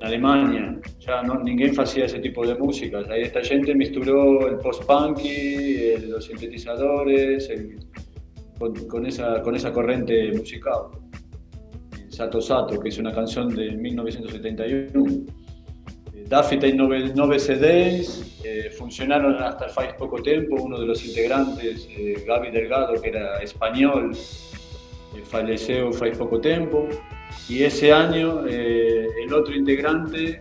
Alemania, 0.00 0.80
ya 0.98 1.22
no, 1.22 1.34
ninguém 1.42 1.78
hacía 1.78 2.06
ese 2.06 2.18
tipo 2.18 2.44
de 2.46 2.56
música. 2.56 3.02
Ahí 3.08 3.22
esta 3.22 3.40
gente 3.40 3.74
misturó 3.74 4.48
el 4.48 4.58
post-punky, 4.58 5.96
los 6.08 6.24
sintetizadores, 6.24 7.48
con, 8.88 9.06
esa, 9.06 9.40
con 9.42 9.54
esa 9.54 9.72
corriente 9.72 10.32
musical. 10.32 10.86
Sato 12.08 12.40
Sato, 12.40 12.80
que 12.80 12.88
es 12.88 12.98
una 12.98 13.12
canción 13.12 13.54
de 13.54 13.72
1971. 13.72 15.41
Daffy 16.32 16.56
tiene 16.56 17.12
nueve, 17.14 17.38
CDs, 17.38 18.40
eh, 18.42 18.70
funcionaron 18.70 19.34
hasta 19.34 19.66
hace 19.66 19.92
poco 19.98 20.22
tiempo. 20.22 20.56
Uno 20.62 20.80
de 20.80 20.86
los 20.86 21.04
integrantes, 21.04 21.86
eh, 21.90 22.24
Gaby 22.26 22.50
Delgado, 22.50 22.94
que 23.02 23.10
era 23.10 23.36
español, 23.42 24.12
eh, 24.14 25.22
falleció 25.24 25.90
hace 25.90 26.12
poco 26.12 26.40
tiempo. 26.40 26.88
Y 27.50 27.64
ese 27.64 27.92
año 27.92 28.46
eh, 28.48 29.08
el 29.22 29.34
otro 29.34 29.54
integrante 29.54 30.40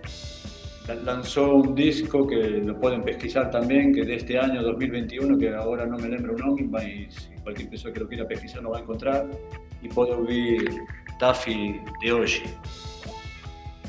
lanzó 1.04 1.56
un 1.56 1.76
disco 1.76 2.26
que 2.26 2.38
lo 2.38 2.80
pueden 2.80 3.04
pesquisar 3.04 3.52
también, 3.52 3.94
que 3.94 4.06
de 4.06 4.16
este 4.16 4.40
año 4.40 4.64
2021, 4.64 5.38
que 5.38 5.50
ahora 5.50 5.86
no 5.86 5.98
me 5.98 6.08
lembro 6.08 6.36
un 6.36 6.40
nombre, 6.40 6.88
y 6.88 7.12
si 7.12 7.34
cualquier 7.44 7.70
persona 7.70 7.94
que 7.94 8.00
lo 8.00 8.08
quiera 8.08 8.26
pesquisar 8.26 8.64
lo 8.64 8.70
va 8.70 8.78
a 8.78 8.82
encontrar, 8.82 9.28
y 9.82 9.90
puede 9.90 10.14
oír 10.14 10.72
Taffy 11.20 11.82
de 12.02 12.14
hoy. 12.14 12.32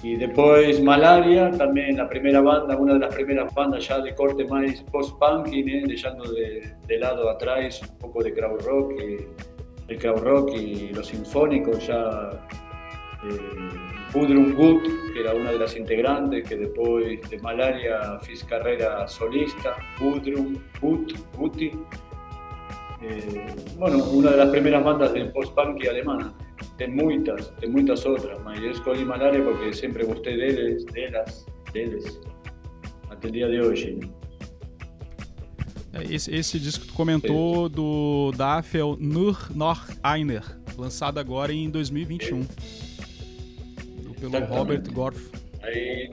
Y 0.02 0.16
después 0.16 0.82
Malaria, 0.82 1.50
también 1.52 1.96
la 1.96 2.08
primera 2.08 2.40
banda, 2.40 2.76
una 2.76 2.94
de 2.94 2.98
las 2.98 3.14
primeras 3.14 3.54
bandas 3.54 3.86
ya 3.86 4.00
de 4.00 4.14
corte 4.14 4.44
más 4.44 4.82
post-punk, 4.90 5.48
¿eh? 5.52 5.84
dejando 5.86 6.24
de, 6.32 6.74
de, 6.86 6.98
lado 6.98 7.30
atrás 7.30 7.80
un 7.82 7.98
poco 7.98 8.22
de 8.22 8.34
crowd 8.34 8.60
rock, 8.62 9.00
el 9.88 9.98
crowd 9.98 10.22
rock 10.22 10.54
y 10.54 10.88
los 10.88 11.06
sinfónicos 11.06 11.86
ya 11.86 12.30
Gudrun 14.12 14.54
Gut, 14.54 14.82
que 15.14 15.20
era 15.20 15.34
una 15.34 15.52
de 15.52 15.58
las 15.58 15.76
integrantes, 15.76 16.46
que 16.48 16.56
después 16.56 17.20
de 17.30 17.38
Malaria 17.38 18.18
fiz 18.20 18.44
carrera 18.44 19.06
solista, 19.08 19.76
Gudrun 19.98 20.62
Gut, 20.80 21.12
Guti. 21.36 21.70
Eh, 23.00 23.46
bueno, 23.78 24.04
una 24.04 24.32
de 24.32 24.36
las 24.36 24.48
primeras 24.50 24.84
bandas 24.84 25.12
del 25.12 25.32
post-punk 25.32 25.86
alemana. 25.88 26.34
De 26.78 26.88
muchas, 26.88 27.52
de 27.60 27.66
muchas 27.66 28.06
otras, 28.06 28.38
mas 28.44 28.60
yo 28.60 28.70
escogí 28.70 29.04
Malaria 29.04 29.44
porque 29.44 29.72
siempre 29.72 30.04
gusté 30.04 30.36
de 30.36 30.48
ellos, 30.48 30.86
de 30.86 31.06
ellas, 31.06 31.46
de 31.72 31.84
ellos, 31.84 32.20
hasta 33.10 33.26
el 33.26 33.32
día 33.32 33.48
de 33.48 33.60
hoy. 33.60 34.00
Esse, 36.08 36.34
esse 36.34 36.58
disco 36.58 36.86
que 36.86 36.90
tu 36.90 36.94
comentou 36.94 37.68
do 37.68 38.32
DAF 38.32 38.78
é 38.78 38.82
o 38.82 38.96
Nur 38.96 39.50
noch 39.54 39.92
einer, 40.02 40.42
lançado 40.78 41.18
agora 41.18 41.52
em 41.52 41.68
2021. 41.68 42.46
pelo 44.30 44.46
Robert 44.46 44.90
Gorf. 44.92 45.30
Ahí 45.62 46.10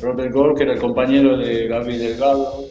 Robert 0.00 0.32
Gorf, 0.32 0.56
que 0.56 0.62
era 0.62 0.74
el 0.74 0.80
compañero 0.80 1.36
de 1.36 1.66
Gaby 1.66 1.96
Delgado, 1.98 2.68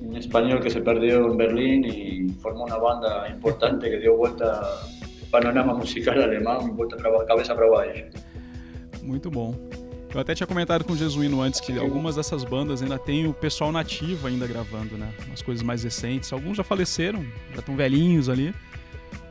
un 0.00 0.16
español 0.16 0.60
que 0.60 0.70
se 0.70 0.80
perdió 0.80 1.26
en 1.26 1.36
Berlín 1.36 1.84
y 1.84 2.28
formó 2.40 2.64
una 2.64 2.78
banda 2.78 3.28
importante 3.28 3.90
que 3.90 4.08
vuelta 4.08 4.60
al 4.60 4.99
panorama 5.30 5.74
musical 5.74 6.14
alemán, 6.14 6.58
vuelta 6.74 6.96
a 6.96 7.26
cabeza 7.26 7.54
para 7.54 7.70
baixo. 7.70 8.04
Muito 9.02 9.30
bom. 9.30 9.54
Eu 10.12 10.20
até 10.20 10.34
tinha 10.34 10.46
comentado 10.46 10.84
com 10.84 10.92
o 10.92 10.96
Jesuíno 10.96 11.40
antes 11.40 11.60
que 11.60 11.78
algumas 11.78 12.16
dessas 12.16 12.42
bandas 12.42 12.82
ainda 12.82 12.98
tem 12.98 13.28
o 13.28 13.32
pessoal 13.32 13.70
nativo 13.70 14.26
ainda 14.26 14.44
gravando, 14.44 14.96
né? 14.98 15.14
Umas 15.28 15.40
coisas 15.40 15.62
mais 15.62 15.84
recentes. 15.84 16.32
Alguns 16.32 16.56
já 16.56 16.64
faleceram, 16.64 17.24
já 17.52 17.60
estão 17.60 17.76
velhinhos 17.76 18.28
ali. 18.28 18.52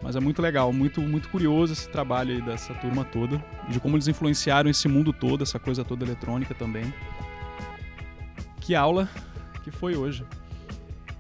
Mas 0.02 0.16
é 0.16 0.22
muito 0.22 0.42
legal, 0.42 0.72
muito, 0.72 1.02
muito 1.02 1.28
curioso 1.28 1.74
esse 1.74 1.90
trabalho 1.90 2.34
aí 2.34 2.42
dessa 2.42 2.74
turma 2.76 3.04
toda. 3.04 3.44
De 3.68 3.78
como 3.80 3.98
eles 3.98 4.08
influenciaram 4.08 4.70
esse 4.70 4.88
mundo 4.88 5.12
todo, 5.12 5.44
essa 5.44 5.60
coisa 5.60 5.84
toda 5.84 6.06
eletrônica 6.06 6.56
também. 6.56 6.94
Que 8.62 8.74
aula 8.74 9.10
que 9.66 9.72
foi 9.72 9.98
hoje. 9.98 10.26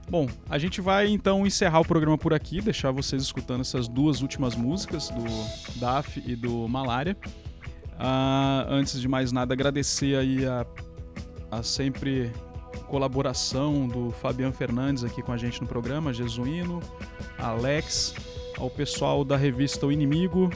Bom, 0.10 0.28
a 0.50 0.58
gente 0.58 0.82
vai 0.82 1.08
então 1.08 1.46
encerrar 1.46 1.82
o 1.82 1.86
programa 1.86 2.18
por 2.18 2.34
aqui, 2.34 2.62
deixar 2.62 2.90
vocês 2.90 3.22
escutando 3.22 3.62
essas 3.62 3.88
duas 3.88 4.24
últimas 4.24 4.56
músicas 4.56 5.10
do 5.10 5.80
DAF 5.80 6.24
e 6.26 6.36
do 6.36 6.68
Malária. 6.68 7.16
Uh, 7.94 8.66
antes 8.70 9.00
de 9.00 9.08
mais 9.08 9.32
nada, 9.32 9.54
agradecer 9.54 10.18
aí 10.18 10.48
a, 10.48 10.66
a 11.52 11.62
sempre 11.62 12.32
colaboração 12.88 13.88
do 13.88 14.10
Fabiano 14.10 14.52
Fernandes 14.52 15.04
aqui 15.04 15.22
com 15.22 15.32
a 15.32 15.38
gente 15.38 15.62
no 15.62 15.68
programa, 15.68 16.12
Jesuíno, 16.12 16.82
Alex, 17.38 18.16
ao 18.58 18.68
pessoal 18.68 19.24
da 19.24 19.38
revista 19.38 19.86
O 19.86 19.92
Inimigo, 19.92 20.50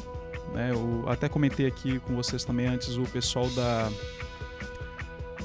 né, 0.51 0.71
eu 0.71 1.07
até 1.07 1.29
comentei 1.29 1.67
aqui 1.67 1.99
com 1.99 2.15
vocês 2.15 2.43
também 2.43 2.65
antes 2.65 2.97
o 2.97 3.03
pessoal 3.03 3.47
da 3.49 3.87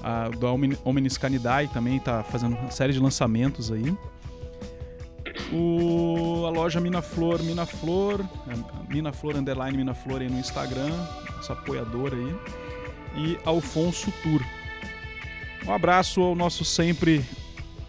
a, 0.02 0.28
da 0.28 0.48
Omnis 0.84 1.18
Canidae 1.18 1.68
também 1.68 1.96
está 1.96 2.22
fazendo 2.22 2.56
uma 2.56 2.70
série 2.70 2.92
de 2.92 3.00
lançamentos 3.00 3.70
aí. 3.70 3.96
O, 5.52 6.44
a 6.46 6.50
loja 6.50 6.80
Minaflor, 6.80 7.42
Minaflor, 7.42 8.20
é, 8.48 8.92
Minaflor 8.92 9.36
Underline 9.36 9.76
Minaflor 9.76 10.20
aí 10.20 10.28
no 10.28 10.38
Instagram, 10.38 10.92
essa 11.38 11.52
apoiadora 11.52 12.16
aí. 12.16 12.36
E 13.16 13.38
Alfonso 13.44 14.12
Tour. 14.22 14.42
Um 15.66 15.72
abraço 15.72 16.20
ao 16.20 16.34
nosso 16.34 16.64
sempre 16.64 17.24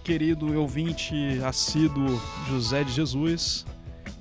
querido 0.03 0.59
ouvinte 0.59 1.13
assíduo 1.45 2.19
José 2.47 2.83
de 2.83 2.91
Jesus, 2.91 3.65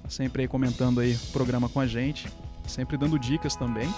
sempre 0.09 0.43
aí 0.43 0.49
comentando 0.49 1.01
aí 1.01 1.15
o 1.15 1.33
programa 1.33 1.69
com 1.69 1.81
a 1.81 1.87
gente, 1.87 2.29
sempre 2.67 2.97
dando 2.97 3.19
dicas 3.19 3.57
também. 3.57 3.89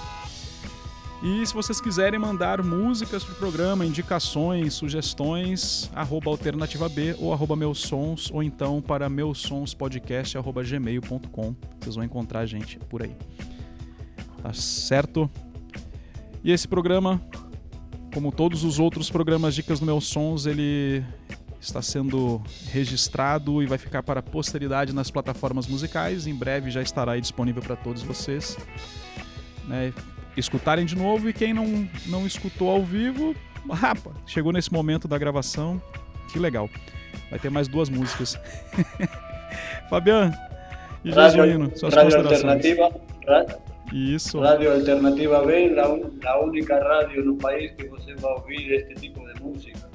E 1.22 1.44
se 1.46 1.52
vocês 1.52 1.82
quiserem 1.82 2.18
mandar 2.18 2.62
músicas 2.62 3.22
pro 3.22 3.34
programa, 3.34 3.84
indicações, 3.84 4.72
sugestões, 4.72 5.90
arroba 5.94 6.30
alternativa 6.30 6.88
B 6.88 7.14
ou 7.18 7.30
arroba 7.30 7.54
meus 7.54 7.80
sons, 7.80 8.30
ou 8.32 8.42
então 8.42 8.80
para 8.80 9.06
meusonspodcast 9.08 10.38
arroba 10.38 10.62
gmail.com. 10.62 11.54
Vocês 11.78 11.94
vão 11.94 12.04
encontrar 12.04 12.40
a 12.40 12.46
gente 12.46 12.78
por 12.78 13.02
aí. 13.02 13.14
Tá 14.42 14.54
certo? 14.54 15.30
E 16.42 16.50
esse 16.50 16.66
programa, 16.66 17.20
como 18.14 18.32
todos 18.32 18.64
os 18.64 18.78
outros 18.78 19.10
programas 19.10 19.54
Dicas 19.54 19.78
do 19.78 19.84
Meus 19.84 20.06
Sons, 20.06 20.46
ele 20.46 21.04
está 21.60 21.82
sendo 21.82 22.42
registrado 22.70 23.62
e 23.62 23.66
vai 23.66 23.76
ficar 23.76 24.02
para 24.02 24.22
posteridade 24.22 24.94
nas 24.94 25.10
plataformas 25.10 25.66
musicais. 25.66 26.26
Em 26.26 26.34
breve 26.34 26.70
já 26.70 26.80
estará 26.80 27.18
disponível 27.20 27.62
para 27.62 27.76
todos 27.76 28.02
vocês. 28.02 28.56
Né? 29.68 29.92
Escutarem 30.36 30.84
de 30.84 30.96
novo 30.96 31.28
e 31.28 31.32
quem 31.32 31.52
não, 31.52 31.88
não 32.06 32.26
escutou 32.26 32.70
ao 32.70 32.82
vivo, 32.82 33.34
rapa, 33.70 34.12
chegou 34.26 34.52
nesse 34.52 34.72
momento 34.72 35.06
da 35.06 35.18
gravação, 35.18 35.80
que 36.32 36.38
legal. 36.38 36.68
Vai 37.30 37.38
ter 37.38 37.50
mais 37.50 37.68
duas 37.68 37.88
músicas. 37.88 38.38
Fabiano 39.88 40.32
e 41.04 41.12
Jesuíno, 41.12 41.72
suas 41.76 41.94
rádio 41.94 42.18
Alternativa, 42.18 42.90
Isso. 43.92 44.38
Rádio 44.38 44.72
Alternativa 44.72 45.44
B, 45.44 45.74
a, 45.78 46.30
a 46.30 46.40
única 46.40 46.78
rádio 46.78 47.24
no 47.24 47.36
país 47.36 47.72
que 47.72 47.88
você 47.88 48.14
vai 48.16 48.32
ouvir 48.32 48.72
este 48.72 48.94
tipo 48.94 49.20
de 49.26 49.42
música. 49.42 49.90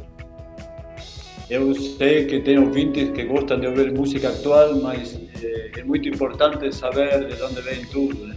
Eu 1.49 1.74
sei 1.76 2.26
que 2.26 2.40
tem 2.40 2.57
ouvintes 2.57 3.12
que 3.12 3.24
gostam 3.24 3.60
de 3.60 3.68
ouvir 3.68 3.94
música 3.94 4.30
atual, 4.30 4.76
mas 4.78 5.16
é, 5.44 5.80
é 5.80 5.84
muito 5.84 6.10
importante 6.10 6.74
saber 6.74 7.28
de 7.28 7.41
onde 7.44 7.62
vem 7.62 7.86
tudo. 7.86 8.26
Né? 8.26 8.35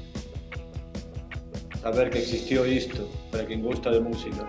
Saber 1.93 2.11
que 2.11 2.19
existió 2.19 2.65
esto, 2.65 3.09
para 3.31 3.45
quien 3.45 3.63
gusta 3.63 3.91
de 3.91 4.01
música. 4.01 4.47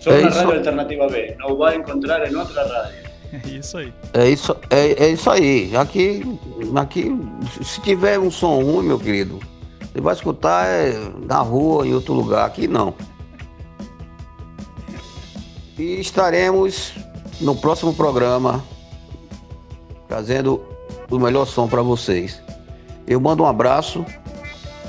Só 0.00 0.10
na 0.10 0.28
Rádio 0.28 0.56
Alternativa 0.56 1.06
B, 1.08 1.36
não 1.38 1.56
vai 1.56 1.76
encontrar 1.76 2.30
em 2.30 2.34
outra 2.34 2.66
rádio. 2.66 3.08
É 3.30 3.46
isso 3.50 3.76
aí. 3.76 3.92
É 4.14 4.30
isso, 4.30 4.56
é, 4.70 5.04
é 5.04 5.10
isso 5.10 5.28
aí. 5.28 5.76
Aqui, 5.76 6.22
aqui, 6.74 7.14
se 7.62 7.78
tiver 7.82 8.18
um 8.18 8.30
som 8.30 8.62
ruim, 8.62 8.86
meu 8.86 8.98
querido, 8.98 9.38
você 9.80 10.00
vai 10.00 10.14
escutar 10.14 10.66
é, 10.66 10.94
na 11.26 11.40
rua, 11.40 11.86
em 11.86 11.92
outro 11.92 12.14
lugar. 12.14 12.46
Aqui 12.46 12.66
não. 12.66 12.94
E 15.78 16.00
estaremos 16.00 16.94
no 17.38 17.54
próximo 17.54 17.92
programa 17.92 18.64
trazendo 20.08 20.62
o 21.10 21.18
melhor 21.18 21.44
som 21.44 21.68
para 21.68 21.82
vocês. 21.82 22.42
Eu 23.06 23.20
mando 23.20 23.42
um 23.42 23.46
abraço 23.46 24.06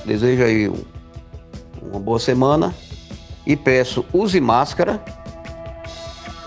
Desejo 0.06 0.44
aí 0.44 0.72
uma 1.82 2.00
boa 2.00 2.20
semana 2.20 2.74
e 3.46 3.56
peço 3.56 4.06
use 4.14 4.40
máscara 4.40 5.04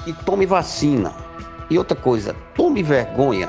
e 0.07 0.13
tome 0.13 0.47
vacina. 0.47 1.15
E 1.71 1.79
outra 1.79 1.97
coisa, 1.97 2.35
tome 2.55 2.83
vergonha 2.83 3.49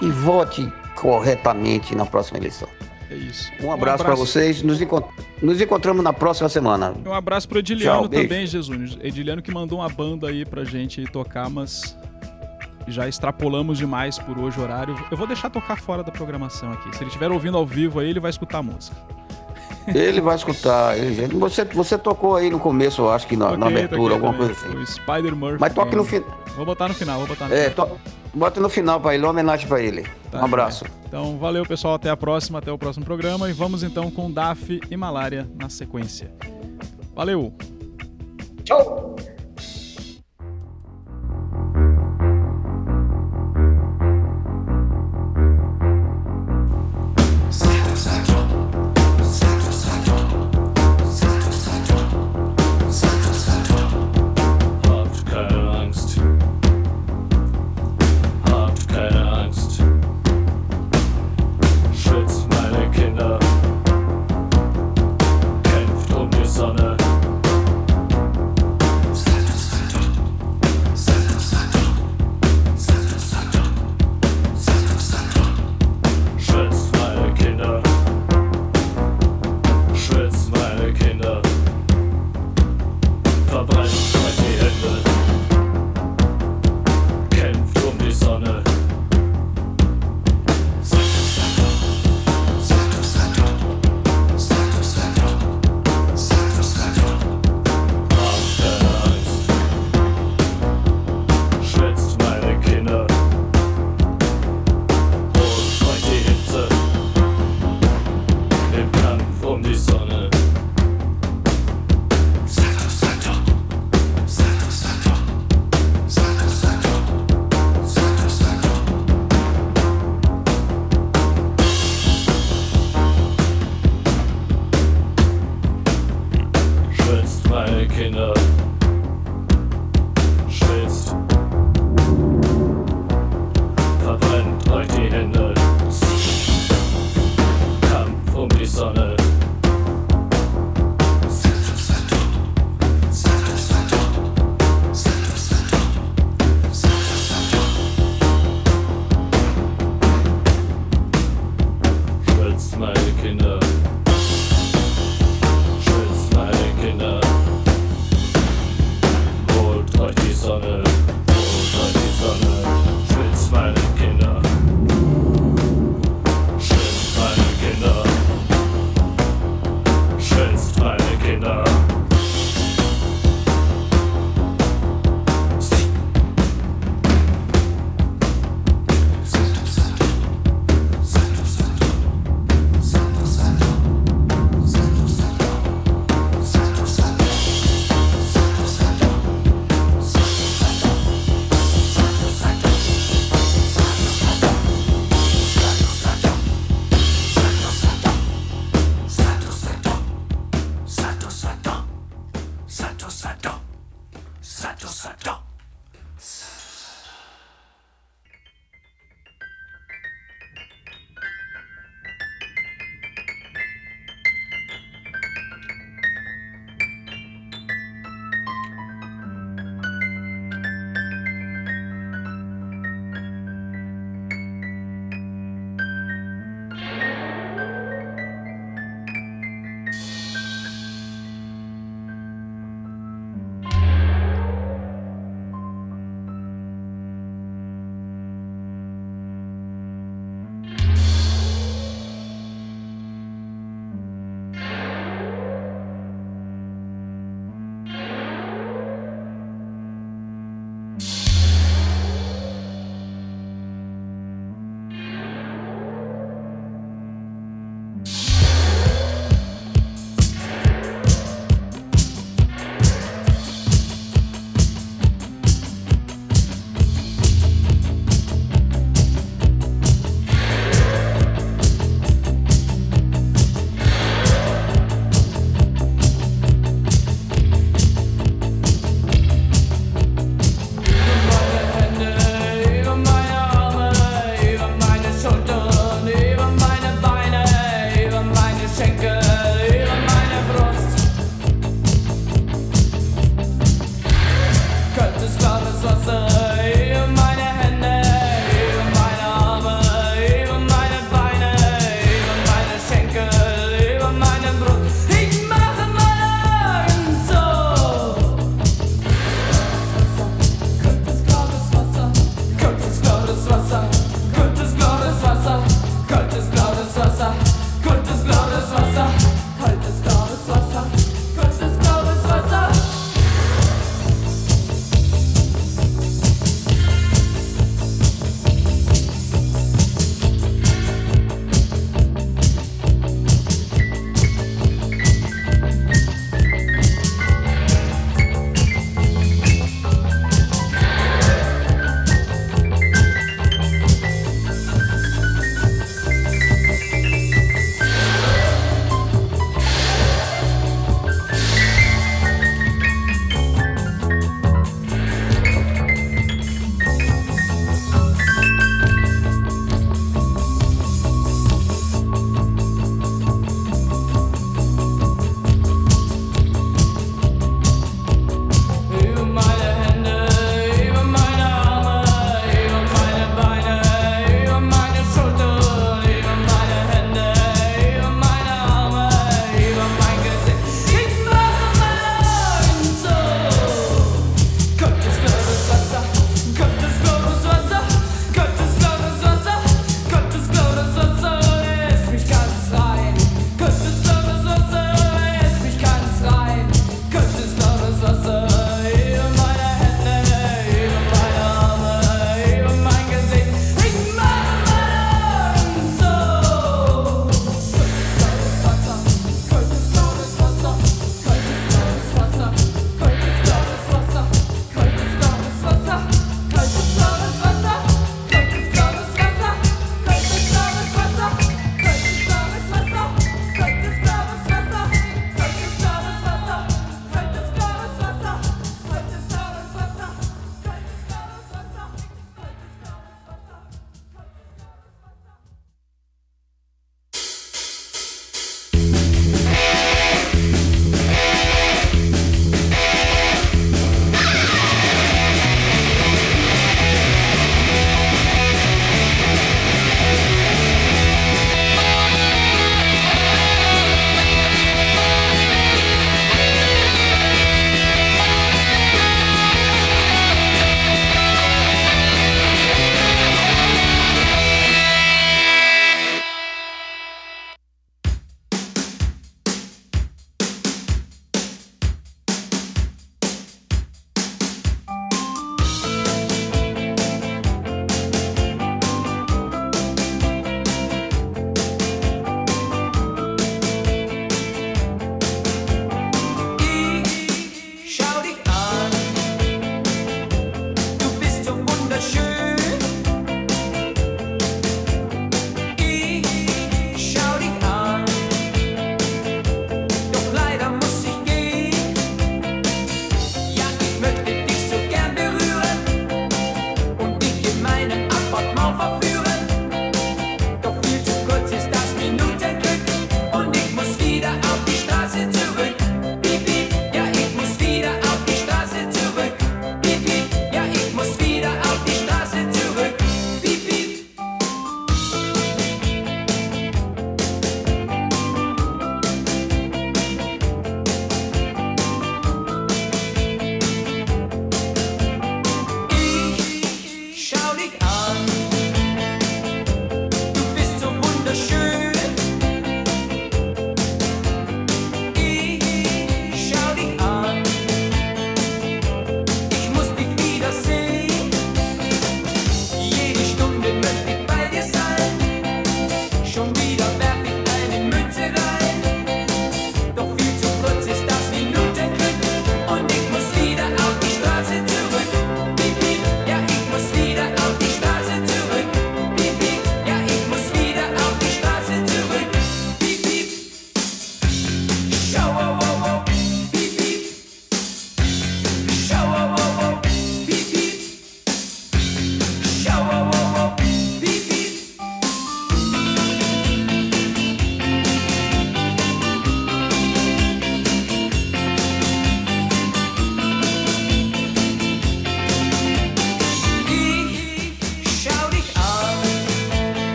e 0.00 0.10
vote 0.10 0.70
corretamente 0.96 1.94
na 1.94 2.04
próxima 2.04 2.38
eleição. 2.38 2.68
É 3.10 3.14
isso. 3.14 3.50
Um 3.60 3.70
abraço, 3.70 3.72
um 3.72 3.74
abraço. 3.74 4.04
para 4.04 4.14
vocês. 4.14 4.62
Nos, 4.62 4.80
encont 4.80 5.06
nos, 5.40 5.60
encontramos 5.60 6.02
na 6.02 6.12
próxima 6.12 6.48
semana. 6.48 6.94
Um 7.04 7.12
abraço 7.12 7.48
pro 7.48 7.58
Ediliano 7.58 8.08
Tchau, 8.08 8.08
também, 8.08 8.46
Jesus. 8.46 8.96
Ediliano 9.02 9.42
que 9.42 9.52
mandou 9.52 9.80
uma 9.80 9.88
banda 9.88 10.28
aí 10.28 10.44
pra 10.44 10.64
gente 10.64 11.04
tocar, 11.04 11.50
mas 11.50 11.96
já 12.88 13.06
extrapolamos 13.08 13.78
demais 13.78 14.18
por 14.18 14.38
hoje 14.38 14.58
o 14.58 14.62
horário. 14.62 14.96
Eu 15.10 15.16
vou 15.16 15.26
deixar 15.26 15.50
tocar 15.50 15.76
fora 15.76 16.02
da 16.02 16.10
programação 16.10 16.72
aqui. 16.72 16.96
Se 16.96 17.02
ele 17.02 17.08
estiver 17.08 17.30
ouvindo 17.30 17.56
ao 17.56 17.66
vivo 17.66 18.00
aí, 18.00 18.08
ele 18.08 18.20
vai 18.20 18.30
escutar 18.30 18.58
a 18.58 18.62
música. 18.62 18.96
Ele 19.86 20.20
vai 20.20 20.36
escutar. 20.36 20.94
você, 21.32 21.64
você 21.64 21.98
tocou 21.98 22.36
aí 22.36 22.50
no 22.50 22.58
começo, 22.58 23.02
eu 23.02 23.10
acho 23.10 23.26
que 23.26 23.36
na, 23.36 23.48
okay, 23.48 23.58
na 23.58 23.66
abertura, 23.66 24.14
alguma 24.14 24.34
coisa 24.34 24.52
assim. 24.52 24.68
O 24.68 24.86
Spider 24.86 25.34
Murphy. 25.34 25.60
Mas 25.60 25.74
toque 25.74 25.96
no 25.96 26.04
final. 26.04 26.38
Vou 26.56 26.66
botar 26.66 26.88
no 26.88 26.94
final, 26.94 27.18
vou 27.18 27.28
botar 27.28 27.48
no 27.48 27.54
é, 27.54 27.70
final. 27.70 27.86
To... 27.88 27.98
Bota 28.34 28.60
no 28.60 28.68
final 28.68 29.00
para 29.00 29.14
ele, 29.14 29.24
uma 29.24 29.30
homenagem 29.30 29.68
para 29.68 29.80
ele. 29.82 30.06
Tá, 30.30 30.40
um 30.40 30.44
abraço. 30.44 30.84
Então, 31.06 31.38
valeu 31.38 31.66
pessoal, 31.66 31.94
até 31.94 32.08
a 32.08 32.16
próxima, 32.16 32.58
até 32.58 32.72
o 32.72 32.78
próximo 32.78 33.04
programa 33.04 33.50
e 33.50 33.52
vamos 33.52 33.82
então 33.82 34.10
com 34.10 34.30
DAF 34.30 34.80
e 34.90 34.96
Malária 34.96 35.46
na 35.54 35.68
sequência. 35.68 36.32
Valeu! 37.14 37.52
Tchau! 38.64 39.16